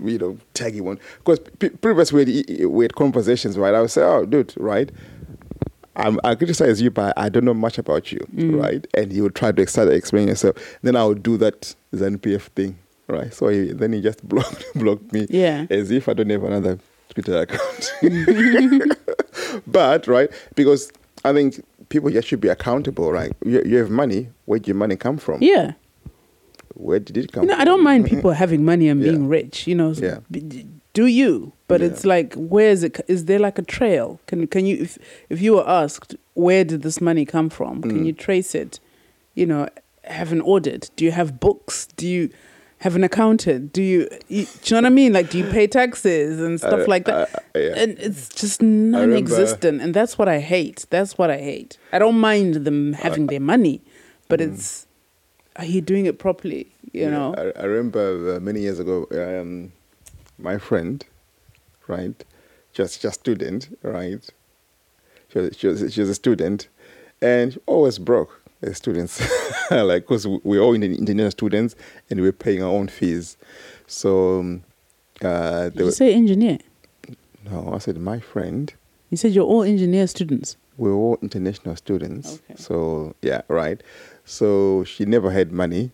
you 0.00 0.18
know, 0.18 0.38
tag 0.54 0.74
you 0.76 0.84
one 0.84 0.98
because 1.18 1.40
p- 1.58 1.68
previously 1.70 2.24
we 2.24 2.36
had, 2.58 2.66
we 2.66 2.84
had 2.84 2.94
conversations, 2.94 3.58
right? 3.58 3.74
I 3.74 3.80
would 3.80 3.90
say, 3.90 4.02
oh, 4.02 4.24
dude, 4.24 4.54
right? 4.56 4.90
I'm, 5.96 6.20
I 6.22 6.36
criticize 6.36 6.80
you, 6.80 6.90
but 6.92 7.12
I 7.18 7.28
don't 7.28 7.44
know 7.44 7.54
much 7.54 7.76
about 7.76 8.12
you, 8.12 8.20
Mm. 8.34 8.62
right? 8.62 8.86
And 8.94 9.12
you 9.12 9.24
would 9.24 9.34
try 9.34 9.50
to 9.50 9.66
start 9.66 9.88
explain 9.88 10.28
yourself. 10.28 10.56
Then 10.82 10.94
I 10.94 11.04
would 11.04 11.24
do 11.24 11.36
that 11.38 11.74
ZNPF 11.92 12.42
thing, 12.54 12.78
right? 13.08 13.34
So 13.34 13.48
he, 13.48 13.72
then 13.72 13.92
he 13.92 14.00
just 14.00 14.22
blocked 14.28 14.64
blocked 14.76 15.12
me, 15.12 15.26
Yeah. 15.28 15.66
as 15.70 15.90
if 15.90 16.08
I 16.08 16.12
don't 16.14 16.30
have 16.30 16.44
another 16.44 16.78
Twitter 17.10 17.38
account. 17.40 17.92
but 19.66 20.06
right, 20.06 20.30
because 20.54 20.92
I 21.24 21.32
think 21.32 21.64
people 21.88 22.10
just 22.10 22.28
should 22.28 22.40
be 22.40 22.48
accountable, 22.48 23.12
right? 23.12 23.32
You, 23.44 23.62
you 23.64 23.76
have 23.78 23.90
money. 23.90 24.28
Where 24.44 24.58
did 24.58 24.68
your 24.68 24.76
money 24.76 24.96
come 24.96 25.18
from? 25.18 25.42
Yeah. 25.42 25.72
Where 26.74 27.00
did 27.00 27.16
it 27.16 27.32
come? 27.32 27.44
You 27.44 27.48
know, 27.48 27.54
from? 27.54 27.60
I 27.62 27.64
don't 27.64 27.82
mind 27.82 28.06
people 28.12 28.32
having 28.32 28.64
money 28.64 28.88
and 28.88 29.00
Yeah. 29.02 29.10
being 29.12 29.28
rich. 29.28 29.66
You 29.66 29.74
know, 29.74 29.92
Yeah. 29.92 30.18
b- 30.30 30.66
do 30.94 31.06
you? 31.06 31.52
But 31.66 31.80
Yeah. 31.80 31.88
it's 31.88 32.04
like, 32.04 32.34
where 32.34 32.70
is 32.70 32.82
it? 32.82 33.00
Is 33.08 33.24
there 33.26 33.38
like 33.38 33.58
a 33.58 33.62
trail? 33.62 34.20
Can 34.26 34.46
can 34.46 34.66
you, 34.66 34.76
if 34.82 34.98
if 35.28 35.40
you 35.40 35.54
were 35.54 35.68
asked, 35.68 36.14
where 36.34 36.64
did 36.64 36.82
this 36.82 37.00
money 37.00 37.24
come 37.24 37.48
from? 37.50 37.82
Can 37.82 38.00
Mm. 38.02 38.06
you 38.06 38.12
trace 38.12 38.54
it? 38.54 38.80
You 39.34 39.46
know, 39.46 39.68
have 40.04 40.32
an 40.32 40.40
audit? 40.40 40.90
Do 40.96 41.04
you 41.04 41.12
have 41.12 41.38
books? 41.40 41.86
Do 41.96 42.06
you 42.06 42.30
have 42.80 42.94
an 42.94 43.02
accountant? 43.04 43.72
Do 43.72 43.82
you, 43.82 44.08
you 44.28 44.44
do 44.62 44.74
you 44.74 44.80
know 44.80 44.86
what 44.86 44.92
I 44.92 44.94
mean? 44.94 45.12
Like, 45.12 45.30
do 45.30 45.38
you 45.38 45.44
pay 45.44 45.66
taxes 45.66 46.40
and 46.40 46.58
stuff 46.60 46.86
like 46.86 47.06
that? 47.06 47.44
yeah. 47.54 47.74
And 47.76 47.98
it's 47.98 48.28
just 48.28 48.62
non-existent, 48.62 49.80
and 49.80 49.92
that's 49.94 50.16
what 50.18 50.28
I 50.28 50.38
hate. 50.38 50.86
That's 50.90 51.18
what 51.18 51.30
I 51.30 51.38
hate. 51.38 51.76
I 51.92 51.98
don't 51.98 52.18
mind 52.20 52.54
them 52.66 52.92
having 52.92 53.26
their 53.26 53.40
money, 53.40 53.80
but 54.28 54.40
it's 54.40 54.86
are 55.56 55.64
you 55.64 55.80
doing 55.80 56.06
it 56.06 56.18
properly? 56.18 56.68
You 56.92 57.02
Yeah, 57.02 57.10
know? 57.10 57.34
I, 57.36 57.60
I 57.60 57.64
remember 57.64 58.36
uh, 58.36 58.40
many 58.40 58.60
years 58.60 58.78
ago, 58.78 59.06
um, 59.12 59.72
my 60.38 60.56
friend, 60.58 61.04
right, 61.88 62.24
just 62.72 63.02
just 63.02 63.20
student, 63.20 63.76
right. 63.82 64.24
She 65.30 65.38
was, 65.38 65.56
she 65.58 65.66
was, 65.66 65.92
she 65.92 66.00
was 66.00 66.08
a 66.10 66.14
student, 66.14 66.68
and 67.20 67.58
always 67.66 67.98
broke 67.98 68.37
as 68.62 68.76
students, 68.76 69.20
like 69.70 70.02
because 70.02 70.26
we're 70.26 70.60
all 70.60 70.74
Indian 70.74 71.30
students 71.30 71.74
and 72.10 72.20
we're 72.20 72.32
paying 72.32 72.62
our 72.62 72.70
own 72.70 72.88
fees. 72.88 73.36
So, 73.86 74.40
um, 74.40 74.64
uh, 75.22 75.70
you 75.74 75.84
was, 75.84 75.96
say 75.96 76.14
engineer? 76.14 76.58
no, 77.50 77.72
I 77.74 77.78
said 77.78 77.96
my 77.98 78.20
friend. 78.20 78.72
You 79.10 79.16
said 79.16 79.32
you're 79.32 79.46
all 79.46 79.62
engineer 79.62 80.06
students. 80.06 80.56
we're 80.76 80.92
all 80.92 81.18
international 81.22 81.76
students. 81.76 82.34
Okay. 82.34 82.54
So 82.56 83.14
yeah, 83.22 83.42
right. 83.48 83.82
So 84.24 84.84
she 84.84 85.04
never 85.04 85.30
had 85.30 85.52
money. 85.52 85.90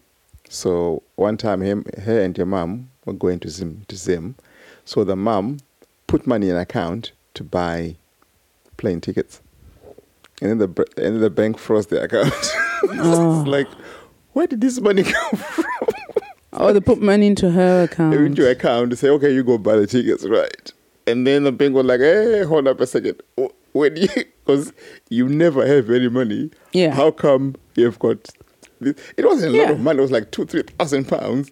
So 0.49 1.03
one 1.17 1.37
time, 1.37 1.63
him, 1.63 1.85
her 2.05 2.21
and 2.21 2.37
your 2.37 2.47
mom 2.47 2.91
were 3.05 3.13
going 3.13 3.41
to 3.41 3.49
Zim 3.49 3.85
to 3.89 3.97
Zim. 3.97 4.37
So 4.85 5.05
the 5.05 5.17
mom 5.17 5.59
put 6.07 6.27
money 6.27 6.49
in 6.49 6.57
an 6.57 6.61
account 6.61 7.13
to 7.35 7.43
buy 7.43 7.97
plane 8.77 9.01
tickets, 9.01 9.41
and 10.43 10.51
then 10.51 10.59
the 10.59 10.87
and 10.97 11.15
then 11.17 11.21
the 11.21 11.31
bank 11.31 11.59
froze 11.59 11.87
the 11.87 12.03
account. 12.03 12.33
Oh. 12.87 13.41
It's 13.41 13.49
like, 13.49 13.67
where 14.35 14.47
did 14.47 14.61
this 14.61 14.79
money 14.79 15.05
come 15.05 15.31
from? 15.39 15.65
Oh, 16.53 16.71
they 16.73 16.81
put 16.81 17.01
money 17.01 17.27
into 17.29 17.51
her 17.51 17.85
account. 17.85 18.15
into 18.15 18.43
your 18.43 18.51
account 18.51 18.91
to 18.91 18.97
say, 18.97 19.09
okay, 19.09 19.33
you 19.33 19.43
go 19.43 19.57
buy 19.57 19.77
the 19.77 19.87
tickets, 19.87 20.25
right? 20.29 20.71
And 21.07 21.27
then 21.27 21.45
the 21.45 21.53
bank 21.53 21.75
was 21.75 21.87
like, 21.87 22.01
hey, 22.01 22.43
hold 22.45 22.69
up 22.69 22.81
a 22.81 22.87
second. 22.87 23.23
When 23.73 23.97
you, 23.97 24.09
because 24.15 24.73
you 25.09 25.29
never 25.31 25.67
have 25.67 25.89
any 25.91 26.09
money, 26.09 26.51
Yeah. 26.73 26.93
how 26.95 27.11
come 27.11 27.57
you've 27.75 27.99
got 27.99 28.23
this? 28.81 28.95
It 29.17 29.25
wasn't 29.25 29.55
a 29.55 29.59
lot 29.63 29.71
of 29.71 29.81
money, 29.81 29.99
it 29.99 30.03
was 30.03 30.13
like 30.13 30.31
two, 30.31 30.45
three 30.45 30.63
thousand 30.79 31.09
pounds. 31.09 31.51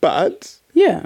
But 0.00 0.56
yeah, 0.72 1.04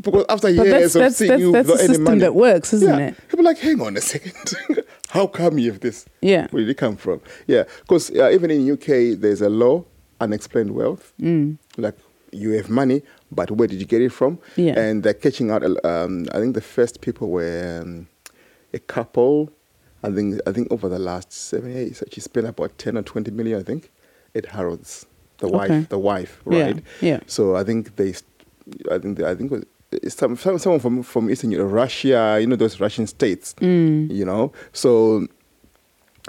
because 0.00 0.24
after 0.28 0.48
but 0.54 0.66
years 0.66 0.92
that's 0.92 0.94
of 0.94 1.00
that's 1.02 1.16
seeing 1.16 1.30
that's, 1.30 1.40
you 1.40 1.52
that's 1.52 1.68
without 1.68 1.80
any 1.80 1.88
system 1.88 2.04
money, 2.04 2.20
that 2.20 2.34
works, 2.34 2.72
isn't 2.72 2.98
yeah, 2.98 3.06
it? 3.08 3.28
People 3.28 3.44
like, 3.44 3.58
hang 3.58 3.80
on 3.80 3.96
a 3.96 4.00
second. 4.00 4.84
how 5.10 5.26
come 5.26 5.58
you 5.58 5.70
have 5.70 5.80
this? 5.80 6.06
Yeah. 6.20 6.48
Where 6.50 6.62
did 6.62 6.70
it 6.70 6.76
come 6.76 6.96
from? 6.96 7.20
Yeah, 7.46 7.64
because 7.80 8.10
uh, 8.10 8.30
even 8.32 8.50
in 8.50 8.70
UK, 8.70 9.18
there's 9.20 9.40
a 9.40 9.48
law, 9.48 9.84
unexplained 10.20 10.72
wealth. 10.74 11.12
Mm. 11.20 11.58
Like 11.76 11.96
you 12.32 12.50
have 12.52 12.68
money, 12.68 13.02
but 13.30 13.50
where 13.52 13.68
did 13.68 13.78
you 13.78 13.86
get 13.86 14.02
it 14.02 14.10
from? 14.10 14.38
Yeah. 14.56 14.78
And 14.78 15.02
they're 15.02 15.14
catching 15.14 15.50
out. 15.50 15.62
Um, 15.84 16.26
I 16.32 16.38
think 16.40 16.54
the 16.54 16.60
first 16.60 17.00
people 17.00 17.30
were 17.30 17.80
um, 17.82 18.08
a 18.72 18.78
couple. 18.80 19.50
I 20.02 20.10
think 20.10 20.40
I 20.46 20.52
think 20.52 20.70
over 20.70 20.88
the 20.88 20.98
last 20.98 21.32
seven 21.32 21.72
years, 21.72 22.02
she 22.10 22.20
spent 22.20 22.46
about 22.46 22.76
ten 22.78 22.98
or 22.98 23.02
twenty 23.02 23.30
million. 23.30 23.60
I 23.60 23.62
think 23.62 23.90
at 24.34 24.46
Harrods, 24.46 25.06
the 25.38 25.46
Okay. 25.46 25.56
wife, 25.56 25.88
the 25.88 25.98
wife, 25.98 26.42
right? 26.44 26.76
yeah. 26.76 26.82
yeah. 27.00 27.20
So 27.26 27.54
I 27.56 27.62
think 27.62 27.96
they, 27.96 28.14
I 28.90 28.98
think 28.98 29.18
they, 29.18 29.24
I 29.24 29.34
think 29.34 29.52
it 29.52 29.54
was 29.54 29.62
it's 29.62 29.73
some, 30.08 30.36
some 30.36 30.58
someone 30.58 30.80
from 30.80 31.02
from 31.02 31.30
Eastern 31.30 31.50
Europe, 31.50 31.72
Russia, 31.72 32.38
you 32.40 32.46
know 32.46 32.56
those 32.56 32.80
Russian 32.80 33.06
states, 33.06 33.54
Mm. 33.60 34.10
you 34.12 34.24
know. 34.24 34.52
So 34.72 35.26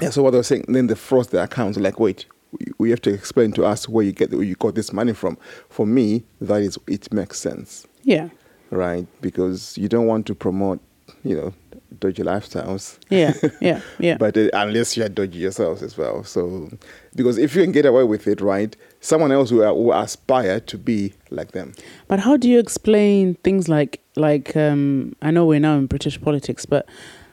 yeah, 0.02 0.10
so 0.10 0.24
what 0.24 0.34
I 0.34 0.38
was 0.38 0.48
saying, 0.48 0.66
then 0.68 0.88
they 0.88 0.96
froze 0.96 1.28
the 1.28 1.42
accounts. 1.44 1.78
Like, 1.78 2.00
wait, 2.00 2.26
we- 2.52 2.72
we 2.78 2.90
have 2.90 3.02
to 3.02 3.14
explain 3.14 3.52
to 3.54 3.66
us 3.66 3.88
where 3.88 4.04
you 4.06 4.12
get 4.12 4.32
where 4.32 4.44
you 4.44 4.56
got 4.56 4.76
this 4.76 4.92
money 4.94 5.14
from. 5.14 5.38
For 5.70 5.86
me, 5.86 6.24
that 6.42 6.62
is 6.62 6.78
it 6.88 7.12
makes 7.14 7.40
sense, 7.40 7.86
Yeah, 8.04 8.30
right? 8.72 9.08
Because 9.22 9.78
you 9.78 9.88
don't 9.88 10.06
want 10.08 10.26
to 10.28 10.36
promote, 10.36 10.80
you 11.24 11.36
know, 11.36 11.54
dodgy 12.00 12.24
lifestyles. 12.24 12.98
yeah, 13.10 13.34
yeah, 13.62 13.80
yeah. 14.00 14.18
But 14.18 14.38
uh, 14.38 14.50
unless 14.54 14.98
you're 14.98 15.08
dodgy 15.10 15.40
yourselves 15.40 15.82
as 15.82 15.98
well. 15.98 16.24
So, 16.26 16.70
because 17.16 17.38
if 17.38 17.56
you 17.56 17.64
can 17.64 17.72
get 17.72 17.86
away 17.86 18.04
with 18.04 18.28
it, 18.28 18.42
right, 18.42 18.76
someone 19.06 19.32
else 19.32 19.52
who, 19.52 19.58
will 19.58 19.94
aspire 19.94 20.60
to 20.60 20.78
be 20.78 21.14
like 21.30 21.52
them. 21.52 21.74
But 22.08 22.20
how 22.20 22.38
do 22.38 22.50
you 22.50 22.60
explain 22.60 23.36
things 23.44 23.70
like 23.70 24.00
like 24.16 24.56
um, 24.58 25.16
I 25.22 25.32
know 25.32 25.46
we're 25.46 25.60
now 25.60 25.78
in 25.78 25.86
British 25.86 26.20
politics, 26.20 26.66
but 26.66 26.88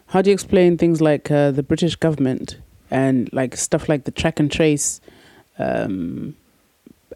how 0.08 0.20
do 0.22 0.30
you 0.30 0.34
explain 0.34 0.76
things 0.76 1.00
like 1.00 1.30
uh, 1.30 1.50
the 1.50 1.62
British 1.62 1.96
government 1.96 2.58
and 2.90 3.32
like 3.32 3.56
stuff 3.56 3.88
like 3.88 4.04
the 4.04 4.10
track 4.10 4.38
and 4.40 4.50
trace 4.52 5.00
um, 5.58 6.34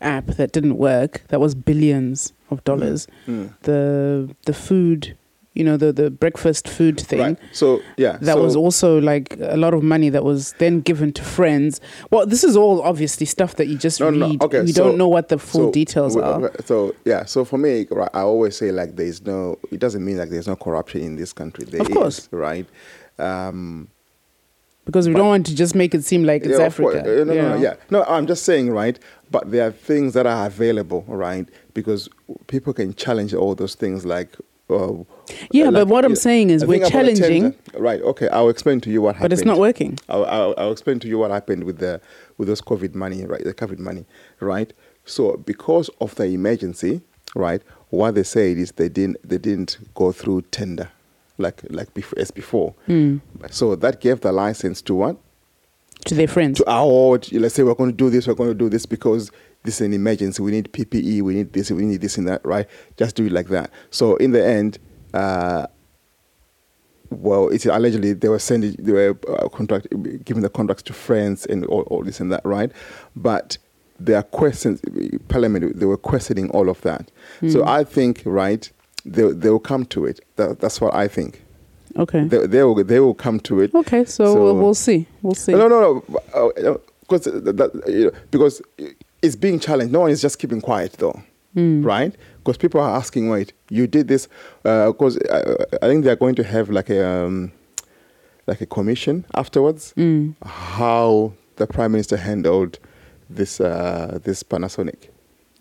app 0.01 0.27
that 0.27 0.53
didn't 0.53 0.79
work 0.79 1.23
that 1.29 1.40
was 1.40 1.55
billions 1.55 2.33
of 2.51 2.62
dollars, 2.64 3.07
Mm. 3.27 3.53
the 3.62 4.35
the 4.47 4.55
food, 4.55 5.16
you 5.57 5.64
know, 5.64 5.77
the 5.77 5.92
the 5.92 6.11
breakfast 6.11 6.69
food 6.69 7.01
thing. 7.01 7.21
Right. 7.21 7.38
So, 7.53 7.81
yeah. 7.97 8.19
That 8.21 8.35
so, 8.35 8.42
was 8.42 8.55
also 8.55 9.01
like 9.01 9.37
a 9.40 9.57
lot 9.57 9.73
of 9.75 9.83
money 9.83 10.11
that 10.11 10.23
was 10.23 10.53
then 10.59 10.81
given 10.83 11.12
to 11.14 11.23
friends. 11.23 11.81
Well, 12.11 12.27
this 12.27 12.45
is 12.45 12.57
all 12.57 12.83
obviously 12.83 13.27
stuff 13.27 13.57
that 13.57 13.66
you 13.66 13.79
just 13.79 13.99
No, 14.01 14.11
no, 14.11 14.29
read. 14.29 14.42
okay, 14.42 14.61
you 14.62 14.73
so- 14.75 14.85
don't 14.85 14.99
know 14.99 15.09
what 15.09 15.29
the 15.29 15.38
full 15.38 15.69
so 15.69 15.73
details 15.73 16.14
we- 16.14 16.23
are. 16.23 16.45
okay, 16.45 16.64
So 16.66 16.95
yeah, 17.05 17.25
so 17.25 17.45
for 17.45 17.59
me, 17.59 17.87
right, 17.90 18.11
I 18.12 18.21
always 18.21 18.57
say 18.57 18.71
like 18.71 18.97
there's 18.97 19.25
no. 19.25 19.59
It 19.71 19.81
doesn't 19.81 20.05
mean 20.05 20.19
like 20.19 20.29
there's 20.31 20.47
no 20.47 20.57
corruption 20.57 21.01
in 21.01 21.16
this 21.16 21.33
country. 21.33 21.64
There 21.64 21.81
Of 21.81 21.90
course. 21.90 22.19
is, 22.19 22.29
right? 22.33 22.66
Um, 23.19 23.88
because 24.85 25.09
we 25.09 25.14
don't 25.14 25.27
want 25.27 25.47
to 25.47 25.55
just 25.55 25.75
make 25.75 25.95
it 25.95 26.05
seem 26.05 26.23
like 26.25 26.45
it's 26.45 26.59
yeah. 26.59 26.66
Africa. 26.66 27.01
Uh, 27.01 27.25
no, 27.25 27.33
you 27.33 27.42
no, 27.42 27.49
no, 27.57 27.57
yeah. 27.57 27.75
No, 27.90 28.05
I'm 28.05 28.27
just 28.27 28.45
saying, 28.45 28.71
right? 28.71 28.99
But 29.33 29.51
there 29.51 29.66
are 29.66 29.73
things 29.73 30.12
that 30.14 30.27
are 30.27 30.47
available, 30.47 31.03
right? 31.09 31.49
Because 31.75 32.09
people 32.47 32.73
can 32.73 32.95
challenge 32.95 33.35
all 33.35 33.55
those 33.55 33.75
things, 33.75 34.05
like. 34.05 34.37
Uh, 34.69 35.05
Yeah, 35.53 35.67
but 35.71 35.75
like, 35.85 35.87
what 35.89 36.05
I'm 36.05 36.13
yeah, 36.13 36.17
saying 36.17 36.51
is 36.51 36.65
we're 36.65 36.79
think 36.81 36.93
about 36.93 37.05
a 37.05 37.15
challenging- 37.17 37.53
tender- 37.53 37.79
right? 37.83 38.01
Okay, 38.03 38.29
I'll 38.29 38.49
explain 38.49 38.81
to 38.83 38.91
you 38.91 39.01
what 39.03 39.15
happened. 39.17 39.31
But 39.31 39.33
it's 39.39 39.45
not 39.47 39.59
working. 39.59 39.99
I'll, 40.09 40.25
I'll, 40.27 40.55
I'll 40.59 40.73
explain 40.73 40.99
to 41.01 41.09
you 41.09 41.19
what 41.19 41.31
happened 41.31 41.65
with 41.65 41.79
the 41.79 42.01
with 42.39 42.49
those 42.49 42.61
COVID 42.61 42.95
money, 42.95 43.25
right? 43.25 43.43
The 43.45 43.55
COVID 43.55 43.79
money, 43.79 44.05
right? 44.41 44.73
So 45.05 45.37
because 45.37 45.89
of 46.01 46.15
the 46.17 46.25
emergency, 46.25 47.01
right? 47.35 47.63
What 47.91 48.17
they 48.17 48.25
said 48.25 48.57
is 48.59 48.73
they 48.73 48.89
didn't 48.89 49.17
they 49.29 49.39
didn't 49.39 49.79
go 49.95 50.11
through 50.11 50.43
tender, 50.51 50.91
like 51.39 51.63
like 51.71 51.95
before, 51.95 52.19
as 52.19 52.31
before. 52.33 52.75
Hmm. 52.87 53.19
So 53.51 53.77
that 53.77 54.01
gave 54.01 54.21
the 54.23 54.33
license 54.33 54.83
to 54.83 54.95
what? 54.95 55.17
To 56.07 56.15
their 56.17 56.29
friends. 56.29 56.59
To 56.59 56.65
our 56.69 57.21
let's 57.33 57.55
say 57.55 57.63
we're 57.63 57.75
going 57.75 57.91
to 57.91 57.97
do 57.97 58.11
this, 58.11 58.27
we're 58.27 58.35
going 58.35 58.51
to 58.51 58.55
do 58.55 58.69
this 58.69 58.85
because 58.87 59.31
this 59.67 59.81
is 59.81 59.87
an 59.87 59.93
emergency. 59.93 60.43
We 60.43 60.53
need 60.53 60.73
PPE, 60.73 61.23
we 61.23 61.35
need 61.35 61.53
this, 61.53 61.71
we 61.71 61.85
need 61.85 62.01
this 62.01 62.17
and 62.19 62.27
that, 62.29 62.45
right? 62.45 62.67
Just 62.97 63.17
do 63.17 63.27
it 63.27 63.33
like 63.33 63.49
that. 63.49 63.71
So 63.91 64.17
in 64.17 64.33
the 64.33 64.45
end. 64.47 64.79
Uh, 65.15 65.67
well, 67.11 67.49
it's 67.51 67.65
allegedly 67.67 68.13
they 68.15 68.29
were 68.29 68.39
sending, 68.41 68.73
they 68.79 68.93
were 68.93 69.19
uh, 69.29 69.49
contract, 69.49 69.87
giving 70.25 70.43
the 70.43 70.49
contracts 70.49 70.83
to 70.85 70.93
friends 70.93 71.47
and 71.47 71.65
all, 71.67 71.83
all 71.83 72.03
this 72.03 72.19
and 72.21 72.33
that, 72.33 72.45
right? 72.45 72.73
But 73.15 73.59
there 74.01 74.17
are 74.17 74.25
questions, 74.25 74.81
Parliament, 75.29 75.79
they 75.79 75.87
were 75.87 75.97
questioning 75.97 76.51
all 76.51 76.69
of 76.69 76.81
that. 76.83 77.11
So 77.49 77.65
I 77.65 77.85
think, 77.85 78.23
right, 78.25 78.69
they, 79.05 79.31
they 79.33 79.51
will 79.51 79.61
come 79.61 79.87
to 79.87 80.05
it. 80.05 80.21
That, 80.35 80.59
that's 80.61 80.81
what 80.81 80.95
I 80.95 81.07
think. 81.09 81.43
okay. 81.97 82.25
They, 82.25 82.45
they, 82.47 82.65
will, 82.65 82.83
they 82.83 82.99
will 83.01 83.15
come 83.15 83.39
to 83.41 83.61
it. 83.61 83.73
okay, 83.75 84.05
so, 84.05 84.25
So- 84.35 84.43
we'll, 84.43 84.57
we'll 84.57 84.75
see. 84.75 85.07
We'll 85.23 85.35
see. 85.35 85.53
No, 85.53 85.69
no, 85.69 86.03
no. 86.35 86.81
Because 87.03 87.23
that, 87.25 87.83
you 87.87 88.07
know, 88.07 88.13
because 88.33 88.61
it's 89.23 89.37
being 89.37 89.59
challenged. 89.61 89.93
No 89.93 90.01
one 90.01 90.11
is 90.11 90.21
just 90.23 90.39
keeping 90.39 90.61
quiet, 90.61 90.93
though, 90.95 91.21
right? 91.55 92.14
Because 92.39 92.57
people 92.57 92.81
are 92.81 92.97
asking, 92.97 93.29
wait, 93.29 93.53
you 93.71 93.87
did 93.87 94.09
this? 94.09 94.29
Because 94.62 95.19
I 95.83 95.87
think 95.89 96.05
they 96.05 96.11
are 96.11 96.17
going 96.17 96.35
to 96.37 96.45
have 96.45 96.71
like 96.71 96.91
a 96.91 97.07
um, 97.07 97.53
like 98.47 98.61
a 98.61 98.67
commission 98.67 99.25
afterwards. 99.35 99.95
How 100.45 101.33
the 101.57 101.67
prime 101.67 101.93
minister 101.93 102.17
handled 102.17 102.79
this 103.31 103.61
uh, 103.61 104.19
this 104.23 104.43
Panasonic. 104.43 105.09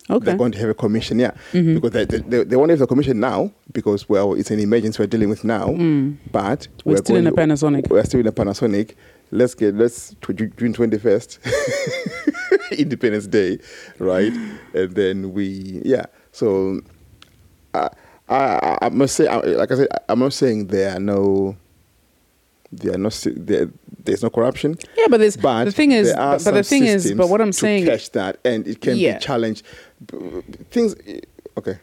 Okay. 0.07 0.23
They're 0.23 0.37
going 0.37 0.51
to 0.51 0.59
have 0.59 0.69
a 0.69 0.75
commission, 0.75 1.17
yeah, 1.17 1.31
Mhm. 1.51 1.73
because 1.81 1.89
they, 1.91 2.05
they, 2.05 2.43
they, 2.43 2.55
won't 2.55 2.69
have 2.69 2.77
the 2.77 2.85
commission 2.85 3.19
now 3.19 3.51
because 3.73 4.07
well, 4.07 4.35
it's 4.35 4.51
an 4.51 4.59
emergency 4.59 5.01
we're 5.01 5.07
dealing 5.07 5.29
with 5.29 5.43
now. 5.43 5.69
Mm. 5.69 6.17
But 6.31 6.67
We're 6.83 6.97
still 6.97 7.15
in 7.15 7.25
a 7.25 7.31
Panasonic. 7.31 7.89
We're 7.89 8.03
still 8.03 8.19
in 8.19 8.27
a 8.27 8.31
Panasonic. 8.31 8.93
Let's 9.31 9.53
get 9.55 9.75
let's 9.75 10.15
June 10.57 10.73
twenty 10.73 10.97
first, 10.97 11.39
Independence 12.71 13.27
Day, 13.27 13.59
right? 13.99 14.31
And 14.73 14.91
then 14.95 15.33
we 15.33 15.81
yeah. 15.83 16.05
So 16.31 16.81
I 17.73 17.89
I, 18.29 18.77
I 18.83 18.89
must 18.89 19.15
say 19.15 19.27
I- 19.27 19.39
like 19.39 19.71
I 19.71 19.75
said 19.75 19.87
I'm 20.09 20.19
not 20.19 20.33
saying 20.33 20.67
there 20.67 20.95
are 20.95 20.99
no 20.99 21.55
there 22.71 22.93
are 22.95 22.97
no 22.97 23.09
there, 23.09 23.69
there's 24.03 24.23
no 24.23 24.29
corruption. 24.29 24.77
Yeah, 24.97 25.05
but 25.09 25.19
there's 25.19 25.37
But 25.37 25.65
the 25.65 25.71
thing 25.71 25.91
is, 25.91 26.13
but, 26.13 26.43
but 26.43 26.51
the 26.53 26.63
thing 26.63 26.85
is, 26.85 27.11
but 27.13 27.29
what 27.29 27.41
I'm 27.41 27.51
saying, 27.51 27.85
catch 27.85 28.11
that, 28.11 28.37
and 28.45 28.67
it 28.67 28.81
can 28.81 28.97
Yeah. 28.97 29.13
be 29.17 29.19
challenged. 29.23 29.65
Things, 30.71 30.95
okay. 31.57 31.77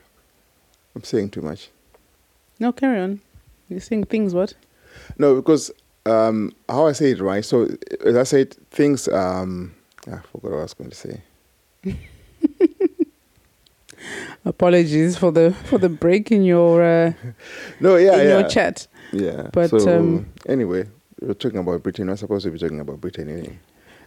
I'm 0.95 1.03
saying 1.05 1.31
too 1.31 1.41
much. 1.43 1.71
no, 2.61 2.73
carry 2.73 3.01
on. 3.01 3.21
You're 3.69 3.81
saying 3.81 4.05
things 4.05 4.35
what? 4.35 4.55
No, 5.19 5.35
because 5.37 5.71
um, 6.07 6.53
how 6.69 6.87
I 6.87 6.93
say 6.93 7.13
it 7.13 7.21
right. 7.21 7.45
So 7.45 7.69
as 8.05 8.17
I 8.17 8.23
said, 8.25 8.55
things. 8.71 9.09
Um, 9.09 9.75
I 10.07 10.19
forgot 10.33 10.43
what 10.51 10.53
I 10.59 10.63
was 10.63 10.75
going 10.75 10.91
to 10.91 10.97
say. 10.97 11.23
Apologies 14.45 15.17
for 15.17 15.31
the 15.31 15.53
for 15.65 15.79
the 15.79 15.89
break 15.89 16.33
in 16.33 16.43
your 16.43 16.83
uh, 16.83 17.13
No, 17.81 17.97
yeah, 17.97 18.15
in 18.21 18.29
yeah, 18.29 18.39
your 18.41 18.49
chat. 18.49 18.89
yeah. 19.13 19.49
But, 19.53 19.71
so, 19.71 19.99
um, 19.99 20.27
anyway, 20.47 20.89
we're 21.21 21.35
talking 21.35 21.61
about 21.61 21.83
Britain. 21.85 22.09
We're 22.09 22.17
supposed 22.17 22.45
to 22.47 22.51
be 22.51 22.59
talking 22.59 22.81
about 22.81 23.01
Britain. 23.01 23.29
Anyway. 23.29 23.59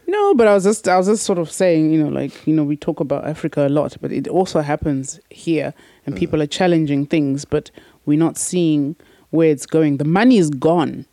No, 0.07 0.33
but 0.35 0.47
I 0.47 0.53
was 0.53 0.65
just 0.65 0.87
I 0.89 0.97
was 0.97 1.07
just 1.07 1.23
sort 1.23 1.39
of 1.39 1.49
saying, 1.49 1.91
you 1.93 2.03
know, 2.03 2.09
like 2.09 2.45
you 2.45 2.53
know, 2.53 2.65
we 2.65 2.75
talk 2.75 2.99
about 2.99 3.25
Africa 3.25 3.67
a 3.67 3.69
lot, 3.69 3.95
but 4.01 4.11
it 4.11 4.27
also 4.27 4.59
happens 4.59 5.19
here, 5.29 5.73
and 6.05 6.15
Mm. 6.15 6.19
people 6.19 6.41
are 6.41 6.47
challenging 6.47 7.05
things, 7.05 7.45
but 7.45 7.71
we're 8.05 8.19
not 8.19 8.37
seeing 8.37 8.97
where 9.29 9.49
it's 9.49 9.65
going. 9.65 9.97
The 9.97 10.03
money 10.05 10.37
is 10.37 10.49
gone. 10.49 11.05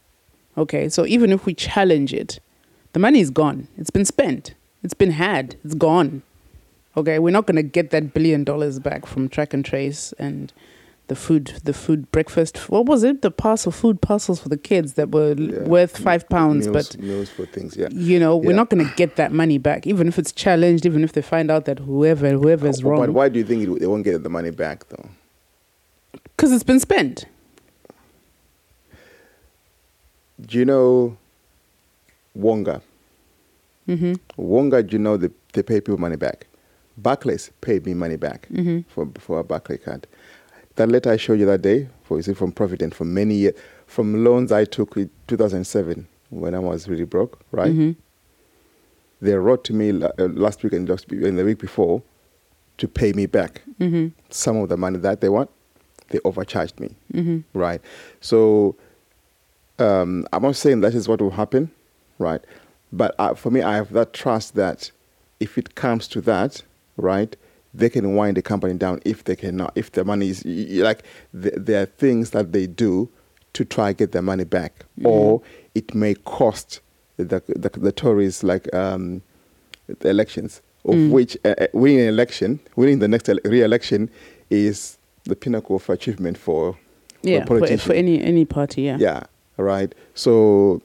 Okay, 0.57 0.89
so 0.89 1.07
even 1.07 1.33
if 1.33 1.47
we 1.47 1.55
challenge 1.55 2.13
it, 2.13 2.39
the 2.93 2.99
money 3.01 3.21
is 3.21 3.31
gone. 3.31 3.69
It's 3.79 3.91
been 3.91 4.05
spent. 4.05 4.55
It's 4.83 4.95
been 4.95 5.13
had. 5.13 5.57
It's 5.65 5.75
gone. 5.75 6.23
Okay, 6.97 7.19
we're 7.19 7.31
not 7.31 7.47
going 7.47 7.57
to 7.57 7.63
get 7.63 7.91
that 7.91 8.13
billion 8.13 8.45
dollars 8.45 8.79
back 8.79 9.07
from 9.07 9.29
track 9.29 9.55
and 9.55 9.65
trace 9.65 10.13
and 10.19 10.53
the 11.09 11.17
food, 11.17 11.61
the 11.65 11.73
food 11.73 12.11
breakfast. 12.13 12.69
What 12.71 12.85
was 12.87 13.03
it? 13.03 13.23
The 13.23 13.31
parcel 13.31 13.73
food 13.73 14.03
parcels 14.03 14.41
for 14.41 14.49
the 14.51 14.57
kids 14.59 14.93
that 14.95 15.11
were 15.11 15.35
Yeah. 15.35 15.61
worth 15.63 15.97
five 15.97 16.29
pounds, 16.29 16.69
meals, 16.69 16.91
but 16.91 17.03
meals 17.03 17.29
for 17.31 17.47
things. 17.47 17.77
Yeah. 17.77 17.89
you 17.93 18.19
know 18.21 18.37
we're 18.37 18.55
not 18.55 18.69
going 18.71 18.87
to 18.87 18.95
get 18.95 19.17
that 19.17 19.33
money 19.33 19.59
back 19.59 19.87
even 19.87 20.07
if 20.07 20.19
it's 20.19 20.33
challenged 20.33 20.87
even 20.87 21.03
if 21.03 21.13
they 21.13 21.23
find 21.23 21.51
out 21.51 21.65
that 21.65 21.79
whoever 21.81 22.31
whoever 22.31 22.67
is 22.69 22.85
wrong. 22.85 23.01
But 23.01 23.11
why 23.11 23.29
do 23.31 23.39
you 23.39 23.45
think 23.45 23.63
it, 23.67 23.81
they 23.81 23.87
won't 23.87 24.05
get 24.05 24.23
the 24.23 24.31
money 24.31 24.51
back 24.51 24.89
though? 24.91 25.09
because 26.37 26.53
it's 26.53 26.65
been 26.65 26.81
spent 26.81 27.25
Do 30.47 30.59
you 30.59 30.65
know 30.65 31.17
Wonga? 32.35 32.83
hmm 33.87 34.15
Wonga, 34.37 34.83
do 34.83 34.93
you 34.95 34.99
know 34.99 35.17
they, 35.17 35.29
they 35.53 35.63
pay 35.63 35.81
people 35.81 35.99
money 35.99 36.17
back? 36.17 36.47
Barclays 36.97 37.51
paid 37.61 37.87
me 37.87 37.95
money 37.95 38.17
back 38.17 38.47
hmm 38.49 38.81
for 38.89 39.09
for 39.19 39.39
a 39.41 39.45
Barclay 39.45 39.79
card. 39.79 40.07
That 40.77 40.89
letter 40.89 41.11
I 41.11 41.17
showed 41.19 41.39
you 41.39 41.47
that 41.47 41.63
day, 41.63 41.89
for 42.05 42.17
you 42.17 42.23
see, 42.23 42.33
from 42.35 42.51
Provident, 42.53 42.95
for 42.95 43.05
many 43.05 43.35
years, 43.35 43.55
from 43.87 44.25
loans 44.25 44.53
I 44.53 44.65
took 44.65 44.97
in 44.97 45.11
2007 45.29 46.07
when 46.31 46.55
I 46.55 46.59
was 46.61 46.89
really 46.89 47.05
broke, 47.05 47.41
right? 47.53 47.73
hmm 47.73 47.91
They 49.21 49.35
wrote 49.35 49.65
to 49.65 49.73
me 49.75 49.91
uh, 50.03 50.11
last 50.19 50.63
week 50.63 50.73
and, 50.73 50.89
last 50.89 51.11
week 51.11 51.23
and 51.25 51.39
the 51.39 51.45
week 51.45 51.59
before 51.59 52.03
to 52.79 52.89
pay 52.89 53.13
me 53.13 53.27
back 53.27 53.63
hmm 53.79 54.09
some 54.31 54.57
of 54.57 54.69
the 54.69 54.77
money 54.77 54.99
that 54.99 55.21
they 55.21 55.29
want. 55.29 55.51
They 56.09 56.19
overcharged 56.25 56.79
me, 56.81 56.91
hmm 57.13 57.39
right? 57.55 57.81
So 58.21 58.77
um, 59.79 60.27
I'm 60.33 60.43
not 60.43 60.57
saying 60.57 60.81
that 60.83 60.95
is 60.95 61.09
what 61.09 61.21
will 61.21 61.31
happen, 61.31 61.71
right? 62.19 62.41
But 62.93 63.15
uh, 63.19 63.35
for 63.35 63.51
me, 63.51 63.63
I 63.63 63.77
have 63.77 63.93
that 63.93 64.13
trust 64.13 64.55
that 64.55 64.91
if 65.41 65.57
it 65.59 65.75
comes 65.75 66.07
to 66.09 66.21
that, 66.23 66.63
right, 66.97 67.35
they 67.75 67.89
can 67.89 68.15
wind 68.15 68.37
the 68.37 68.43
company 68.43 68.75
down 68.75 69.01
if 69.05 69.25
they 69.25 69.35
cannot. 69.37 69.73
If 69.75 69.93
the 69.93 70.05
money 70.05 70.29
is 70.29 70.45
like 70.45 71.03
th- 71.41 71.55
there 71.57 71.83
are 71.83 71.87
things 71.87 72.31
that 72.31 72.53
they 72.53 72.67
do 72.67 73.09
to 73.55 73.65
try 73.65 73.93
get 73.93 74.13
their 74.13 74.23
money 74.23 74.45
back, 74.45 74.85
or 75.05 75.43
it 75.75 75.95
may 75.95 76.15
cost 76.15 76.81
the 77.17 77.43
the, 77.49 77.71
the 77.75 77.93
Tories 77.93 78.43
like 78.43 78.73
um, 78.75 79.23
the 80.01 80.11
elections, 80.11 80.61
of 80.85 80.95
Mm. 80.95 81.11
which 81.13 81.37
uh, 81.45 81.55
uh, 81.59 81.67
winning 81.73 82.01
an 82.01 82.09
election, 82.09 82.61
winning 82.77 82.99
the 82.99 83.09
next 83.09 83.29
ele- 83.29 83.39
re-election, 83.45 84.11
is 84.51 84.99
the 85.25 85.37
pinnacle 85.37 85.77
of 85.77 85.89
achievement 85.89 86.37
for 86.37 86.77
yeah 87.23 87.39
for 87.39 87.43
a 87.43 87.47
for, 87.47 87.59
politician. 87.61 87.87
for 87.87 87.93
any 87.95 88.21
any 88.23 88.45
party 88.45 88.83
yeah 88.83 88.97
Yeah, 88.99 89.23
right. 89.63 89.95
So 90.15 90.83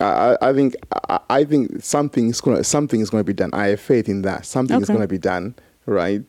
I, 0.00 0.36
I 0.40 0.52
think 0.52 0.74
I, 1.08 1.20
I 1.30 1.44
think 1.44 1.82
something 1.82 2.28
is 2.28 2.40
gonna 2.40 2.64
something 2.64 3.00
is 3.00 3.10
gonna 3.10 3.24
be 3.24 3.32
done. 3.32 3.50
I 3.52 3.68
have 3.68 3.80
faith 3.80 4.08
in 4.08 4.22
that. 4.22 4.46
Something 4.46 4.80
is 4.80 4.88
gonna 4.88 5.08
be 5.08 5.18
done, 5.18 5.54
right? 5.86 6.22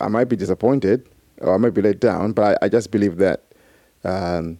I 0.00 0.08
might 0.08 0.24
be 0.28 0.36
disappointed 0.36 1.08
or 1.40 1.54
I 1.54 1.56
might 1.58 1.74
be 1.74 1.82
let 1.82 2.00
down, 2.00 2.32
but 2.32 2.58
I, 2.62 2.66
I 2.66 2.68
just 2.68 2.90
believe 2.90 3.16
that 3.18 3.42
um, 4.04 4.58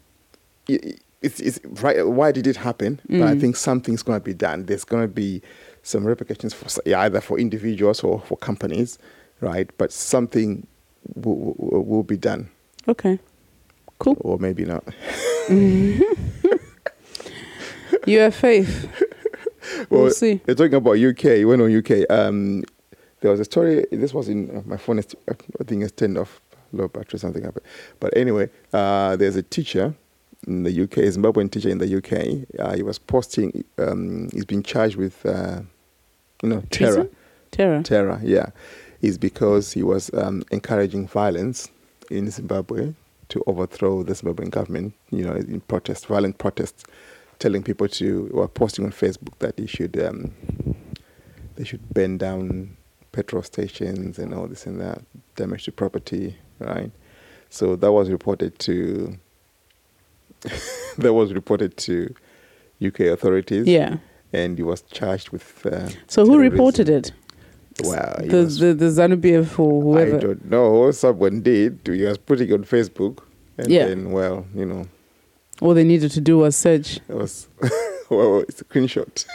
it, 0.69 1.01
it's, 1.23 1.41
it's 1.41 1.59
right. 1.83 2.07
Why 2.07 2.33
did 2.33 2.47
it 2.47 2.57
happen? 2.57 3.01
But 3.09 3.23
I 3.23 3.35
Mm. 3.35 3.41
think 3.41 3.57
something's 3.57 4.03
gonna 4.03 4.21
be 4.21 4.35
done. 4.35 4.67
There's 4.67 4.85
gonna 4.85 5.09
be 5.09 5.43
some 5.83 6.05
repercussions 6.05 6.53
for 6.53 6.69
either 6.89 7.21
for 7.21 7.39
individuals 7.39 8.03
or 8.03 8.21
for 8.21 8.37
companies, 8.37 8.99
right? 9.41 9.71
But 9.79 9.93
something 9.93 10.67
will, 11.15 11.55
will, 11.57 11.85
will 11.85 12.03
be 12.03 12.17
done, 12.17 12.49
okay 12.89 13.19
cool 13.99 14.17
or 14.21 14.39
maybe 14.39 14.65
not. 14.65 14.85
you 18.07 18.19
have 18.19 18.35
faith 18.35 18.89
we'll 19.91 20.03
Well, 20.03 20.11
see 20.11 20.41
You're 20.47 20.57
talking 20.57 20.75
about 20.75 20.99
UK. 20.99 21.47
When 21.47 21.61
on 21.61 21.77
UK, 21.77 22.11
um, 22.11 22.65
there 23.21 23.31
was 23.31 23.41
a 23.41 23.45
story. 23.45 23.87
This 23.91 24.13
was 24.13 24.29
in 24.29 24.51
uh, 24.57 24.63
my 24.65 24.77
phone. 24.77 24.99
Is, 24.99 25.15
I 25.29 25.65
think 25.65 25.83
it's 25.83 25.93
turned 25.93 26.19
off, 26.19 26.41
low 26.73 26.89
battery, 26.89 27.19
something 27.19 27.43
happened. 27.43 27.67
But 28.01 28.17
anyway, 28.17 28.51
uh, 28.73 29.17
there's 29.17 29.37
a 29.37 29.43
teacher 29.43 29.95
in 30.47 30.63
the 30.63 30.83
UK, 30.83 30.99
a 30.99 31.11
Zimbabwean 31.11 31.51
teacher 31.51 31.69
in 31.69 31.79
the 31.79 31.97
UK. 31.97 32.47
Uh, 32.59 32.77
he 32.77 32.83
was 32.83 32.99
posting. 32.99 33.65
Um, 33.79 34.29
he's 34.33 34.45
been 34.45 34.63
charged 34.63 34.97
with, 34.97 35.25
uh, 35.27 35.61
you 36.43 36.49
know, 36.49 36.63
terror. 36.71 37.09
Terror 37.53 37.83
Terror, 37.83 38.21
yeah, 38.23 38.47
is 39.01 39.17
because 39.17 39.73
he 39.73 39.83
was 39.83 40.11
um, 40.15 40.43
encouraging 40.51 41.07
violence 41.09 41.71
in 42.11 42.31
Zimbabwe 42.31 42.93
to 43.29 43.43
overthrow 43.47 44.03
the 44.03 44.13
Zimbabwean 44.13 44.51
government. 44.51 44.95
You 45.11 45.25
know, 45.25 45.35
in 45.35 45.61
protest, 45.61 46.07
violent 46.07 46.39
protests, 46.39 46.85
telling 47.39 47.63
people 47.63 47.89
to 47.89 48.31
or 48.33 48.49
posting 48.49 48.85
on 48.85 48.93
Facebook 48.93 49.39
that 49.39 49.57
they 49.57 49.67
should 49.67 50.01
um, 50.03 50.33
they 51.57 51.65
should 51.65 51.89
burn 51.91 52.19
down 52.19 52.77
petrol 53.13 53.43
stations 53.43 54.19
and 54.19 54.35
all 54.35 54.47
this 54.47 54.67
and 54.67 54.81
that, 54.81 55.03
damage 55.37 55.65
to 55.65 55.73
property, 55.73 56.37
right? 56.59 56.91
So 57.49 57.77
that 57.77 57.93
was 57.93 58.11
reported 58.11 58.59
to 58.61 59.17
that 60.99 61.15
was 61.15 61.33
reported 61.33 61.77
to 61.79 62.15
UK 62.85 63.01
authorities. 63.01 63.67
yeah 63.67 63.97
and 64.33 64.59
he 64.59 64.63
was 64.63 64.83
charged 64.83 65.31
with. 65.31 65.65
Uh, 65.67 65.89
so 66.07 66.25
who 66.25 66.39
reported 66.39 66.89
it 66.89 67.13
Wow, 67.85 68.17
he 68.23 68.29
the, 68.29 68.37
was- 68.39 68.59
the 68.59 68.73
the 68.75 68.87
ZANU-PF 68.87 69.59
or 69.59 69.99
I 69.99 70.19
don't 70.19 70.45
know. 70.51 70.91
Someone 70.93 71.43
did. 71.43 71.81
He 71.85 72.03
was 72.05 72.17
putting 72.19 72.49
it 72.49 72.53
on 72.55 72.65
Facebook, 72.65 73.19
and 73.59 73.69
Yeah. 73.69 73.87
then, 73.89 74.13
well, 74.13 74.47
you 74.55 74.65
know, 74.65 74.87
all 75.61 75.75
they 75.75 75.85
needed 75.85 76.11
to 76.13 76.21
do 76.21 76.39
was 76.39 76.57
search 76.57 76.97
it 77.09 77.15
was 77.15 77.49
well, 78.11 78.41
it's 78.41 78.61
a 78.61 78.65
screenshot 78.65 79.27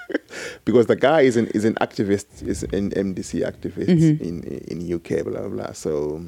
because 0.64 0.86
the 0.86 0.96
guy 0.96 1.20
is 1.22 1.36
an 1.36 1.46
is 1.54 1.64
an 1.64 1.74
activist, 1.76 2.42
is 2.46 2.62
an 2.64 2.90
MDC 2.90 3.42
activist 3.44 3.88
Mhm. 3.88 4.20
in 4.20 4.42
in 4.42 4.92
UK, 4.94 5.22
blah 5.24 5.40
blah 5.42 5.48
blah. 5.48 5.72
So, 5.72 6.24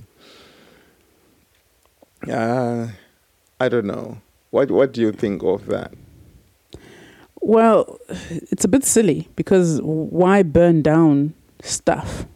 uh, 2.30 2.88
I 3.60 3.68
don't 3.68 3.86
know. 3.86 4.18
What 4.50 4.70
what 4.70 4.92
do 4.92 5.00
you 5.00 5.12
think 5.12 5.42
of 5.42 5.66
that? 5.66 5.92
Well, 7.40 7.98
it's 8.50 8.64
a 8.64 8.68
bit 8.68 8.84
silly 8.84 9.28
because 9.36 9.80
why 9.82 10.42
burn 10.42 10.82
down 10.82 11.34
stuff? 11.62 12.26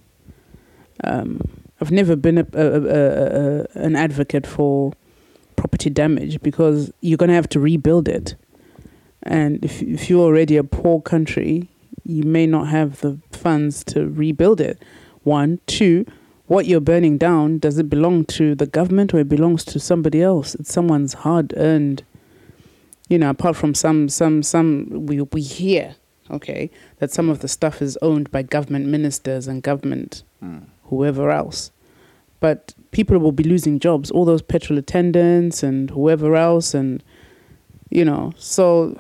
Um, 1.05 1.41
I've 1.81 1.91
never 1.91 2.17
been 2.17 2.39
a, 2.39 2.47
a, 2.53 2.67
a, 2.67 3.67
an 3.75 3.97
advocate 3.97 4.47
for 4.47 4.93
property 5.57 5.91
damage 5.91 6.43
because 6.43 6.93
you're 7.01 7.17
going 7.17 7.29
to 7.29 7.35
have 7.35 7.49
to 7.51 7.61
rebuild 7.61 8.09
it. 8.09 8.35
And 9.23 9.65
if, 9.65 9.83
if 9.83 10.11
you're 10.11 10.25
already 10.25 10.57
a 10.57 10.65
poor 10.65 11.01
country, 11.01 11.69
you 12.05 12.25
may 12.25 12.47
not 12.47 12.69
have 12.69 13.01
the 13.01 13.19
funds 13.33 13.85
to 13.85 14.09
rebuild 14.09 14.61
it. 14.61 14.83
One. 15.23 15.61
Two, 15.67 16.07
what 16.47 16.67
you're 16.67 16.81
burning 16.81 17.19
down, 17.19 17.59
does 17.59 17.79
it 17.79 17.89
belong 17.89 18.25
to 18.27 18.55
the 18.55 18.67
government 18.67 19.15
or 19.15 19.19
it 19.21 19.29
belongs 19.29 19.65
to 19.67 19.79
somebody 19.79 20.23
else? 20.23 20.55
It's 20.55 20.73
someone's 20.73 21.13
hard 21.13 21.55
earned 21.57 22.03
you 23.11 23.19
know, 23.19 23.29
apart 23.29 23.57
from 23.57 23.75
some 23.75 24.09
some 24.09 24.43
some 24.43 24.87
we 25.07 25.21
we 25.21 25.43
hear, 25.43 25.97
okay, 26.31 26.71
that 26.99 27.11
some 27.11 27.29
of 27.29 27.41
the 27.41 27.49
stuff 27.49 27.83
is 27.83 27.99
owned 28.03 28.31
by 28.31 28.43
government 28.43 28.87
ministers 28.87 29.47
and 29.47 29.63
government 29.63 30.23
whoever 30.85 31.31
else. 31.31 31.71
But 32.41 32.75
people 32.91 33.19
will 33.19 33.33
be 33.33 33.45
losing 33.45 33.79
jobs, 33.79 34.11
all 34.11 34.25
those 34.25 34.43
petrol 34.43 34.79
attendants 34.79 35.63
and 35.63 35.91
whoever 35.91 36.37
else, 36.37 36.75
and 36.75 37.03
you 37.91 38.05
know, 38.05 38.33
so 38.37 38.99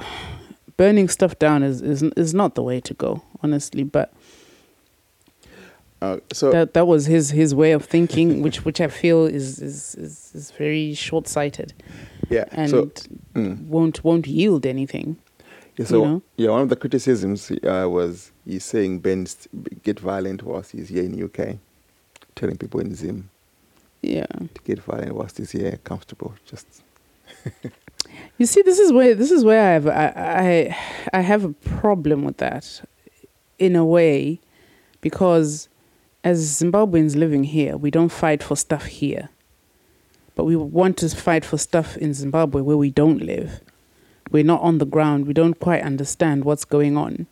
burning 0.76 1.09
stuff 1.09 1.39
down 1.39 1.62
is 1.62 1.81
is 1.81 2.03
is 2.03 2.35
not 2.35 2.55
the 2.55 2.62
way 2.62 2.81
to 2.81 2.95
go, 2.95 3.22
honestly. 3.43 3.85
But 3.85 4.12
Uh, 6.03 6.18
so 6.33 6.51
that 6.51 6.72
that 6.72 6.87
was 6.87 7.07
his 7.07 7.31
his 7.31 7.55
way 7.55 7.72
of 7.72 7.85
thinking, 7.85 8.43
which 8.43 8.64
which 8.64 8.81
I 8.81 8.89
feel 8.89 9.26
is 9.26 9.61
is 9.61 9.95
is, 9.95 10.33
is 10.35 10.51
very 10.53 10.95
short 10.95 11.28
sighted 11.28 11.74
yeah, 12.31 12.45
and 12.53 12.70
so 12.70 12.91
mm. 13.35 13.66
won't 13.66 14.03
won't 14.03 14.26
yield 14.26 14.64
anything. 14.64 15.16
Yeah, 15.81 15.87
so 15.87 16.05
know? 16.05 16.22
yeah, 16.37 16.51
one 16.51 16.61
of 16.61 16.68
the 16.68 16.76
criticisms 16.76 17.51
uh, 17.51 17.87
was 17.89 18.33
he's 18.45 18.64
saying 18.64 18.99
Ben 19.01 19.24
st- 19.24 19.83
get 19.83 19.99
violent 19.99 20.43
whilst 20.43 20.72
he's 20.72 20.89
here 20.91 21.03
in 21.05 21.12
the 21.12 21.24
UK, 21.24 21.57
telling 22.35 22.59
people 22.59 22.81
in 22.81 22.95
Zim 22.95 23.31
Yeah. 24.03 24.26
to 24.26 24.61
get 24.64 24.81
violent 24.83 25.14
whilst 25.14 25.39
he's 25.39 25.53
here, 25.53 25.78
comfortable. 25.83 26.35
Just 26.45 26.66
You 28.39 28.45
see, 28.45 28.61
this 28.62 28.78
is 28.78 28.93
where 28.93 29.14
this 29.14 29.31
is 29.31 29.43
where 29.43 29.61
I 29.68 29.72
have 29.72 29.87
I, 29.87 30.12
I 31.14 31.18
I 31.18 31.20
have 31.22 31.45
a 31.45 31.53
problem 31.53 32.24
with 32.24 32.37
that, 32.39 32.83
in 33.59 33.74
a 33.74 33.85
way, 33.85 34.39
because 35.01 35.68
as 36.24 36.61
Zimbabweans 36.61 37.16
living 37.16 37.45
here, 37.45 37.78
we 37.78 37.91
don't 37.91 38.11
fight 38.11 38.43
for 38.43 38.55
stuff 38.57 38.85
here, 38.85 39.31
but 40.35 40.45
we 40.45 40.57
want 40.57 40.99
to 40.99 41.09
fight 41.09 41.45
for 41.45 41.57
stuff 41.57 41.97
in 41.97 42.12
Zimbabwe 42.12 42.61
where 42.61 42.76
we 42.76 42.91
don't 42.91 43.22
live. 43.22 43.61
We're 44.31 44.45
not 44.45 44.61
on 44.62 44.78
the 44.78 44.87
ground. 44.87 45.26
We 45.26 45.33
don't 45.35 45.59
quite 45.59 45.83
understand 45.83 46.45
what's 46.45 46.64
going 46.64 46.97
on 46.97 47.26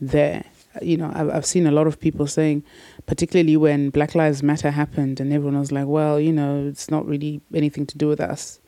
there. 0.00 0.44
You 0.80 0.96
know, 0.98 1.10
I've 1.14 1.30
I've 1.30 1.46
seen 1.46 1.66
a 1.66 1.72
lot 1.72 1.86
of 1.88 1.98
people 1.98 2.26
saying, 2.28 2.62
particularly 3.06 3.56
when 3.56 3.90
Black 3.90 4.14
Lives 4.14 4.42
Matter 4.42 4.70
happened, 4.70 5.18
and 5.20 5.32
everyone 5.32 5.58
was 5.58 5.72
like, 5.72 5.86
"Well, 5.86 6.20
you 6.20 6.32
know, 6.32 6.66
it's 6.68 6.90
not 6.90 7.04
really 7.06 7.40
anything 7.52 7.86
to 7.86 7.98
do 7.98 8.06
with 8.06 8.20
us." 8.20 8.60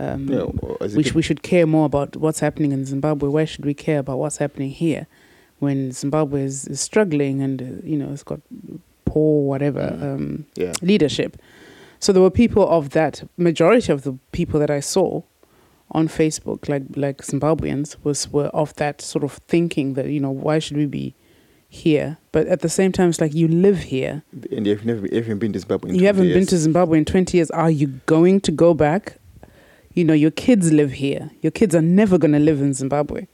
Um, 0.00 0.28
as 0.80 0.94
it 0.94 0.96
we, 0.96 1.02
sh- 1.04 1.14
we 1.14 1.22
should 1.22 1.42
care 1.42 1.66
more 1.66 1.84
about 1.86 2.16
what's 2.16 2.40
happening 2.40 2.72
in 2.72 2.84
Zimbabwe. 2.86 3.28
Why 3.28 3.44
should 3.44 3.64
we 3.66 3.74
care 3.74 3.98
about 4.00 4.18
what's 4.18 4.38
happening 4.38 4.70
here 4.70 5.06
when 5.60 5.92
Zimbabwe 5.92 6.42
is, 6.42 6.66
is 6.66 6.80
struggling 6.80 7.40
and, 7.42 7.62
uh, 7.62 7.66
you 7.86 7.96
know, 7.96 8.10
it's 8.12 8.24
got 8.24 8.40
poor, 9.04 9.46
whatever, 9.46 9.82
Mm. 9.96 10.02
um, 10.02 10.46
yeah, 10.56 10.72
leadership? 10.82 11.36
So 12.00 12.12
there 12.12 12.22
were 12.22 12.30
people 12.30 12.68
of 12.68 12.90
that, 12.90 13.22
majority 13.36 13.92
of 13.92 14.02
the 14.02 14.18
people 14.32 14.58
that 14.58 14.68
I 14.70 14.80
saw 14.80 15.22
on 15.90 16.08
Facebook, 16.08 16.68
like 16.68 16.84
like 16.96 17.18
Zimbabweans, 17.18 17.96
was 18.02 18.30
were 18.32 18.46
of 18.46 18.74
that 18.76 19.00
sort 19.00 19.24
of 19.24 19.34
thinking 19.48 19.94
that, 19.94 20.06
you 20.06 20.20
know, 20.20 20.30
why 20.30 20.58
should 20.58 20.76
we 20.76 20.86
be 20.86 21.14
here? 21.68 22.18
But 22.32 22.46
at 22.46 22.60
the 22.60 22.68
same 22.68 22.92
time, 22.92 23.10
it's 23.10 23.20
like 23.20 23.34
you 23.34 23.48
live 23.48 23.78
here. 23.78 24.22
and 24.50 24.66
you've 24.66 24.84
never 24.84 25.06
even 25.06 25.38
been 25.38 25.52
to 25.52 25.58
Zimbabwe. 25.60 25.90
in 25.90 25.94
You 25.96 26.00
20 26.00 26.06
haven't 26.06 26.28
been 26.32 26.46
to 26.46 26.58
Zimbabwe 26.58 26.98
in 26.98 27.04
20 27.04 27.36
years. 27.36 27.50
Are 27.50 27.70
you 27.70 27.88
going 28.06 28.40
to 28.42 28.52
go 28.52 28.74
back? 28.74 29.18
You 29.92 30.04
know, 30.04 30.14
your 30.14 30.32
kids 30.32 30.72
live 30.72 30.92
here. 30.92 31.30
Your 31.40 31.52
kids 31.52 31.74
are 31.74 31.82
never 31.82 32.18
going 32.18 32.32
to 32.32 32.40
live 32.40 32.60
in 32.60 32.74
Zimbabwe. 32.74 33.26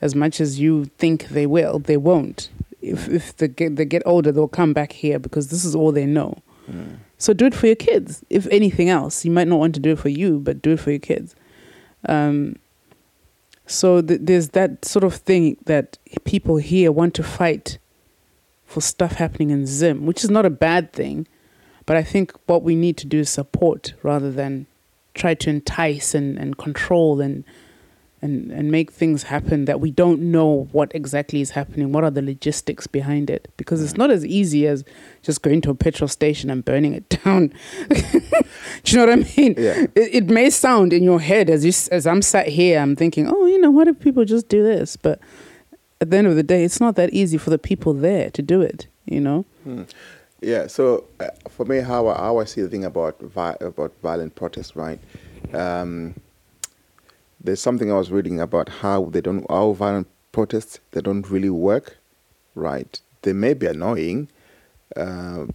As 0.00 0.14
much 0.14 0.40
as 0.40 0.60
you 0.60 0.84
think 0.98 1.28
they 1.28 1.46
will, 1.46 1.78
they 1.78 1.96
won't. 1.96 2.50
If, 2.80 3.08
if 3.08 3.36
they, 3.36 3.48
get, 3.48 3.76
they 3.76 3.84
get 3.84 4.02
older, 4.06 4.30
they'll 4.30 4.46
come 4.46 4.72
back 4.72 4.92
here 4.92 5.18
because 5.18 5.48
this 5.48 5.64
is 5.64 5.74
all 5.74 5.90
they 5.90 6.06
know. 6.06 6.38
Mm. 6.70 6.98
So 7.18 7.32
do 7.32 7.46
it 7.46 7.54
for 7.54 7.66
your 7.66 7.76
kids. 7.76 8.22
If 8.28 8.46
anything 8.48 8.88
else, 8.88 9.24
you 9.24 9.30
might 9.30 9.48
not 9.48 9.58
want 9.58 9.74
to 9.74 9.80
do 9.80 9.92
it 9.92 9.98
for 9.98 10.10
you, 10.10 10.38
but 10.38 10.60
do 10.62 10.72
it 10.72 10.80
for 10.80 10.90
your 10.90 11.00
kids. 11.00 11.34
Um, 12.08 12.56
so 13.66 14.00
th- 14.00 14.20
there's 14.22 14.50
that 14.50 14.84
sort 14.84 15.04
of 15.04 15.14
thing 15.14 15.56
that 15.66 15.98
people 16.24 16.56
here 16.56 16.92
want 16.92 17.14
to 17.14 17.22
fight 17.22 17.78
for 18.64 18.80
stuff 18.80 19.12
happening 19.12 19.50
in 19.50 19.66
Zim, 19.66 20.06
which 20.06 20.24
is 20.24 20.30
not 20.30 20.46
a 20.46 20.50
bad 20.50 20.92
thing. 20.92 21.26
But 21.84 21.96
I 21.96 22.02
think 22.02 22.32
what 22.46 22.62
we 22.62 22.74
need 22.74 22.96
to 22.98 23.06
do 23.06 23.20
is 23.20 23.30
support 23.30 23.94
rather 24.02 24.30
than 24.30 24.66
try 25.14 25.34
to 25.34 25.50
entice 25.50 26.14
and, 26.14 26.36
and 26.38 26.58
control 26.58 27.20
and 27.20 27.44
and 28.26 28.50
and 28.50 28.70
make 28.70 28.92
things 28.92 29.22
happen 29.24 29.64
that 29.64 29.80
we 29.80 29.90
don't 29.90 30.20
know 30.20 30.68
what 30.72 30.92
exactly 30.94 31.40
is 31.40 31.50
happening. 31.50 31.92
What 31.92 32.04
are 32.04 32.10
the 32.10 32.22
logistics 32.22 32.86
behind 32.86 33.30
it? 33.30 33.48
Because 33.56 33.82
it's 33.82 33.96
not 33.96 34.10
as 34.10 34.24
easy 34.26 34.66
as 34.66 34.84
just 35.22 35.42
going 35.42 35.60
to 35.62 35.70
a 35.70 35.74
petrol 35.74 36.08
station 36.08 36.50
and 36.50 36.64
burning 36.64 36.92
it 36.92 37.08
down. 37.24 37.52
do 37.88 37.96
you 38.84 38.98
know 38.98 39.06
what 39.06 39.18
I 39.18 39.36
mean? 39.36 39.54
Yeah. 39.56 39.86
It, 39.94 40.14
it 40.18 40.26
may 40.26 40.50
sound 40.50 40.92
in 40.92 41.02
your 41.02 41.20
head 41.20 41.48
as 41.48 41.64
you 41.64 41.72
as 41.90 42.06
I'm 42.06 42.22
sat 42.22 42.48
here, 42.48 42.80
I'm 42.80 42.96
thinking, 42.96 43.28
oh, 43.28 43.46
you 43.46 43.60
know, 43.60 43.70
what 43.70 43.88
if 43.88 43.98
people 44.00 44.24
just 44.24 44.48
do 44.48 44.62
this? 44.62 44.96
But 44.96 45.20
at 46.00 46.10
the 46.10 46.16
end 46.16 46.26
of 46.26 46.36
the 46.36 46.42
day, 46.42 46.64
it's 46.64 46.80
not 46.80 46.96
that 46.96 47.10
easy 47.14 47.38
for 47.38 47.50
the 47.50 47.58
people 47.58 47.94
there 47.94 48.30
to 48.30 48.42
do 48.42 48.60
it. 48.60 48.86
You 49.06 49.20
know? 49.20 49.44
Yeah. 50.40 50.66
So 50.66 51.04
uh, 51.20 51.28
for 51.48 51.64
me, 51.64 51.78
how 51.78 52.08
I, 52.08 52.18
how 52.18 52.38
I 52.38 52.44
see 52.44 52.60
the 52.60 52.68
thing 52.68 52.84
about 52.84 53.20
vi- 53.20 53.56
about 53.60 53.92
violent 54.02 54.34
protests, 54.34 54.74
right? 54.74 54.98
Um, 55.54 56.14
there's 57.46 57.60
something 57.60 57.90
I 57.90 57.96
was 57.96 58.10
reading 58.10 58.40
about 58.40 58.68
how 58.68 59.06
they 59.06 59.20
don't 59.20 59.44
how 59.50 59.72
violent 59.72 60.08
protests 60.32 60.80
they 60.92 61.00
don't 61.00 61.28
really 61.30 61.50
work, 61.50 61.96
right? 62.54 63.00
They 63.22 63.32
may 63.32 63.54
be 63.54 63.66
annoying, 63.66 64.28
uh, 64.96 65.46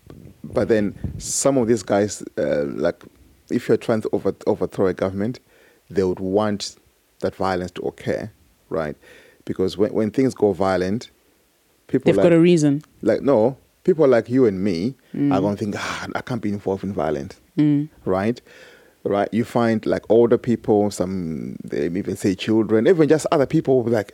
but 0.44 0.68
then 0.68 0.96
some 1.20 1.58
of 1.58 1.68
these 1.68 1.84
guys, 1.84 2.24
uh, 2.38 2.64
like 2.66 3.04
if 3.50 3.68
you're 3.68 3.78
trying 3.78 4.02
to 4.02 4.10
over, 4.12 4.34
overthrow 4.48 4.88
a 4.88 4.94
government, 4.94 5.40
they 5.90 6.04
would 6.04 6.20
want 6.20 6.76
that 7.20 7.36
violence 7.36 7.72
to 7.72 7.82
occur, 7.84 8.32
right? 8.70 8.96
Because 9.46 9.78
when 9.78 9.94
when 9.94 10.12
things 10.12 10.34
go 10.34 10.52
violent, 10.54 11.10
people 11.88 12.08
They've 12.08 12.18
like, 12.18 12.24
got 12.24 12.34
a 12.34 12.40
reason. 12.40 12.84
like 13.02 13.22
no 13.22 13.58
people 13.84 14.08
like 14.08 14.30
you 14.30 14.46
and 14.46 14.64
me 14.64 14.96
are 15.34 15.42
going 15.42 15.56
to 15.56 15.60
think 15.64 15.76
ah, 15.78 16.08
i 16.16 16.22
can't 16.22 16.42
be 16.42 16.50
involved 16.50 16.84
in 16.84 16.94
violence 16.94 17.36
Mm. 17.58 17.90
right 18.06 18.40
right? 19.04 19.30
You 19.32 19.44
find 19.44 19.86
like 19.86 20.04
older 20.10 20.38
people 20.38 20.92
some 20.92 21.58
they 21.64 21.86
even 21.86 22.16
say 22.16 22.36
children 22.36 22.88
even 22.88 23.08
just 23.10 23.26
other 23.32 23.46
people 23.46 23.84
like 23.84 24.14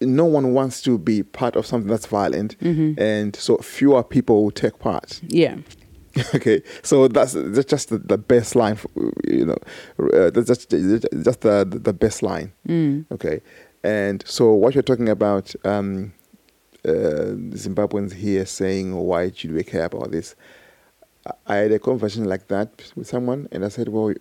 no 0.00 0.24
one 0.26 0.52
wants 0.52 0.82
to 0.82 0.98
be 0.98 1.22
part 1.22 1.56
of 1.56 1.64
something 1.64 1.88
that's 1.88 2.06
violent. 2.06 2.56
And 2.60 3.34
so 3.34 3.56
fewer 3.58 4.02
people 4.02 4.44
will 4.44 4.50
take 4.50 4.78
part. 4.78 5.20
Yeah. 5.26 5.56
okay. 6.34 6.62
So 6.82 7.08
that's 7.08 7.32
that's 7.32 7.64
just 7.64 7.88
the, 7.88 7.98
the 7.98 8.18
best 8.18 8.54
line 8.56 8.76
for, 8.76 8.90
you 9.24 9.46
know 9.46 9.56
uh, 10.12 10.30
that's 10.30 10.46
just 10.48 10.70
just 10.70 11.40
the 11.40 11.64
the 11.64 11.92
best 11.92 12.22
line 12.22 12.52
Mm. 12.68 13.06
Okay, 13.12 13.40
and 13.84 14.22
so 14.26 14.52
what 14.52 14.74
you're 14.74 14.82
talking 14.82 15.08
about, 15.08 15.54
um, 15.64 16.12
uh, 16.84 17.36
Zimbabweans 17.54 18.12
here 18.12 18.44
saying, 18.46 18.94
"Why 18.94 19.30
should 19.30 19.52
we 19.52 19.62
care 19.62 19.84
about 19.84 20.10
this?" 20.10 20.34
I- 21.26 21.54
I 21.54 21.56
had 21.56 21.72
a 21.72 21.78
conversation 21.78 22.24
like 22.24 22.48
that 22.48 22.68
with 22.96 23.06
someone, 23.08 23.48
and 23.52 23.64
I 23.64 23.68
said, 23.68 23.88
"Well, 23.88 24.04
we, 24.06 24.14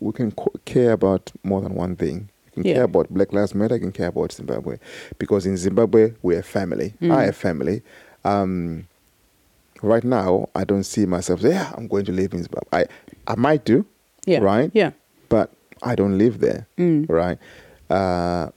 we 0.00 0.12
can 0.12 0.30
co- 0.32 0.52
care 0.64 0.92
about 0.92 1.30
more 1.42 1.60
than 1.60 1.74
one 1.74 1.96
thing. 1.96 2.28
You 2.46 2.52
can 2.52 2.64
Yeah. 2.64 2.74
care 2.74 2.84
about 2.84 3.08
Black 3.10 3.32
Lives 3.32 3.54
Matter. 3.54 3.74
You 3.76 3.80
can 3.80 3.92
care 3.92 4.08
about 4.08 4.32
Zimbabwe, 4.32 4.76
because 5.18 5.46
in 5.46 5.56
Zimbabwe 5.56 6.12
we're 6.22 6.40
a 6.40 6.42
family. 6.42 6.94
Mm. 7.00 7.10
I 7.14 7.24
have 7.24 7.36
family. 7.36 7.82
Um, 8.24 8.86
right 9.82 10.04
now, 10.04 10.48
I 10.54 10.64
don't 10.64 10.84
see 10.84 11.06
myself. 11.06 11.40
Say, 11.40 11.50
yeah, 11.50 11.72
I'm 11.76 11.88
going 11.88 12.04
to 12.04 12.12
live 12.12 12.32
in 12.34 12.42
Zimbabwe. 12.42 12.68
I 12.72 12.86
I 13.26 13.34
might 13.36 13.64
do, 13.64 13.84
Yeah. 14.26 14.38
right? 14.40 14.70
Yeah. 14.74 14.90
but 15.28 15.50
I 15.82 15.94
don't 15.96 16.18
live 16.18 16.38
there 16.40 16.66
Mm. 16.78 17.08
right? 17.08 17.38
Uh, 17.90 18.50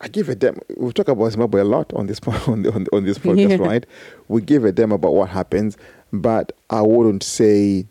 I 0.00 0.08
give 0.08 0.28
a 0.28 0.34
damn. 0.34 0.58
We 0.76 0.92
talk 0.92 1.08
about 1.08 1.30
Zimbabwe 1.30 1.60
a 1.60 1.64
lot 1.64 1.92
on 1.94 2.06
this 2.06 2.20
on, 2.48 2.62
the, 2.62 2.72
on, 2.72 2.86
on 2.92 3.04
this 3.04 3.18
podcast, 3.18 3.50
Yeah. 3.58 3.66
right? 3.70 3.84
We 4.28 4.40
give 4.42 4.64
a 4.64 4.72
damn 4.72 4.92
about 4.92 5.14
what 5.14 5.28
happens, 5.30 5.76
but 6.22 6.52
I 6.70 6.82
wouldn't 6.82 7.22
say 7.22 7.86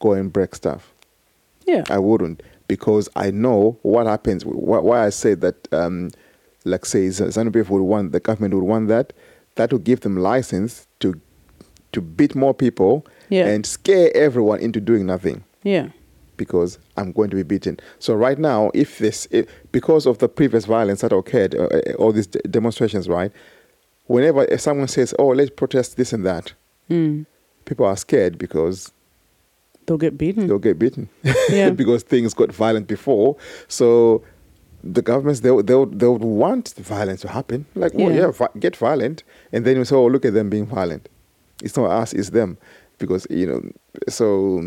go 0.00 0.12
and 0.12 0.32
break 0.32 0.54
stuff. 0.54 0.92
Yeah. 1.66 1.84
I 1.90 1.98
wouldn't 1.98 2.42
because 2.66 3.08
I 3.16 3.30
know 3.30 3.78
what 3.82 4.06
happens. 4.06 4.44
Why, 4.44 5.06
I 5.06 5.10
say 5.10 5.34
that, 5.34 5.68
um, 5.72 6.10
like 6.64 6.84
say 6.86 7.06
ZANU-PF 7.08 7.68
would 7.70 7.82
want 7.82 8.12
the 8.12 8.20
government 8.20 8.54
would 8.54 8.64
want 8.64 8.88
that. 8.88 9.12
That 9.56 9.72
would 9.72 9.84
give 9.84 10.00
them 10.00 10.16
license 10.16 10.86
to 11.00 11.20
to 11.92 12.00
beat 12.02 12.34
more 12.34 12.52
people 12.52 13.06
Yeah. 13.30 13.46
and 13.46 13.64
scare 13.64 14.14
everyone 14.14 14.60
into 14.60 14.78
doing 14.80 15.06
nothing 15.06 15.42
Yeah. 15.62 15.88
because 16.36 16.78
I'm 16.98 17.12
going 17.12 17.30
to 17.30 17.36
be 17.36 17.42
beaten. 17.42 17.80
So 17.98 18.14
right 18.14 18.38
now, 18.38 18.70
if 18.74 18.98
this, 18.98 19.26
if, 19.30 19.46
because 19.72 20.04
of 20.04 20.18
the 20.18 20.28
previous 20.28 20.66
violence 20.66 21.00
that 21.00 21.12
occurred, 21.12 21.54
uh, 21.54 21.64
uh, 21.64 21.92
all 21.98 22.12
these 22.12 22.26
de- 22.26 22.40
demonstrations, 22.40 23.08
right? 23.08 23.32
Whenever 24.06 24.44
if 24.44 24.60
someone 24.60 24.88
says, 24.88 25.14
"Oh, 25.18 25.28
let's 25.28 25.50
protest 25.50 25.96
this 25.96 26.12
and 26.12 26.24
that," 26.26 26.52
Mm. 26.90 27.24
People 27.68 27.86
are 27.86 27.96
scared 27.96 28.38
because 28.38 28.92
They'll 29.86 29.96
get 29.98 30.18
beaten. 30.18 30.46
they'll 30.48 30.58
get 30.58 30.78
beaten 30.78 31.08
Yeah. 31.50 31.70
because 31.82 32.02
things 32.02 32.34
got 32.34 32.52
violent 32.52 32.86
before. 32.88 33.36
So 33.68 34.22
the 34.84 35.02
governments 35.02 35.40
they 35.40 35.50
they 35.62 35.74
they 36.00 36.06
would 36.06 36.22
want 36.24 36.74
the 36.76 36.82
violence 36.82 37.20
to 37.22 37.28
happen. 37.28 37.64
Like, 37.74 37.94
well, 37.94 38.10
Yeah. 38.12 38.20
yeah, 38.26 38.30
vi- 38.30 38.58
get 38.60 38.76
violent, 38.76 39.22
and 39.52 39.64
then 39.64 39.76
you 39.76 39.84
say, 39.84 39.96
"Oh, 39.96 40.06
look 40.06 40.24
at 40.24 40.34
them 40.34 40.48
being 40.50 40.66
violent." 40.66 41.08
It's 41.62 41.76
not 41.76 41.90
us, 41.90 42.12
it's 42.12 42.30
them, 42.30 42.58
because 42.98 43.26
you 43.30 43.46
know. 43.46 43.62
So 44.08 44.62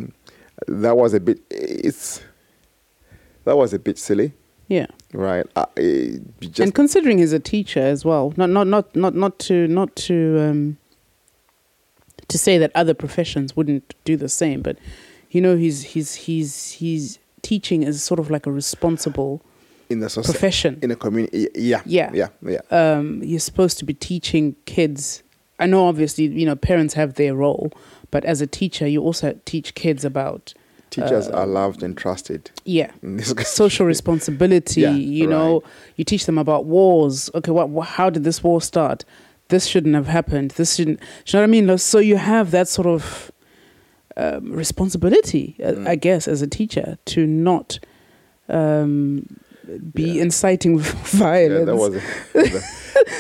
that 0.68 0.97
was 0.97 1.14
a 1.14 1.20
bit. 1.20 1.39
It's 1.49 2.22
that 3.45 3.56
was 3.58 3.74
a 3.74 3.80
bit 3.80 3.97
silly, 3.97 4.34
yeah. 4.68 4.88
right? 5.14 5.45
Uh, 5.56 5.66
just 6.41 6.60
and 6.60 6.74
considering 6.76 7.18
he's 7.20 7.34
a 7.34 7.39
teacher 7.39 7.80
as 7.80 8.04
well, 8.04 8.34
not 8.38 8.49
not 8.49 8.68
not 8.68 8.93
not 8.95 9.16
not 9.16 9.39
to 9.47 9.68
not 9.68 9.95
to 10.08 10.38
um, 10.41 10.78
to 12.28 12.38
say 12.38 12.57
that 12.57 12.72
other 12.76 12.93
professions 12.93 13.55
wouldn't 13.55 13.93
do 14.05 14.15
the 14.17 14.30
same, 14.30 14.61
but 14.61 14.78
you 15.30 15.41
know, 15.41 15.55
he's 15.55 15.84
he's 15.84 16.15
he's 16.15 16.72
he's 16.72 17.19
teaching 17.41 17.84
is 17.84 18.03
sort 18.03 18.19
of 18.19 18.30
like 18.30 18.45
a 18.45 18.51
responsible 18.51 19.41
in 19.89 19.99
the 19.99 20.09
society, 20.09 20.34
profession. 20.34 20.80
in 20.82 20.91
a 20.91 20.95
community. 20.95 21.47
Yeah, 21.55 21.82
Yeah. 21.86 22.11
yeah, 22.13 22.28
yeah. 22.41 22.59
um, 22.72 23.22
you're 23.24 23.39
supposed 23.39 23.78
to 23.80 23.86
be 23.86 23.93
teaching 23.93 24.55
kids. 24.65 25.24
I 25.59 25.65
know, 25.67 25.88
obviously, 25.88 26.26
you 26.26 26.45
know, 26.45 26.55
parents 26.55 26.95
have 26.95 27.15
their 27.15 27.36
role, 27.36 27.72
but 28.09 28.26
as 28.26 28.41
a 28.41 28.47
teacher, 28.47 28.88
you 28.88 29.01
also 29.01 29.39
teach 29.45 29.76
kids 29.76 30.03
about 30.05 30.53
Teachers 30.91 31.30
uh, 31.30 31.32
are 31.32 31.47
loved 31.47 31.84
and 31.84 31.97
trusted 31.97 32.51
yeah 32.65 32.91
in 33.01 33.15
this 33.15 33.34
social 33.49 33.86
responsibility. 33.86 34.82
Yeah, 34.82 34.91
you 34.91 35.26
know, 35.26 35.63
you 35.95 36.03
teach 36.03 36.26
them 36.26 36.38
about 36.38 36.65
wars. 36.65 37.30
Okay, 37.34 37.51
what, 37.51 37.69
what? 37.69 37.88
How 37.88 38.09
did 38.09 38.26
this 38.26 38.43
war 38.43 38.61
start? 38.61 39.05
This 39.52 39.66
shouldn't 39.68 39.95
have 39.95 40.08
happened. 40.08 40.52
This 40.52 40.76
shouldn't. 40.76 40.99
You 41.28 41.34
know 41.34 41.39
what 41.41 41.43
I 41.43 41.47
mean? 41.47 41.78
So 41.78 41.99
you 41.99 42.18
have 42.18 42.49
that 42.52 42.68
sort 42.68 42.88
of 42.88 43.32
um, 44.18 44.52
responsibility, 44.52 45.56
uh, 45.64 45.72
Mm. 45.74 45.88
I 45.88 45.95
guess, 45.95 46.28
as 46.28 46.41
a 46.41 46.47
teacher, 46.47 46.97
to 47.14 47.26
not 47.28 47.80
um, 48.49 49.26
be 49.93 50.04
Yeah. 50.14 50.24
inciting 50.24 50.80
violence. 50.80 51.60
Yeah, 51.60 51.66
that 51.66 51.76
was 51.76 51.93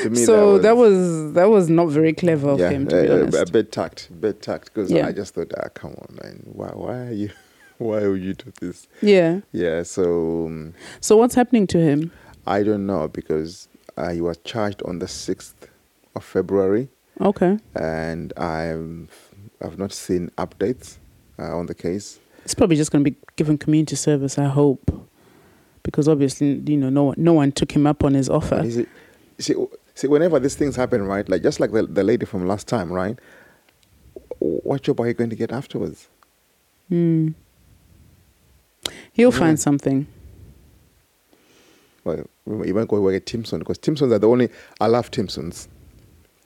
to 0.03 0.09
me. 0.09 0.17
so 0.25 0.57
that 0.59 0.75
was, 0.75 1.33
that 1.33 1.49
was 1.49 1.69
not 1.69 1.87
very 1.89 2.13
clever 2.13 2.49
of 2.49 2.59
yeah, 2.59 2.69
him, 2.71 2.87
to 2.87 2.95
be 3.01 3.07
a- 3.07 3.15
a, 3.17 3.21
honest. 3.23 3.49
a 3.49 3.51
bit 3.51 3.71
tact, 3.71 4.09
bit 4.19 4.41
tact. 4.41 4.73
Because. 4.73 4.91
I 4.93 5.11
just 5.11 5.33
thought, 5.35 5.51
ah, 5.57 5.69
come 5.73 5.91
on, 6.03 6.17
man, 6.21 6.43
why, 6.45 6.67
why 6.81 6.97
are 7.07 7.11
you, 7.13 7.29
why 7.77 8.05
would 8.07 8.21
you 8.21 8.33
do 8.33 8.51
this? 8.59 8.87
yeah. 9.01 9.41
Yeah, 9.53 9.83
so 9.83 10.47
um, 10.47 10.73
So 10.99 11.15
what's 11.17 11.35
happening 11.35 11.67
to 11.67 11.77
him? 11.79 12.11
I 12.45 12.63
don't 12.63 12.85
know 12.85 13.07
because 13.07 13.67
uh, 13.97 14.09
he 14.11 14.21
was 14.21 14.37
charged 14.43 14.81
on 14.83 14.99
the 14.99 15.07
sixth 15.07 15.67
of 16.15 16.23
February, 16.23 16.89
Okay, 17.19 17.57
and 17.75 18.33
I've 18.37 19.09
I've 19.61 19.77
not 19.77 19.91
seen 19.91 20.29
updates 20.37 20.97
uh, 21.39 21.55
on 21.57 21.65
the 21.67 21.75
case. 21.75 22.19
it's 22.43 22.53
probably 22.55 22.75
just 22.75 22.91
going 22.91 23.03
to 23.03 23.11
be 23.11 23.17
given 23.35 23.57
community 23.57 23.95
service. 23.95 24.37
I 24.37 24.45
hope, 24.45 24.91
because 25.83 26.07
obviously, 26.07 26.61
you 26.65 26.77
know, 26.77 26.89
no 26.89 27.03
one, 27.05 27.15
no 27.17 27.33
one 27.33 27.51
took 27.51 27.71
him 27.71 27.85
up 27.87 28.03
on 28.03 28.13
his 28.15 28.29
offer. 28.29 28.61
Is 28.63 28.77
it, 28.77 28.89
see, 29.39 29.53
see, 29.95 30.07
whenever 30.07 30.39
these 30.39 30.55
things 30.55 30.75
happen, 30.75 31.03
right? 31.03 31.27
Like 31.29 31.43
just 31.43 31.59
like 31.59 31.71
the, 31.71 31.83
the 31.83 32.03
lady 32.03 32.25
from 32.25 32.47
last 32.47 32.67
time, 32.67 32.91
right? 32.91 33.17
What 34.39 34.81
job 34.81 34.99
are 34.99 35.07
you 35.07 35.13
going 35.13 35.29
to 35.29 35.35
get 35.35 35.51
afterwards? 35.51 36.07
Hmm. 36.89 37.29
He'll 39.13 39.31
Yeah. 39.31 39.37
find 39.39 39.59
something. 39.59 40.07
Well, 42.03 42.25
you 42.47 42.73
might 42.73 42.87
go 42.87 42.99
work 42.99 43.15
at 43.15 43.27
Timpson 43.27 43.59
because 43.59 43.77
Timpsons 43.77 44.11
are 44.11 44.17
the 44.19 44.27
only. 44.27 44.49
I 44.79 44.87
love 44.87 45.11
Timpsons. 45.11 45.67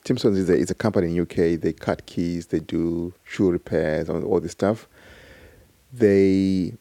Timpsons 0.06 0.38
is 0.38 0.48
a, 0.48 0.56
is 0.56 0.70
a 0.70 0.74
company 0.74 1.08
in 1.14 1.20
UK. 1.20 1.60
They 1.60 1.72
cut 1.72 2.06
keys, 2.06 2.46
they 2.46 2.60
do 2.60 3.12
shoe 3.24 3.50
repairs, 3.50 4.08
all, 4.08 4.22
all 4.24 4.40
this 4.40 4.52
stuff. 4.52 4.86
They 5.92 6.72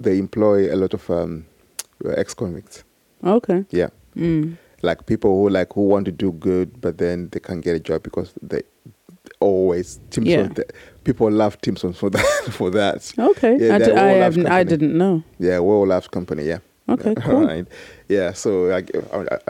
they 0.00 0.18
employ 0.18 0.72
a 0.72 0.76
lot 0.76 0.94
of 0.94 1.08
um, 1.10 1.46
ex 2.16 2.34
convicts. 2.34 2.84
Okay. 3.24 3.64
Yeah, 3.70 3.88
Mm. 4.16 4.56
like 4.82 5.06
people 5.06 5.30
who 5.30 5.48
like 5.48 5.72
who 5.74 5.82
want 5.86 6.06
to 6.06 6.12
do 6.12 6.32
good, 6.32 6.80
but 6.80 6.98
then 6.98 7.28
they 7.32 7.40
can't 7.40 7.62
get 7.62 7.76
a 7.76 7.80
job 7.80 8.02
because 8.02 8.32
they 8.42 8.62
always 9.40 10.00
Timpsons. 10.10 10.26
Yeah. 10.26 10.48
the- 10.48 10.66
people 11.04 11.30
love 11.30 11.60
Timpsons 11.60 11.96
for 11.96 12.10
that. 12.16 12.26
For 12.50 12.70
that, 12.70 13.12
Okay. 13.18 13.56
Yeah, 13.60 13.74
I, 13.74 13.78
d- 13.78 13.92
I, 13.92 14.08
have, 14.24 14.38
I 14.46 14.62
didn't 14.64 14.96
know. 14.96 15.22
yeah, 15.38 15.58
well 15.58 15.86
loved 15.86 16.10
company. 16.10 16.44
Yeah. 16.44 16.58
Okay, 16.88 17.14
cool. 17.18 17.46
right. 17.46 17.66
Yeah. 18.08 18.32
So 18.32 18.70
I, 18.72 18.84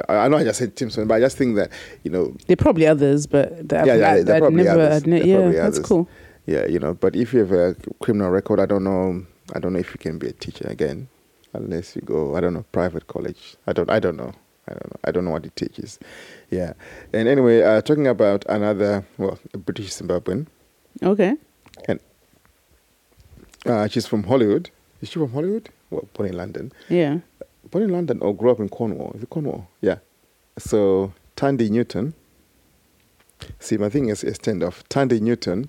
I, 0.08 0.16
I 0.24 0.28
know 0.28 0.36
I 0.36 0.44
just 0.44 0.58
said 0.58 0.76
Timpson, 0.76 1.08
but 1.08 1.14
I 1.14 1.20
just 1.20 1.36
think 1.36 1.56
that 1.56 1.70
you 2.04 2.10
know 2.10 2.36
There 2.46 2.54
are 2.54 2.56
probably 2.56 2.86
others, 2.86 3.26
but 3.26 3.68
that 3.68 3.86
Yeah, 3.86 3.94
yeah, 3.96 4.10
I'd, 4.12 4.26
there 4.26 4.36
I'd 4.36 4.40
probably 4.42 4.64
never 4.64 4.80
others. 4.82 5.02
admit. 5.02 5.24
Yeah, 5.24 5.50
that's 5.50 5.76
others. 5.78 5.86
cool. 5.86 6.08
Yeah, 6.46 6.66
you 6.66 6.78
know, 6.78 6.94
but 6.94 7.14
if 7.16 7.32
you 7.32 7.40
have 7.40 7.52
a 7.52 7.76
criminal 8.00 8.30
record, 8.30 8.60
I 8.60 8.66
don't 8.66 8.84
know. 8.84 9.24
I 9.54 9.58
don't 9.60 9.72
know 9.72 9.78
if 9.78 9.90
you 9.90 9.98
can 9.98 10.18
be 10.18 10.28
a 10.28 10.32
teacher 10.32 10.66
again, 10.68 11.08
unless 11.52 11.94
you 11.96 12.02
go. 12.02 12.36
I 12.36 12.40
don't 12.40 12.52
know 12.54 12.64
private 12.72 13.06
college. 13.06 13.56
I 13.66 13.72
don't. 13.72 13.90
I 13.90 13.98
don't 13.98 14.16
know. 14.16 14.32
I 14.68 14.72
don't 14.74 14.90
know. 14.90 14.96
I 15.04 15.10
don't 15.10 15.24
know 15.24 15.30
what 15.32 15.44
it 15.46 15.56
teaches. 15.56 15.98
Yeah. 16.50 16.74
And 17.12 17.28
anyway, 17.28 17.62
uh, 17.62 17.80
talking 17.80 18.06
about 18.06 18.44
another, 18.48 19.04
well, 19.18 19.38
a 19.52 19.58
British 19.58 19.90
Zimbabwean. 19.90 20.46
Okay. 21.02 21.34
Uh, 23.66 23.86
she's 23.88 24.06
from 24.06 24.24
Hollywood. 24.24 24.70
Is 25.00 25.08
she 25.10 25.18
from 25.18 25.32
Hollywood? 25.32 25.68
Well, 25.92 26.08
born 26.14 26.28
in 26.30 26.36
London. 26.36 26.72
Yeah. 26.88 27.18
Born 27.70 27.84
in 27.84 27.90
London 27.90 28.18
or 28.22 28.34
grew 28.34 28.50
up 28.50 28.60
in 28.60 28.68
Cornwall. 28.68 29.12
Is 29.14 29.22
it 29.22 29.30
Cornwall? 29.30 29.68
Yeah. 29.80 29.98
So 30.58 31.12
Thandie 31.36 31.70
Newton. 31.70 32.14
See, 33.58 33.76
my 33.76 33.88
thing 33.88 34.08
is, 34.08 34.22
a 34.24 34.32
turned 34.32 34.62
off. 34.62 34.84
Thandie 34.88 35.20
Newton. 35.20 35.68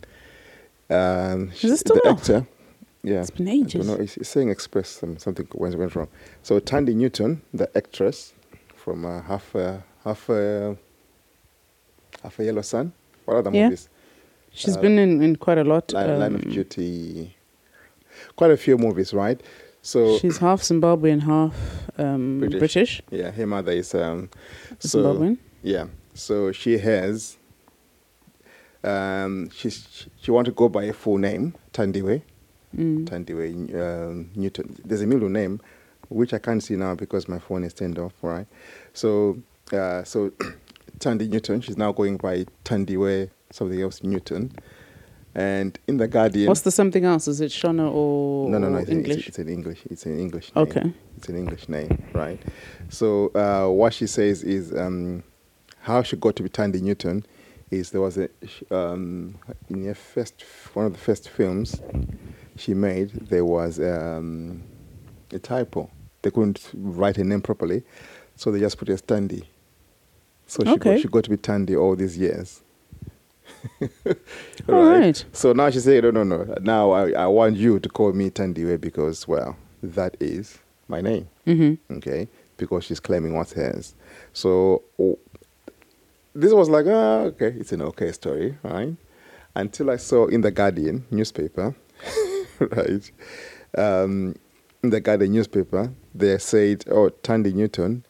Um, 0.89 1.51
Is 1.61 1.79
still 1.79 1.95
the 1.95 2.09
off? 2.09 2.19
actor? 2.19 2.45
Yeah. 3.03 3.21
It's 3.21 3.31
been 3.31 3.47
ages. 3.47 3.85
don't 3.85 3.87
know. 3.97 4.03
It's, 4.03 4.15
it's 4.17 4.29
saying 4.29 4.49
express 4.49 4.89
some, 4.89 5.17
something 5.17 5.47
went, 5.55 5.75
went 5.77 5.95
wrong. 5.95 6.07
So 6.43 6.59
Thandie 6.59 6.95
Newton, 6.95 7.41
the 7.53 7.69
actress 7.75 8.33
from 8.75 9.05
uh, 9.05 9.21
half 9.23 9.55
uh, 9.55 9.77
half 10.03 10.29
uh, 10.29 10.75
half 12.21 12.39
a 12.39 12.43
yellow 12.45 12.61
sun. 12.61 12.93
What 13.25 13.37
other 13.37 13.51
Yeah. 13.51 13.65
movies? 13.65 13.89
She's 14.53 14.77
Uh, 14.77 14.81
been 14.81 14.99
in, 14.99 15.21
in 15.21 15.35
quite 15.35 15.57
a 15.57 15.63
lot. 15.63 15.91
Line, 15.93 16.19
Line 16.19 16.35
of 16.35 16.45
um, 16.45 16.51
Duty. 16.51 17.35
Quite 18.35 18.51
a 18.51 18.57
few 18.57 18.77
movies, 18.77 19.13
right? 19.13 19.41
So 19.85 20.17
She's 20.17 20.37
half 20.37 20.61
Zimbabwean, 20.61 21.21
half 21.23 21.53
um, 21.99 22.39
British. 22.39 22.59
British. 22.59 23.01
yeah, 23.11 23.31
her 23.31 23.45
mother 23.45 23.73
is 23.73 23.93
um. 23.93 24.29
So 24.79 24.99
Zimbabwean. 25.03 25.37
yeah, 25.61 25.87
so 26.13 26.51
she 26.53 26.77
has. 26.77 27.37
Um, 28.81 29.49
she's 29.49 29.85
she, 29.91 30.09
she 30.21 30.31
want 30.31 30.45
to 30.45 30.51
go 30.53 30.69
by 30.69 30.85
a 30.85 30.93
full 30.93 31.17
name, 31.17 31.53
Thandiwe. 31.73 32.21
Mm. 32.75 33.05
Thandiwe 33.05 33.75
um, 33.75 34.31
Newton. 34.35 34.75
There's 34.85 35.01
a 35.01 35.05
middle 35.07 35.29
name, 35.29 35.59
which 36.07 36.33
I 36.33 36.39
can't 36.39 36.63
see 36.63 36.75
now 36.77 36.95
because 36.95 37.27
my 37.27 37.39
phone 37.39 37.65
is 37.65 37.73
turned 37.73 37.99
off. 37.99 38.13
Right, 38.21 38.47
so 38.93 39.37
uh, 39.73 40.03
so 40.05 40.29
Thandie 40.99 41.29
Newton. 41.29 41.59
She's 41.59 41.77
now 41.77 41.91
going 41.91 42.15
by 42.17 42.45
Thandiwe 42.63 43.29
something 43.51 43.81
else 43.81 44.01
Newton, 44.01 44.51
and 45.35 45.77
in 45.87 45.97
the 45.97 46.07
Guardian. 46.07 46.47
What's 46.47 46.61
the 46.61 46.71
something 46.71 47.05
else? 47.05 47.27
Is 47.27 47.41
it 47.41 47.51
Shona 47.51 47.91
or 47.91 48.49
no, 48.49 48.57
no, 48.57 48.69
no. 48.69 48.77
It's 48.77 48.89
an- 48.89 48.97
English? 48.97 49.17
It's, 49.19 49.27
it's 49.29 49.37
an 49.39 49.49
English. 49.49 49.79
It's 49.89 50.05
an 50.05 50.19
English. 50.19 50.53
Name. 50.55 50.63
Okay. 50.67 50.93
It's 51.17 51.29
an 51.29 51.37
English 51.37 51.69
name, 51.69 52.03
right? 52.13 52.39
So 52.89 53.27
uh, 53.35 53.69
what 53.71 53.93
she 53.93 54.07
says 54.07 54.43
is 54.43 54.73
um, 54.73 55.23
how 55.79 56.03
she 56.03 56.15
got 56.17 56.35
to 56.37 56.43
be 56.43 56.49
Thandie 56.49 56.81
Newton 56.81 57.25
is 57.71 57.89
there 57.91 58.01
was 58.01 58.17
a 58.17 58.29
um, 58.71 59.35
in 59.69 59.85
her 59.85 59.95
first 59.95 60.43
one 60.73 60.85
of 60.85 60.93
the 60.93 60.99
first 60.99 61.29
films 61.29 61.81
she 62.57 62.73
made 62.73 63.09
there 63.29 63.45
was 63.45 63.79
um, 63.79 64.61
a 65.31 65.39
typo. 65.39 65.89
They 66.21 66.31
couldn't 66.31 66.69
write 66.73 67.15
her 67.17 67.23
name 67.23 67.41
properly, 67.41 67.83
so 68.35 68.51
they 68.51 68.59
just 68.59 68.77
put 68.77 68.87
her 68.89 68.95
Thandie. 68.97 69.45
So 70.47 70.63
she 70.63 70.71
Okay. 70.71 70.93
got, 70.95 71.01
she 71.01 71.07
got 71.07 71.23
to 71.25 71.29
be 71.29 71.37
Thandie 71.37 71.79
all 71.79 71.95
these 71.95 72.17
years. 72.17 72.61
All 74.69 74.83
right. 74.85 75.23
So 75.33 75.53
now 75.53 75.69
she 75.69 75.79
said, 75.79 76.03
no, 76.03 76.11
no, 76.11 76.23
no. 76.23 76.55
Now 76.61 76.91
I, 76.91 77.11
I 77.11 77.27
want 77.27 77.55
you 77.57 77.79
to 77.79 77.89
call 77.89 78.13
me 78.13 78.29
Thandiwe 78.29 78.79
because, 78.79 79.27
well, 79.27 79.57
that 79.81 80.15
is 80.19 80.59
my 80.87 81.01
name. 81.01 81.27
Mm-hmm. 81.47 81.97
Okay. 81.97 82.27
Because 82.57 82.83
she's 82.85 82.99
claiming 82.99 83.33
what's 83.35 83.53
hers. 83.53 83.95
So 84.31 84.83
oh, 84.99 85.17
this 86.33 86.53
was 86.53 86.69
like, 86.69 86.85
ah, 86.87 87.21
okay, 87.31 87.53
it's 87.59 87.71
an 87.71 87.81
okay 87.81 88.11
story, 88.11 88.57
right? 88.63 88.95
Until 89.55 89.91
I 89.91 89.97
saw 89.97 90.27
in 90.27 90.41
the 90.41 90.51
Guardian 90.51 91.05
newspaper, 91.11 91.75
right? 92.59 93.11
Um, 93.77 94.35
in 94.81 94.89
the 94.89 94.99
Guardian 94.99 95.31
newspaper, 95.33 95.91
they 96.13 96.37
said, 96.37 96.85
oh, 96.89 97.09
Thandie 97.23 97.53
Newton 97.53 98.05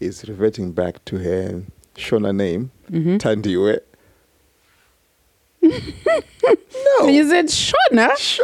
is 0.00 0.28
reverting 0.28 0.72
back 0.72 1.04
to 1.06 1.18
her 1.18 1.62
Shona 1.94 2.34
name, 2.34 2.70
Mm-hmm. 2.90 3.16
Thandiwe. 3.18 3.78
No. 5.62 7.06
You 7.08 7.28
said 7.28 7.46
Shona. 7.46 8.40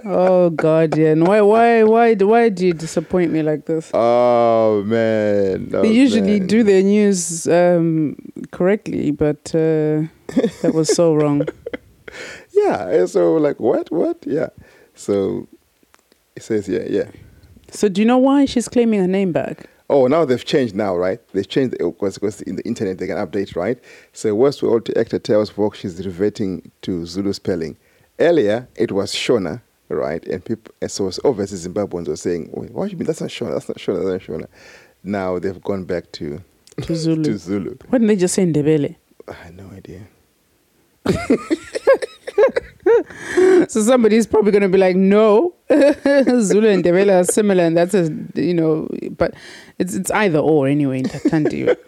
oh 0.04 0.50
God, 0.50 0.96
yeah. 0.96 1.10
And 1.10 1.26
why, 1.26 1.40
why, 1.42 1.82
why, 1.84 2.14
why 2.14 2.48
do 2.48 2.66
you 2.66 2.72
disappoint 2.72 3.32
me 3.32 3.42
like 3.42 3.66
this? 3.66 3.90
Oh 3.92 4.82
man! 4.86 5.70
Oh, 5.74 5.82
they 5.82 5.92
usually 5.92 6.40
man. 6.40 6.46
do 6.48 6.62
their 6.62 6.82
news 6.82 7.46
um, 7.48 8.16
correctly, 8.52 9.10
but 9.10 9.54
uh, 9.54 10.08
that 10.62 10.72
was 10.74 10.94
so 10.94 11.14
wrong. 11.14 11.46
Yeah, 12.52 13.06
so 13.06 13.36
like 13.36 13.58
what? 13.60 13.90
What? 13.90 14.18
Yeah. 14.26 14.48
So 14.94 15.48
it 16.36 16.42
says 16.42 16.68
yeah, 16.68 16.84
yeah. 16.88 17.10
So 17.70 17.88
do 17.88 18.00
you 18.00 18.06
know 18.06 18.18
why 18.18 18.44
she's 18.44 18.68
claiming 18.68 19.00
her 19.00 19.06
name 19.06 19.32
back? 19.32 19.68
Oh, 19.92 20.06
now 20.06 20.24
they've 20.24 20.44
changed 20.44 20.76
now, 20.76 20.96
right? 20.96 21.18
They've 21.32 21.48
changed 21.48 21.76
because 21.76 22.14
because 22.14 22.40
in 22.42 22.54
the 22.54 22.64
internet 22.64 22.98
they 22.98 23.08
can 23.08 23.16
update, 23.16 23.56
right? 23.56 23.76
So 24.12 24.36
Westworld 24.36 24.96
actor 24.96 25.18
tells 25.18 25.50
Vogue 25.50 25.74
she's 25.74 26.06
reverting 26.06 26.70
to 26.82 27.04
Zulu 27.04 27.32
spelling. 27.32 27.76
Earlier 28.20 28.68
it 28.76 28.92
was 28.92 29.12
Shona, 29.12 29.60
right? 29.88 30.24
And 30.26 30.44
people, 30.44 30.72
and 30.80 30.88
so 30.88 31.10
obviously 31.24 31.58
Zimbabweans 31.58 32.06
were 32.06 32.14
saying, 32.14 32.50
Wait, 32.52 32.70
"What 32.70 32.84
do 32.84 32.92
you 32.92 32.98
mean? 32.98 33.06
That's 33.06 33.20
not 33.20 33.30
Shona. 33.30 33.54
That's 33.54 33.68
not 33.68 33.78
Shona. 33.78 34.08
That's 34.08 34.28
not 34.28 34.38
Shona." 34.38 34.46
Now 35.02 35.40
they've 35.40 35.60
gone 35.60 35.82
back 35.82 36.12
to 36.12 36.40
To 36.82 36.94
Zulu. 36.94 37.24
to 37.24 37.36
Zulu. 37.36 37.74
Why 37.88 37.98
didn't 37.98 38.06
they 38.06 38.16
just 38.16 38.36
say 38.36 38.46
Ndebele? 38.46 38.94
I 39.26 39.32
had 39.32 39.56
no 39.56 39.70
idea. 39.70 40.02
So 43.68 43.82
somebody's 43.82 44.26
probably 44.26 44.52
going 44.52 44.62
to 44.62 44.68
be 44.68 44.78
like, 44.78 44.96
no, 44.96 45.54
Zulu 45.70 46.68
and 46.68 46.84
Ndebele 46.84 47.20
are 47.20 47.24
similar, 47.24 47.64
and 47.64 47.76
that's 47.76 47.94
a 47.94 48.10
you 48.34 48.54
know, 48.54 48.88
but 49.20 49.34
it's 49.78 49.94
it's 49.94 50.10
either 50.10 50.40
or 50.40 50.66
anyway. 50.66 51.02
Tandi. 51.02 51.76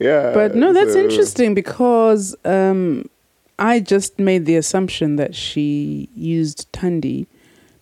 Yeah. 0.00 0.32
But 0.32 0.54
no, 0.54 0.72
that's 0.72 0.94
so- 0.94 0.98
interesting 0.98 1.54
because 1.54 2.34
um, 2.46 3.08
I 3.58 3.80
just 3.80 4.18
made 4.18 4.46
the 4.46 4.56
assumption 4.56 5.16
that 5.16 5.34
she 5.34 6.08
used 6.16 6.72
Tandi 6.72 7.26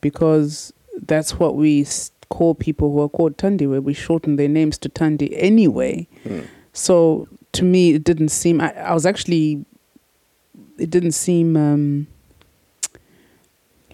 because 0.01 0.73
that's 1.07 1.39
what 1.39 1.55
we 1.55 1.87
call 2.29 2.57
people 2.57 2.91
who 2.93 3.01
are 3.01 3.09
called 3.09 3.37
Tandi, 3.39 3.71
where 3.71 3.81
we 3.81 3.95
shorten 3.95 4.35
their 4.35 4.49
names 4.49 4.77
to 4.79 4.89
Tandi 4.89 5.33
anyway. 5.37 6.09
Hmm. 6.25 6.41
So 6.73 7.29
to 7.53 7.63
me, 7.65 7.95
it 7.95 8.03
didn't 8.03 8.31
seem. 8.31 8.61
I, 8.61 8.73
I 8.75 8.95
was 8.95 9.07
actually. 9.07 9.65
It 10.77 10.91
didn't 10.91 11.13
seem 11.13 11.57
um, 11.57 12.07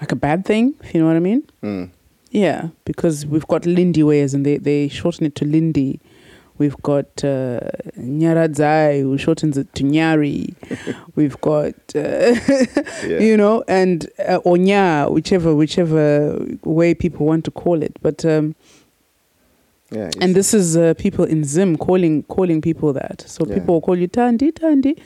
like 0.00 0.12
a 0.12 0.16
bad 0.16 0.44
thing, 0.44 0.74
if 0.82 0.94
you 0.94 1.00
know 1.00 1.06
what 1.06 1.16
I 1.16 1.20
mean. 1.20 1.42
Mm. 1.62 1.90
Yeah, 2.34 2.70
because 2.84 3.24
we've 3.26 3.46
got 3.46 3.62
Lindiwes 3.62 4.34
and 4.34 4.44
they, 4.44 4.56
they 4.58 4.88
shorten 4.88 5.24
it 5.26 5.36
to 5.36 5.44
Lindy. 5.44 6.00
We've 6.58 6.76
got 6.82 7.06
uh, 7.24 7.60
Nyaradzai, 7.96 9.02
who 9.02 9.16
shortens 9.18 9.56
it 9.56 9.72
to 9.74 9.84
Nyari. 9.84 10.54
We've 11.16 11.40
got, 11.40 11.74
uh, 11.96 12.00
Yeah. 13.06 13.18
you 13.20 13.36
know, 13.36 13.64
and 13.68 14.08
uh, 14.18 14.38
Onya, 14.44 15.08
whichever 15.10 15.54
whichever 15.54 16.44
way 16.64 16.94
people 16.94 17.26
want 17.26 17.44
to 17.46 17.50
call 17.52 17.82
it. 17.82 17.96
But 18.02 18.24
um, 18.24 18.54
Yeah. 19.90 20.10
and 20.20 20.34
this 20.34 20.54
is 20.54 20.76
uh, 20.76 20.94
people 20.94 21.24
in 21.24 21.44
Zim 21.44 21.76
calling 21.76 22.22
calling 22.24 22.60
people 22.60 22.92
that. 22.94 23.24
So 23.26 23.44
Yeah. 23.46 23.54
people 23.54 23.74
will 23.74 23.80
call 23.80 23.98
you 23.98 24.08
Tandi, 24.08 24.52
Tandi 24.52 24.98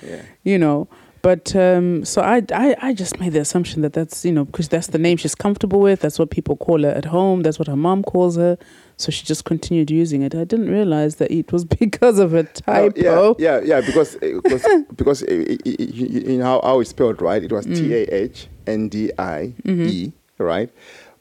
you 0.44 0.58
know. 0.58 0.86
But 1.20 1.54
um, 1.56 2.04
so 2.04 2.22
I, 2.22 2.42
I, 2.52 2.76
I 2.80 2.94
just 2.94 3.18
made 3.18 3.32
the 3.32 3.40
assumption 3.40 3.82
that 3.82 3.92
that's 3.92 4.24
you 4.24 4.32
know 4.32 4.44
because 4.44 4.68
that's 4.68 4.86
the 4.88 4.98
name 4.98 5.16
she's 5.16 5.34
comfortable 5.34 5.80
with. 5.80 6.00
That's 6.00 6.18
what 6.18 6.30
people 6.30 6.56
call 6.56 6.82
her 6.82 6.90
at 6.90 7.06
home. 7.06 7.42
That's 7.42 7.58
what 7.58 7.66
her 7.68 7.76
mom 7.76 8.02
calls 8.04 8.36
her. 8.36 8.56
So 8.96 9.10
she 9.10 9.24
just 9.24 9.44
continued 9.44 9.90
using 9.90 10.22
it. 10.22 10.34
I 10.34 10.44
didn't 10.44 10.70
realize 10.70 11.16
that 11.16 11.30
it 11.30 11.52
was 11.52 11.64
because 11.80 12.18
of 12.18 12.34
a 12.34 12.42
No, 12.44 12.48
typo. 12.54 13.36
yeah, 13.38 13.60
yeah, 13.60 13.60
yeah, 13.64 13.80
because 13.80 14.16
because, 14.20 14.66
because 14.96 15.22
uh, 15.22 15.26
i- 15.30 15.58
i- 15.66 15.76
i- 15.80 15.92
you 15.92 16.38
know 16.38 16.44
how, 16.44 16.60
how 16.62 16.80
it's 16.80 16.90
spelled, 16.90 17.20
right? 17.20 17.42
It 17.42 17.52
was 17.52 17.66
Mm. 17.66 17.76
T 17.76 17.94
A 17.94 18.02
H 18.14 18.48
N 18.66 18.88
D 18.88 19.10
I 19.18 19.54
E, 19.66 20.12
right? 20.38 20.70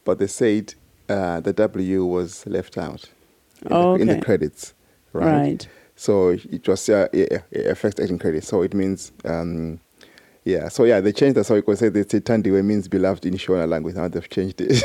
But 0.06 0.20
they 0.20 0.28
said 0.28 0.74
uh, 1.10 1.40
the 1.40 1.54
W 1.54 2.06
was 2.06 2.46
left 2.46 2.78
out 2.78 3.10
in, 3.64 3.68
Oh, 3.74 3.96
the, 3.96 4.02
in 4.02 4.08
the 4.10 4.22
credits, 4.22 4.74
right? 5.14 5.32
Right. 5.32 5.68
So 5.96 6.30
it 6.30 6.68
was 6.68 6.88
uh, 6.90 7.08
affects 7.66 8.00
acting 8.00 8.20
credits. 8.20 8.48
So 8.48 8.62
it 8.62 8.74
means. 8.76 9.12
Um, 9.26 9.80
yeah, 10.48 10.70
so 10.70 10.84
yeah, 10.86 11.02
they 11.02 11.12
changed 11.12 11.36
that. 11.38 11.44
So 11.46 11.56
you 11.56 11.62
could 11.62 11.78
say 11.78 11.90
they 11.90 12.04
say 12.04 12.20
Thandiwe 12.22 12.64
means 12.64 12.88
beloved 12.88 13.26
in 13.26 13.34
Shona 13.34 13.68
language. 13.68 13.96
Now 13.96 14.08
they've 14.08 14.30
changed 14.30 14.62
it. 14.62 14.82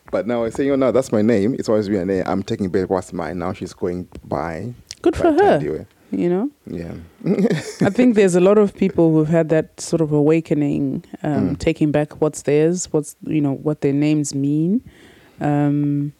but 0.12 0.26
now 0.26 0.44
I 0.44 0.50
say, 0.50 0.64
you 0.66 0.76
know, 0.76 0.92
that's 0.92 1.10
my 1.12 1.22
name. 1.22 1.54
It's 1.58 1.68
always 1.68 1.88
been 1.88 2.00
a 2.00 2.06
name. 2.06 2.24
I'm 2.26 2.42
taking 2.42 2.68
back 2.70 2.88
what's 2.90 3.12
mine. 3.12 3.38
Now 3.38 3.52
she's 3.52 3.72
going 3.72 4.08
by. 4.24 4.72
Good 5.02 5.14
by 5.14 5.18
for 5.18 5.32
her. 5.32 5.58
Thandiwe. 5.58 5.86
You 6.12 6.28
know, 6.28 6.50
Yeah. 6.66 6.92
I 7.80 7.88
think 7.90 8.16
there's 8.16 8.34
a 8.34 8.40
lot 8.40 8.58
of 8.58 8.74
people 8.76 9.12
who've 9.12 9.28
had 9.28 9.48
that 9.48 9.80
sort 9.80 10.02
of 10.02 10.12
awakening, 10.12 11.04
um, 11.22 11.50
Mm. 11.56 11.58
taking 11.58 11.90
back 11.90 12.20
what's 12.20 12.42
theirs, 12.42 12.92
what's 12.92 13.16
you 13.26 13.40
know 13.40 13.54
what 13.54 13.80
their 13.80 13.94
names 13.94 14.34
mean, 14.34 14.82
um, 15.40 16.12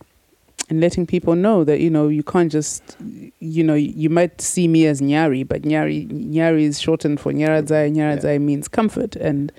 and 0.72 0.80
letting 0.80 1.04
people 1.06 1.34
know 1.34 1.64
that 1.64 1.80
you 1.80 1.90
know 1.90 2.08
you 2.08 2.22
can't 2.22 2.50
just 2.50 2.96
you 3.40 3.62
know 3.62 3.74
you 3.74 4.08
might 4.08 4.40
see 4.40 4.66
me 4.66 4.86
as 4.86 5.02
Nyari, 5.02 5.46
but 5.46 5.62
Nyari 5.62 6.08
Nyari 6.08 6.62
is 6.62 6.80
shortened 6.80 7.20
for 7.20 7.30
Nyaradzai. 7.30 7.92
Nyaradzai 7.94 8.40
means 8.40 8.68
comfort, 8.68 9.14
and 9.16 9.52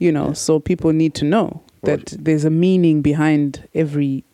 you 0.00 0.10
know 0.10 0.26
Yeah. 0.28 0.32
so 0.32 0.58
people 0.58 0.92
need 0.92 1.14
to 1.14 1.24
know 1.24 1.62
that 1.84 2.06
there's 2.18 2.44
a 2.44 2.50
meaning 2.50 3.00
behind 3.00 3.68
every 3.74 4.24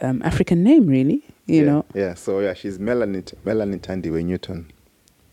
um, 0.00 0.22
African 0.22 0.62
name, 0.62 0.86
really. 0.86 1.24
You 1.46 1.56
yeah, 1.56 1.64
know, 1.64 1.84
Yeah. 1.92 2.14
So 2.14 2.38
yeah, 2.38 2.54
she's 2.54 2.78
Melanie 2.78 3.24
Melanie 3.44 3.78
Thandiwe 3.78 4.24
Newton. 4.24 4.70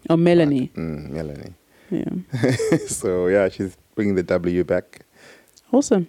or 0.10 0.18
Melanie. 0.18 0.72
Mm, 0.76 1.12
Melanie. 1.12 1.53
Yeah, 1.91 2.10
so 2.88 3.28
yeah, 3.28 3.47
she's 3.49 3.78
bringing 3.95 4.16
the 4.16 4.24
W 4.24 4.64
back. 4.64 5.05
awesome. 5.72 6.07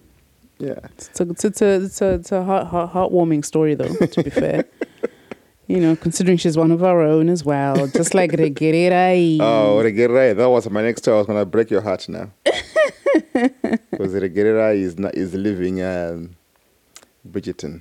Yeah. 0.60 0.78
It's 0.84 1.20
a 1.20 1.30
it's 1.30 1.44
a 1.44 1.66
it's 1.84 2.00
a, 2.02 2.06
it's 2.14 2.32
a, 2.32 2.44
heart, 2.44 2.66
heart, 2.68 2.92
heartwarming 2.92 3.44
story, 3.44 3.74
though. 3.74 3.94
To 4.06 4.22
be 4.22 4.30
fair, 4.30 4.66
you 5.66 5.80
know, 5.80 5.96
considering 5.96 6.36
she's 6.36 6.56
one 6.56 6.70
of 6.70 6.82
our 6.84 7.00
own 7.00 7.28
as 7.30 7.44
well, 7.44 7.86
just 7.88 8.12
like 8.14 8.32
Regererai. 8.32 9.38
Oh, 9.40 9.80
Regerai, 9.82 10.36
that 10.36 10.48
was 10.50 10.68
my 10.70 10.82
next 10.82 11.02
story. 11.02 11.14
I 11.16 11.18
was 11.18 11.26
gonna 11.26 11.46
break 11.46 11.70
your 11.70 11.80
heart 11.80 12.08
now. 12.08 12.30
Because 13.90 14.14
Regerai 14.14 14.76
is 14.76 14.98
not 14.98 15.14
is 15.14 15.34
living 15.34 15.82
um, 15.82 16.36
Bridgerton. 17.28 17.80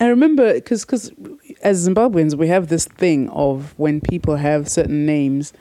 I 0.00 0.06
remember 0.08 0.52
because 0.54 0.84
because 0.84 1.10
as 1.62 1.88
Zimbabweans 1.88 2.34
we 2.36 2.48
have 2.48 2.68
this 2.68 2.84
thing 2.86 3.28
of 3.30 3.74
when 3.78 4.00
people 4.00 4.36
have 4.36 4.68
certain 4.68 5.06
names, 5.06 5.52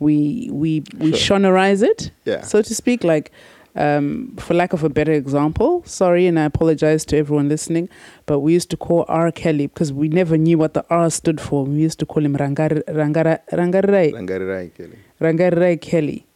we 0.00 0.48
we 0.52 0.82
we 0.98 1.12
Sure. 1.14 1.38
shonorize 1.38 1.82
it, 1.82 2.10
Yeah. 2.24 2.42
so 2.42 2.60
to 2.62 2.74
speak. 2.74 3.04
Like, 3.04 3.30
um, 3.74 4.34
for 4.38 4.54
lack 4.54 4.72
of 4.72 4.84
a 4.84 4.88
better 4.88 5.12
example, 5.12 5.82
sorry, 5.84 6.26
and 6.26 6.38
I 6.38 6.44
apologize 6.44 7.04
to 7.06 7.16
everyone 7.16 7.48
listening, 7.48 7.88
but 8.26 8.40
we 8.40 8.52
used 8.52 8.70
to 8.70 8.76
call 8.76 9.04
R 9.08 9.32
Kelly 9.32 9.66
because 9.66 9.92
we 9.92 10.08
never 10.08 10.36
knew 10.36 10.58
what 10.58 10.74
the 10.74 10.84
R 10.90 11.10
stood 11.10 11.40
for. 11.40 11.64
We 11.64 11.76
used 11.76 11.98
to 12.00 12.06
call 12.06 12.24
him 12.24 12.36
Rangar 12.36 12.84
Rangara 12.88 13.40
Rangarai 13.52 14.12
Rangarai 14.12 14.74
Kelly. 14.74 14.98
Rangarai 15.20 15.80
Kelly. 15.80 16.26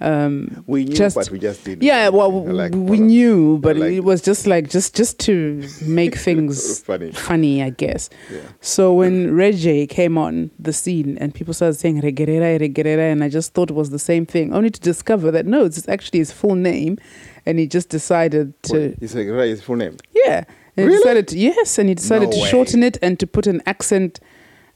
Um, 0.00 0.62
We 0.68 0.84
knew, 0.84 0.94
Just- 0.94 1.16
but 1.16 1.28
we 1.30 1.40
just 1.40 1.64
didn't. 1.64 1.82
yeah, 1.82 2.08
well, 2.08 2.30
Like, 2.44 2.72
we 2.74 2.98
knew, 3.00 3.58
but 3.58 3.76
like- 3.76 3.92
it 3.92 4.04
was 4.04 4.22
just 4.22 4.46
like 4.46 4.68
just 4.70 4.94
just 4.94 5.18
to 5.20 5.64
make 5.84 6.14
things 6.26 6.78
Funny. 6.80 7.10
funny, 7.10 7.62
I 7.64 7.70
guess. 7.70 8.08
Yeah. 8.32 8.40
So 8.60 8.94
when 8.94 9.34
Reggie 9.34 9.86
came 9.88 10.16
on 10.16 10.50
the 10.58 10.72
scene 10.72 11.18
and 11.20 11.34
people 11.34 11.52
started 11.52 11.74
saying 11.74 12.00
Regerera, 12.02 12.60
Regerera, 12.60 13.10
and 13.10 13.24
I 13.24 13.28
just 13.28 13.54
thought 13.54 13.70
it 13.70 13.74
was 13.76 13.90
the 13.90 13.98
same 13.98 14.24
thing, 14.24 14.54
only 14.54 14.70
to 14.70 14.80
discover 14.80 15.32
that 15.32 15.46
no, 15.46 15.64
it's 15.64 15.88
actually 15.88 16.20
his 16.20 16.30
full 16.30 16.54
name, 16.54 16.96
and 17.44 17.58
he 17.58 17.66
just 17.66 17.88
decided 17.88 18.52
to 18.64 18.74
Wait, 18.78 18.98
Is 19.00 19.14
Regerai 19.16 19.48
his 19.48 19.62
full 19.62 19.76
name? 19.76 19.96
yeah, 20.14 20.44
and 20.76 20.86
Really? 20.86 20.92
he 20.92 21.02
decided 21.02 21.28
to, 21.28 21.38
yes, 21.38 21.76
and 21.76 21.88
he 21.88 21.94
decided 21.96 22.28
No 22.28 22.36
to 22.36 22.40
way. 22.42 22.48
shorten 22.48 22.82
it 22.84 22.98
and 23.02 23.18
to 23.18 23.26
put 23.26 23.48
an 23.48 23.62
accent, 23.66 24.20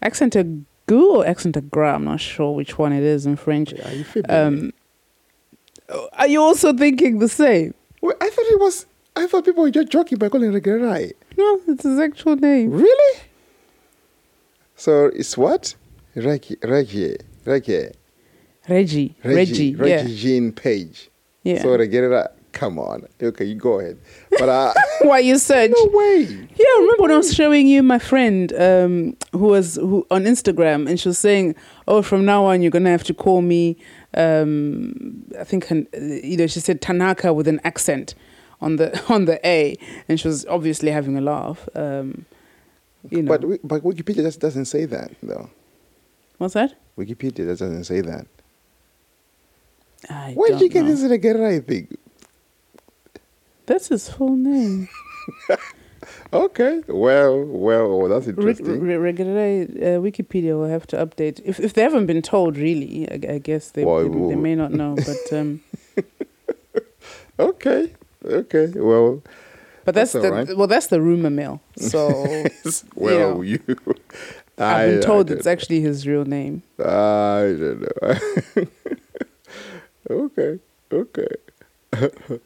accent 0.02 0.34
a 0.34 0.44
gu 0.88 1.14
or 1.16 1.24
accent 1.24 1.56
a 1.56 1.60
gra. 1.60 1.94
I'm 1.94 2.04
not 2.06 2.18
sure 2.20 2.52
which 2.56 2.76
one 2.76 2.92
it 2.92 3.04
is 3.04 3.24
in 3.24 3.36
French. 3.36 3.72
Are 3.72 3.94
you 3.94 4.02
fibbing? 4.02 4.30
Um, 4.34 4.72
are 6.12 6.26
you 6.26 6.40
also 6.40 6.72
thinking 6.72 7.18
the 7.18 7.28
same? 7.28 7.74
Wait, 8.00 8.16
I 8.20 8.30
thought 8.30 8.46
it 8.46 8.60
was. 8.60 8.86
I 9.14 9.26
thought 9.26 9.44
people 9.44 9.62
were 9.62 9.70
just 9.70 9.88
joking 9.90 10.18
by 10.18 10.28
calling 10.28 10.50
Regerai. 10.52 11.12
No, 11.36 11.60
it's 11.68 11.82
his 11.84 11.98
actual 11.98 12.36
name. 12.36 12.70
Really? 12.70 13.20
So 14.76 15.06
it's 15.06 15.36
what? 15.36 15.74
Reggie, 16.14 16.56
Reggie, 16.62 17.16
Reggie, 17.44 17.90
Reggie, 18.68 19.14
Reggie, 19.24 19.74
Reggie, 19.74 19.74
yeah, 19.90 20.04
Jean 20.16 20.52
Page. 20.52 21.10
yeah. 21.42 21.60
So 21.62 21.68
Regerai, 21.68 22.28
come 22.52 22.78
on. 22.78 23.06
Okay, 23.22 23.44
you 23.44 23.54
go 23.54 23.80
ahead. 23.80 23.98
But 24.30 24.48
uh, 24.48 24.74
Why 25.02 25.20
you 25.20 25.38
search? 25.38 25.72
no 25.74 25.90
way. 25.92 26.22
Yeah, 26.22 26.64
I 26.66 26.76
remember 26.80 27.02
when 27.02 27.10
I 27.12 27.16
was 27.16 27.34
showing 27.34 27.66
you 27.66 27.82
my 27.82 27.98
friend 27.98 28.52
um, 28.54 29.16
who 29.32 29.46
was 29.48 29.76
who 29.76 30.06
on 30.10 30.24
Instagram, 30.24 30.88
and 30.88 30.98
she 30.98 31.08
was 31.08 31.18
saying, 31.18 31.54
"Oh, 31.86 32.02
from 32.02 32.24
now 32.24 32.44
on, 32.46 32.62
you're 32.62 32.70
gonna 32.70 32.90
have 32.90 33.04
to 33.04 33.14
call 33.14 33.42
me." 33.42 33.76
Um, 34.14 35.24
I 35.38 35.44
think 35.44 35.66
her- 35.66 35.86
you 36.24 36.36
know 36.36 36.46
she 36.46 36.60
said 36.60 36.80
Tanaka 36.80 37.32
with 37.32 37.48
an 37.48 37.60
accent 37.64 38.14
on 38.60 38.76
the 38.76 39.00
on 39.08 39.24
the 39.24 39.44
A, 39.46 39.76
and 40.08 40.20
she 40.20 40.28
was 40.28 40.44
obviously 40.46 40.90
having 40.90 41.16
a 41.16 41.20
laugh. 41.20 41.68
Um, 41.74 42.26
you 43.10 43.22
know, 43.22 43.36
But 43.36 43.66
but 43.66 43.82
Wikipedia 43.82 44.22
just 44.22 44.40
doesn't 44.40 44.66
say 44.66 44.84
that 44.86 45.10
though. 45.22 45.50
what's 46.38 46.54
that? 46.54 46.74
Wikipedia 46.98 47.46
just 47.46 47.60
doesn't 47.60 47.84
say 47.84 48.00
that. 48.02 48.26
I 50.10 50.32
Where 50.34 50.50
did 50.50 50.60
you 50.60 50.68
get 50.68 50.84
this 50.86 51.00
Regerai 51.02 51.64
thing? 51.66 51.88
That's 53.66 53.88
his 53.88 54.08
full 54.08 54.36
name. 54.36 54.88
Okay, 56.32 56.82
well, 56.88 57.44
well, 57.44 57.92
oh, 57.92 58.08
that's 58.08 58.26
interesting. 58.26 58.80
re- 58.80 58.96
regular, 58.96 59.32
uh, 59.32 60.00
Wikipedia 60.00 60.56
will 60.58 60.68
have 60.68 60.86
to 60.86 60.96
update 60.96 61.40
if 61.44 61.60
if 61.60 61.74
they 61.74 61.82
haven't 61.82 62.06
been 62.06 62.22
told. 62.22 62.56
Really, 62.56 63.06
I, 63.10 63.34
I 63.34 63.38
guess 63.38 63.70
they, 63.70 63.84
Well, 63.84 64.08
they, 64.08 64.34
they 64.34 64.40
may 64.40 64.54
not 64.54 64.72
know, 64.72 64.96
but. 64.96 65.32
Um, 65.32 65.60
okay, 67.38 67.92
okay, 68.24 68.68
well, 68.76 69.22
But 69.84 69.94
that's, 69.94 70.12
That's 70.12 70.24
the 70.24 70.32
right. 70.32 70.56
well, 70.56 70.66
that's 70.66 70.86
the 70.86 71.00
rumor 71.00 71.30
mill. 71.30 71.60
So 71.76 72.44
well, 72.94 73.34
know, 73.34 73.42
you. 73.42 73.60
I've 74.58 74.88
been 74.88 75.00
told 75.02 75.30
I 75.30 75.34
it's 75.34 75.46
actually 75.46 75.80
his 75.80 76.06
real 76.06 76.24
name. 76.24 76.62
I 76.78 77.56
don't 77.58 77.80
know. 77.82 78.66
okay, 80.26 80.58
okay. 80.92 82.42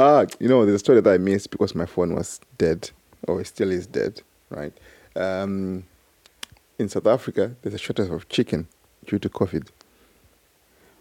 Ah, 0.00 0.26
you 0.38 0.48
know, 0.48 0.64
there's 0.64 0.76
a 0.76 0.78
story 0.78 1.00
that 1.00 1.12
I 1.12 1.18
missed 1.18 1.50
because 1.50 1.74
my 1.74 1.86
phone 1.86 2.14
was 2.14 2.40
dead, 2.58 2.90
or 3.28 3.40
it 3.40 3.46
still 3.46 3.70
is 3.70 3.86
dead, 3.86 4.22
right? 4.48 4.72
Um, 5.14 5.84
in 6.78 6.88
South 6.88 7.06
Africa, 7.06 7.54
there's 7.62 7.74
a 7.74 7.78
shortage 7.78 8.10
of 8.10 8.28
chicken. 8.28 8.66
due 9.06 9.18
to 9.18 9.28
COVID. 9.28 9.68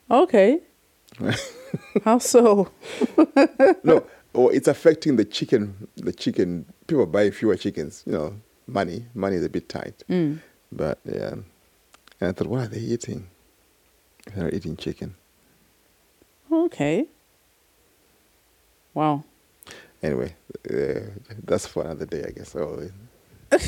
Okay. 0.10 0.60
How 2.04 2.18
so? 2.18 2.70
no, 3.84 4.06
or 4.34 4.54
it's 4.54 4.68
affecting 4.68 5.16
the 5.16 5.26
chicken. 5.26 5.88
The 5.96 6.12
chicken 6.12 6.66
people 6.88 7.06
buy 7.06 7.30
fewer 7.30 7.56
chickens. 7.56 8.04
You 8.06 8.14
know, 8.14 8.36
money 8.68 9.06
money 9.14 9.36
is 9.36 9.46
a 9.46 9.50
bit 9.50 9.70
tight. 9.70 10.04
Mm. 10.10 10.40
But 10.72 11.00
yeah, 11.06 11.36
and 12.20 12.30
I 12.30 12.32
thought, 12.32 12.48
what 12.48 12.62
are 12.62 12.68
they 12.68 12.80
eating? 12.80 13.28
They're 14.36 14.54
eating 14.54 14.78
chicken. 14.78 15.16
Okay. 16.52 17.08
Wow. 18.94 19.24
Anyway, 20.02 20.36
uh, 20.72 21.00
that's 21.44 21.68
for 21.68 21.84
another 21.84 22.06
day, 22.06 22.24
I 22.26 22.32
guess. 22.32 22.56
Oh, 22.56 22.90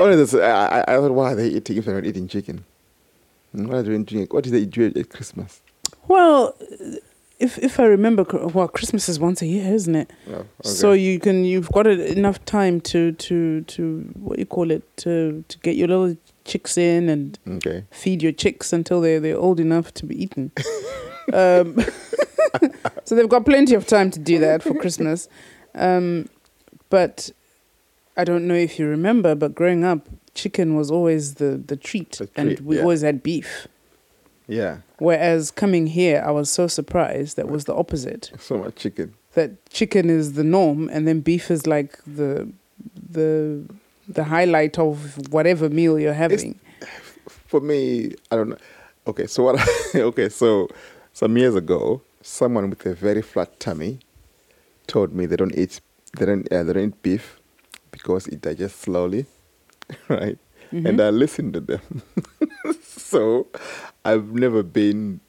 only 0.00 0.16
this, 0.16 0.34
I, 0.34 0.38
I, 0.40 0.80
I 0.82 0.96
thought, 0.96 1.12
why 1.12 1.32
are 1.32 1.36
they 1.36 1.48
eating 1.48 1.76
if 1.78 1.84
they're 1.84 1.94
not 1.94 2.04
eating 2.04 2.28
chicken? 2.28 2.64
What 3.52 3.74
are 3.74 3.82
they 3.82 3.98
doing? 3.98 4.26
What 4.30 4.44
did 4.44 4.52
they 4.52 4.64
do 4.64 4.92
at 4.94 5.10
Christmas? 5.10 5.60
Well, 6.08 6.54
if 7.38 7.58
if 7.58 7.80
I 7.80 7.84
remember, 7.84 8.24
well, 8.54 8.68
Christmas 8.68 9.08
is 9.08 9.18
once 9.18 9.42
a 9.42 9.46
year, 9.46 9.74
isn't 9.74 9.94
it? 9.94 10.10
Oh, 10.28 10.32
okay. 10.34 10.46
So 10.62 10.92
you 10.92 11.18
can 11.18 11.44
you've 11.44 11.70
got 11.70 11.86
enough 11.86 12.42
time 12.44 12.80
to 12.82 13.12
to 13.12 13.62
to 13.62 14.00
what 14.14 14.38
you 14.38 14.46
call 14.46 14.70
it 14.70 14.84
to 14.98 15.44
to 15.48 15.58
get 15.58 15.76
your 15.76 15.88
little 15.88 16.16
chicks 16.44 16.78
in 16.78 17.08
and 17.08 17.38
okay. 17.46 17.84
feed 17.90 18.22
your 18.22 18.32
chicks 18.32 18.72
until 18.72 19.00
they're 19.00 19.20
they're 19.20 19.36
old 19.36 19.60
enough 19.60 19.92
to 19.94 20.06
be 20.06 20.22
eaten. 20.22 20.52
um, 21.32 21.78
so 23.04 23.14
they've 23.14 23.28
got 23.28 23.44
plenty 23.44 23.74
of 23.74 23.86
time 23.86 24.10
to 24.10 24.18
do 24.18 24.38
that 24.40 24.62
for 24.62 24.74
Christmas. 24.74 25.28
Um, 25.74 26.28
but 26.90 27.30
I 28.16 28.24
don't 28.24 28.46
know 28.46 28.54
if 28.54 28.78
you 28.78 28.86
remember, 28.86 29.34
but 29.34 29.54
growing 29.54 29.84
up, 29.84 30.08
chicken 30.34 30.74
was 30.76 30.90
always 30.90 31.34
the 31.34 31.56
the 31.56 31.76
treat, 31.76 32.12
The 32.12 32.28
and 32.36 32.60
we 32.60 32.76
yeah. 32.76 32.82
always 32.82 33.02
had 33.02 33.22
beef. 33.22 33.68
Yeah, 34.48 34.78
Whereas 34.98 35.50
coming 35.50 35.86
here, 35.86 36.22
I 36.26 36.30
was 36.30 36.50
so 36.50 36.66
surprised 36.66 37.36
that 37.36 37.48
was 37.48 37.64
the 37.64 37.74
opposite. 37.74 38.32
so 38.38 38.58
much 38.58 38.74
chicken. 38.74 39.14
That 39.34 39.64
chicken 39.70 40.10
is 40.10 40.34
the 40.34 40.44
norm, 40.44 40.90
and 40.92 41.08
then 41.08 41.20
beef 41.20 41.50
is 41.50 41.66
like 41.66 41.96
the 42.06 42.48
the 43.10 43.64
the 44.08 44.24
highlight 44.24 44.78
of 44.78 45.32
whatever 45.32 45.70
meal 45.70 45.98
you're 45.98 46.12
having. 46.12 46.58
For 47.28 47.60
me, 47.60 48.14
I 48.30 48.36
don't 48.36 48.50
know. 48.50 48.58
Okay, 49.06 49.26
so 49.26 49.44
what? 49.44 49.68
okay, 49.94 50.28
so 50.28 50.68
some 51.12 51.36
years 51.36 51.54
ago, 51.54 52.02
someone 52.22 52.70
with 52.70 52.84
a 52.86 52.94
very 52.94 53.22
flat 53.22 53.58
tummy 53.60 54.00
told 54.86 55.12
me 55.14 55.26
they 55.26 55.36
don't 55.36 55.56
eat 55.56 55.80
they 56.18 56.26
don't 56.26 56.50
uh, 56.52 56.62
they 56.62 56.72
don't 56.74 56.88
eat 56.88 57.02
beef 57.02 57.38
because 57.90 58.26
it 58.28 58.40
digests 58.42 58.80
slowly, 58.80 59.26
right? 60.08 60.38
And 60.70 61.00
I 61.02 61.10
listened 61.10 61.52
to 61.54 61.60
them. 61.60 61.82
so 62.80 63.46
I've 64.04 64.32
never 64.32 64.62
been. 64.62 65.20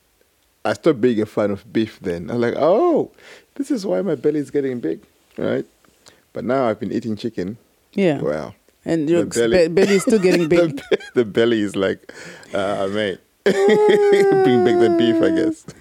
I 0.65 0.71
stopped 0.73 1.01
being 1.01 1.21
a 1.21 1.25
fan 1.25 1.51
of 1.51 1.71
beef 1.73 1.99
then. 2.01 2.31
I'm 2.31 2.39
like, 2.39 2.53
oh, 2.57 3.11
this 3.55 3.69
is 3.69 3.85
why 3.85 4.01
my 4.01 4.15
belly 4.15 4.39
is 4.39 4.49
getting 4.51 4.79
big, 4.79 5.01
right? 5.37 5.65
But 6.31 6.45
now 6.45 6.69
I've 6.69 6.79
been 6.79 6.93
eating 6.93 7.17
chicken. 7.17 7.57
yeah, 7.93 8.21
Wow. 8.21 8.55
and 8.85 9.09
your 9.09 9.25
the 9.25 9.39
belly- 9.39 9.51
belly. 9.51 9.67
belly 9.67 9.95
is 9.95 10.03
still 10.03 10.19
getting 10.19 10.47
big. 10.55 10.77
the, 10.77 10.97
the 11.15 11.25
belly 11.25 11.59
is 11.61 11.75
like, 11.75 12.13
uh, 12.53 12.87
mate, 12.87 13.19
bring 13.45 14.63
back 14.63 14.77
than 14.79 14.95
beef, 14.97 15.21
I 15.21 15.29
guess. 15.31 15.65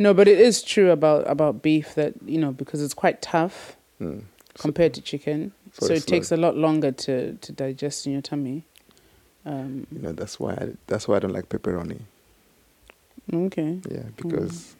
No, 0.00 0.14
but 0.14 0.28
it 0.28 0.38
is 0.38 0.62
true 0.62 0.92
about 0.92 1.28
about 1.28 1.60
beef 1.60 1.96
that 1.96 2.14
you 2.24 2.38
know 2.38 2.52
because 2.52 2.80
it's 2.80 2.94
quite 2.94 3.20
tough 3.20 3.76
Hmm. 3.98 4.20
compared 4.56 4.94
to 4.94 5.00
chicken, 5.00 5.50
so 5.72 5.86
so, 5.88 5.94
it 5.94 6.06
takes 6.06 6.30
a 6.30 6.36
lot 6.36 6.56
longer 6.56 6.92
to 6.92 7.34
to 7.34 7.50
digest 7.52 8.06
in 8.06 8.12
your 8.12 8.22
tummy. 8.22 8.62
Um, 9.44 9.88
You 9.90 10.02
know, 10.02 10.12
that's 10.12 10.38
why 10.38 10.52
I, 10.52 10.68
that's 10.86 11.08
why 11.08 11.16
I 11.16 11.18
don't 11.18 11.32
like 11.32 11.48
pepperoni. 11.48 12.02
okay, 13.34 13.80
Yeah, 13.90 14.04
because 14.16 14.76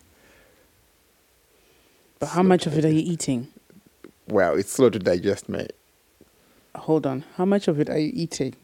but 2.21 2.27
how 2.29 2.45
much 2.45 2.67
of 2.67 2.79
it 2.79 2.85
are 2.85 2.93
you 2.93 3.03
eating? 3.05 3.49
wow, 4.29 4.55
it's 4.55 4.71
slow 4.71 4.89
to 4.91 5.01
digest, 5.01 5.49
mate. 5.49 5.73
Hold 6.77 7.07
on, 7.07 7.25
how 7.37 7.45
much 7.45 7.67
of 7.67 7.81
it 7.81 7.91
are 7.91 7.99
you 7.99 8.13
eating? 8.15 8.55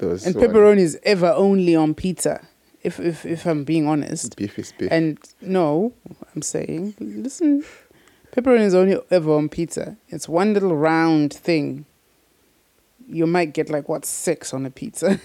Those 0.00 0.26
And 0.26 0.34
pepperoni 0.34 0.78
is 0.78 0.98
ever 1.02 1.28
only 1.28 1.76
on 1.76 1.94
pizza. 1.94 2.48
If 2.82 2.98
if 2.98 3.26
if 3.26 3.44
I'm 3.44 3.64
being 3.64 3.86
honest, 3.86 4.34
beef 4.36 4.58
is 4.58 4.72
beef. 4.72 4.88
and 4.90 5.18
no, 5.42 5.92
I'm 6.34 6.40
saying 6.40 6.94
listen, 6.98 7.62
pepperoni 8.32 8.60
is 8.60 8.74
only 8.74 8.98
ever 9.10 9.34
on 9.34 9.50
pizza. 9.50 9.98
It's 10.08 10.26
one 10.26 10.54
little 10.54 10.74
round 10.74 11.34
thing. 11.34 11.84
You 13.06 13.26
might 13.26 13.52
get 13.52 13.68
like 13.68 13.90
what 13.90 14.06
six 14.06 14.54
on 14.54 14.64
a 14.64 14.70
pizza, 14.70 15.20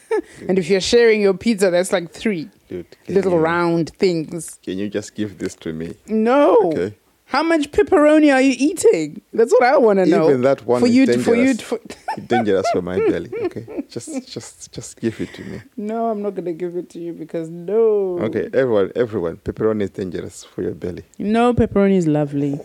and 0.48 0.56
if 0.56 0.70
you're 0.70 0.80
sharing 0.80 1.20
your 1.20 1.34
pizza, 1.34 1.70
that's 1.72 1.92
like 1.92 2.12
three 2.12 2.48
Dude, 2.68 2.86
little 3.08 3.32
you, 3.32 3.38
round 3.38 3.90
things. 3.96 4.60
Can 4.62 4.78
you 4.78 4.88
just 4.88 5.16
give 5.16 5.38
this 5.38 5.56
to 5.56 5.72
me? 5.72 5.96
No. 6.06 6.56
Okay. 6.66 6.94
How 7.32 7.42
much 7.42 7.70
pepperoni 7.70 8.30
are 8.30 8.42
you 8.42 8.54
eating? 8.58 9.22
That's 9.32 9.52
what 9.52 9.62
I 9.62 9.78
want 9.78 9.98
to 10.00 10.04
know. 10.06 10.28
Even 10.28 10.42
that 10.42 10.66
one 10.66 10.80
for 10.82 10.86
is 10.86 10.94
you, 10.94 11.06
to- 11.06 11.18
for 11.18 11.34
you, 11.34 11.54
dangerous. 11.54 11.62
for, 11.68 12.20
dangerous 12.26 12.66
for 12.74 12.82
my 12.82 12.98
belly. 12.98 13.30
Okay, 13.46 13.84
just 13.88 14.28
just 14.28 14.70
just 14.70 15.00
give 15.00 15.18
it 15.18 15.32
to 15.34 15.42
me. 15.44 15.62
no, 15.78 16.10
I'm 16.10 16.20
not 16.20 16.34
gonna 16.34 16.52
give 16.52 16.76
it 16.76 16.90
to 16.90 16.98
you 17.00 17.14
because 17.14 17.48
no. 17.48 18.18
Okay, 18.26 18.50
everyone, 18.52 18.92
everyone, 18.94 19.38
pepperoni 19.38 19.82
is 19.84 19.90
dangerous 19.90 20.44
for 20.44 20.60
your 20.62 20.74
belly. 20.74 21.04
No, 21.18 21.54
pepperoni 21.54 21.96
is 21.96 22.06
lovely. 22.06 22.60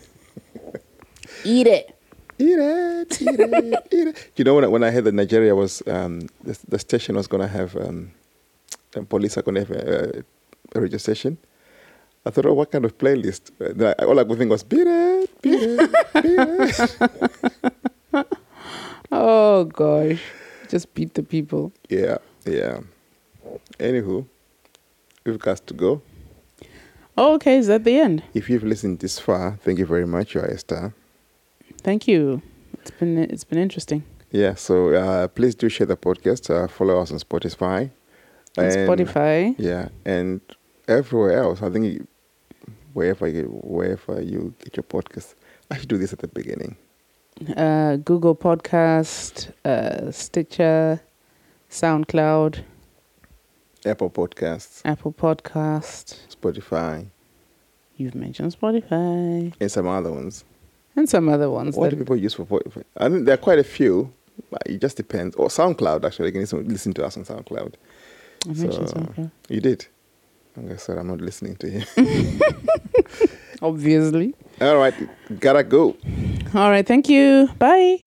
Eat 1.44 1.66
it. 1.66 1.94
Eat 2.40 2.58
it, 2.58 3.20
eat 3.22 3.40
it, 3.40 3.86
eat 3.90 4.06
it. 4.08 4.30
You 4.36 4.44
know 4.44 4.54
when 4.54 4.64
I, 4.64 4.68
when 4.68 4.84
I 4.84 4.90
heard 4.90 5.04
that 5.04 5.14
Nigeria 5.14 5.56
was 5.56 5.82
um, 5.88 6.28
the, 6.44 6.56
the 6.68 6.78
station 6.78 7.16
was 7.16 7.26
gonna 7.26 7.48
have 7.48 7.74
um, 7.74 8.12
and 8.94 9.08
police 9.08 9.36
are 9.38 9.42
gonna 9.42 9.60
have 9.60 9.70
a, 9.72 10.22
a 10.74 10.80
radio 10.80 10.98
station. 10.98 11.38
I 12.26 12.30
thought, 12.30 12.46
oh, 12.46 12.54
what 12.54 12.70
kind 12.70 12.84
of 12.84 12.96
playlist? 12.98 13.50
I- 13.60 14.04
all 14.04 14.18
I 14.18 14.24
could 14.24 14.38
think 14.38 14.50
was 14.50 14.62
beat 14.62 14.86
it, 14.86 15.42
beat 15.42 15.60
it, 15.62 15.90
beat 16.14 16.78
it. 18.12 18.26
Oh 19.10 19.64
gosh, 19.64 20.20
just 20.68 20.92
beat 20.94 21.14
the 21.14 21.22
people. 21.22 21.72
Yeah, 21.88 22.18
yeah. 22.44 22.80
Anywho, 23.78 24.26
we've 25.24 25.38
got 25.38 25.66
to 25.66 25.74
go. 25.74 26.02
Oh, 27.16 27.34
okay, 27.34 27.56
is 27.56 27.66
that 27.68 27.84
the 27.84 27.98
end? 27.98 28.22
If 28.34 28.50
you've 28.50 28.64
listened 28.64 28.98
this 29.00 29.18
far, 29.18 29.58
thank 29.64 29.78
you 29.78 29.86
very 29.86 30.06
much. 30.06 30.34
You 30.34 30.42
are 30.42 30.46
a 30.46 30.58
star. 30.58 30.92
Thank 31.82 32.06
you. 32.06 32.42
It's 32.74 32.90
been 32.90 33.16
it's 33.18 33.44
been 33.44 33.58
interesting. 33.58 34.04
Yeah, 34.30 34.54
so 34.56 34.92
uh, 34.92 35.28
please 35.28 35.54
do 35.54 35.70
share 35.70 35.86
the 35.86 35.96
podcast. 35.96 36.50
Uh, 36.50 36.68
follow 36.68 37.00
us 37.00 37.10
on 37.10 37.18
Spotify. 37.18 37.90
On 38.58 38.64
And- 38.64 38.74
Spotify. 38.88 39.54
Yeah, 39.58 39.88
and 40.04 40.42
everywhere 40.88 41.42
else. 41.42 41.62
I 41.62 41.70
think 41.70 41.84
you- 41.86 42.06
wherever 42.94 43.28
you, 43.28 43.44
wherever 43.62 44.20
you 44.20 44.54
get 44.64 44.76
your 44.76 44.84
podcast. 44.84 45.34
I 45.70 45.76
should 45.76 45.88
do 45.88 45.98
this 45.98 46.12
at 46.12 46.18
the 46.20 46.28
beginning. 46.28 46.76
uh, 47.56 47.96
Google 47.96 48.34
Podcast, 48.34 49.52
uh, 49.64 50.10
Stitcher, 50.10 51.00
SoundCloud, 51.70 52.64
Apple 53.86 54.10
Podcasts, 54.10 54.80
Apple 54.84 55.12
Podcast. 55.12 56.16
Spotify, 56.34 57.06
You've 57.96 58.14
mentioned 58.14 58.56
Spotify 58.60 59.52
and 59.60 59.70
some 59.70 59.86
other 59.86 60.10
ones. 60.12 60.44
and 60.96 61.08
some 61.08 61.28
other 61.28 61.48
ones. 61.50 61.76
What 61.76 61.90
that- 61.90 61.96
do 61.96 62.02
people 62.02 62.16
use 62.16 62.34
for 62.34 62.44
Spotify? 62.44 62.82
I 62.96 63.08
think 63.08 63.24
there 63.26 63.34
are 63.34 63.44
quite 63.48 63.58
a 63.60 63.64
few, 63.64 64.12
but 64.50 64.62
it 64.66 64.80
just 64.80 64.96
depends. 64.96 65.36
Or 65.36 65.48
SoundCloud, 65.48 66.04
actually. 66.04 66.26
You 66.26 66.32
can 66.32 66.40
listen, 66.40 66.66
listen 66.68 66.92
to 66.94 67.04
us 67.04 67.16
on 67.16 67.24
SoundCloud. 67.24 67.74
I 68.46 68.48
mentioned 68.48 68.88
So- 68.88 68.94
SoundCloud. 68.96 69.30
You 69.48 69.60
did? 69.60 69.86
Okay, 70.64 70.76
sorry, 70.76 70.98
I'm 71.00 71.06
not 71.08 71.20
listening 71.20 71.56
to 71.56 71.68
you. 71.70 71.82
Obviously. 73.62 74.34
All 74.60 74.76
right, 74.76 74.94
gotta 75.40 75.62
go. 75.62 75.96
All 76.54 76.70
right. 76.70 76.86
Thank 76.86 77.08
you. 77.08 77.48
Bye. 77.58 78.00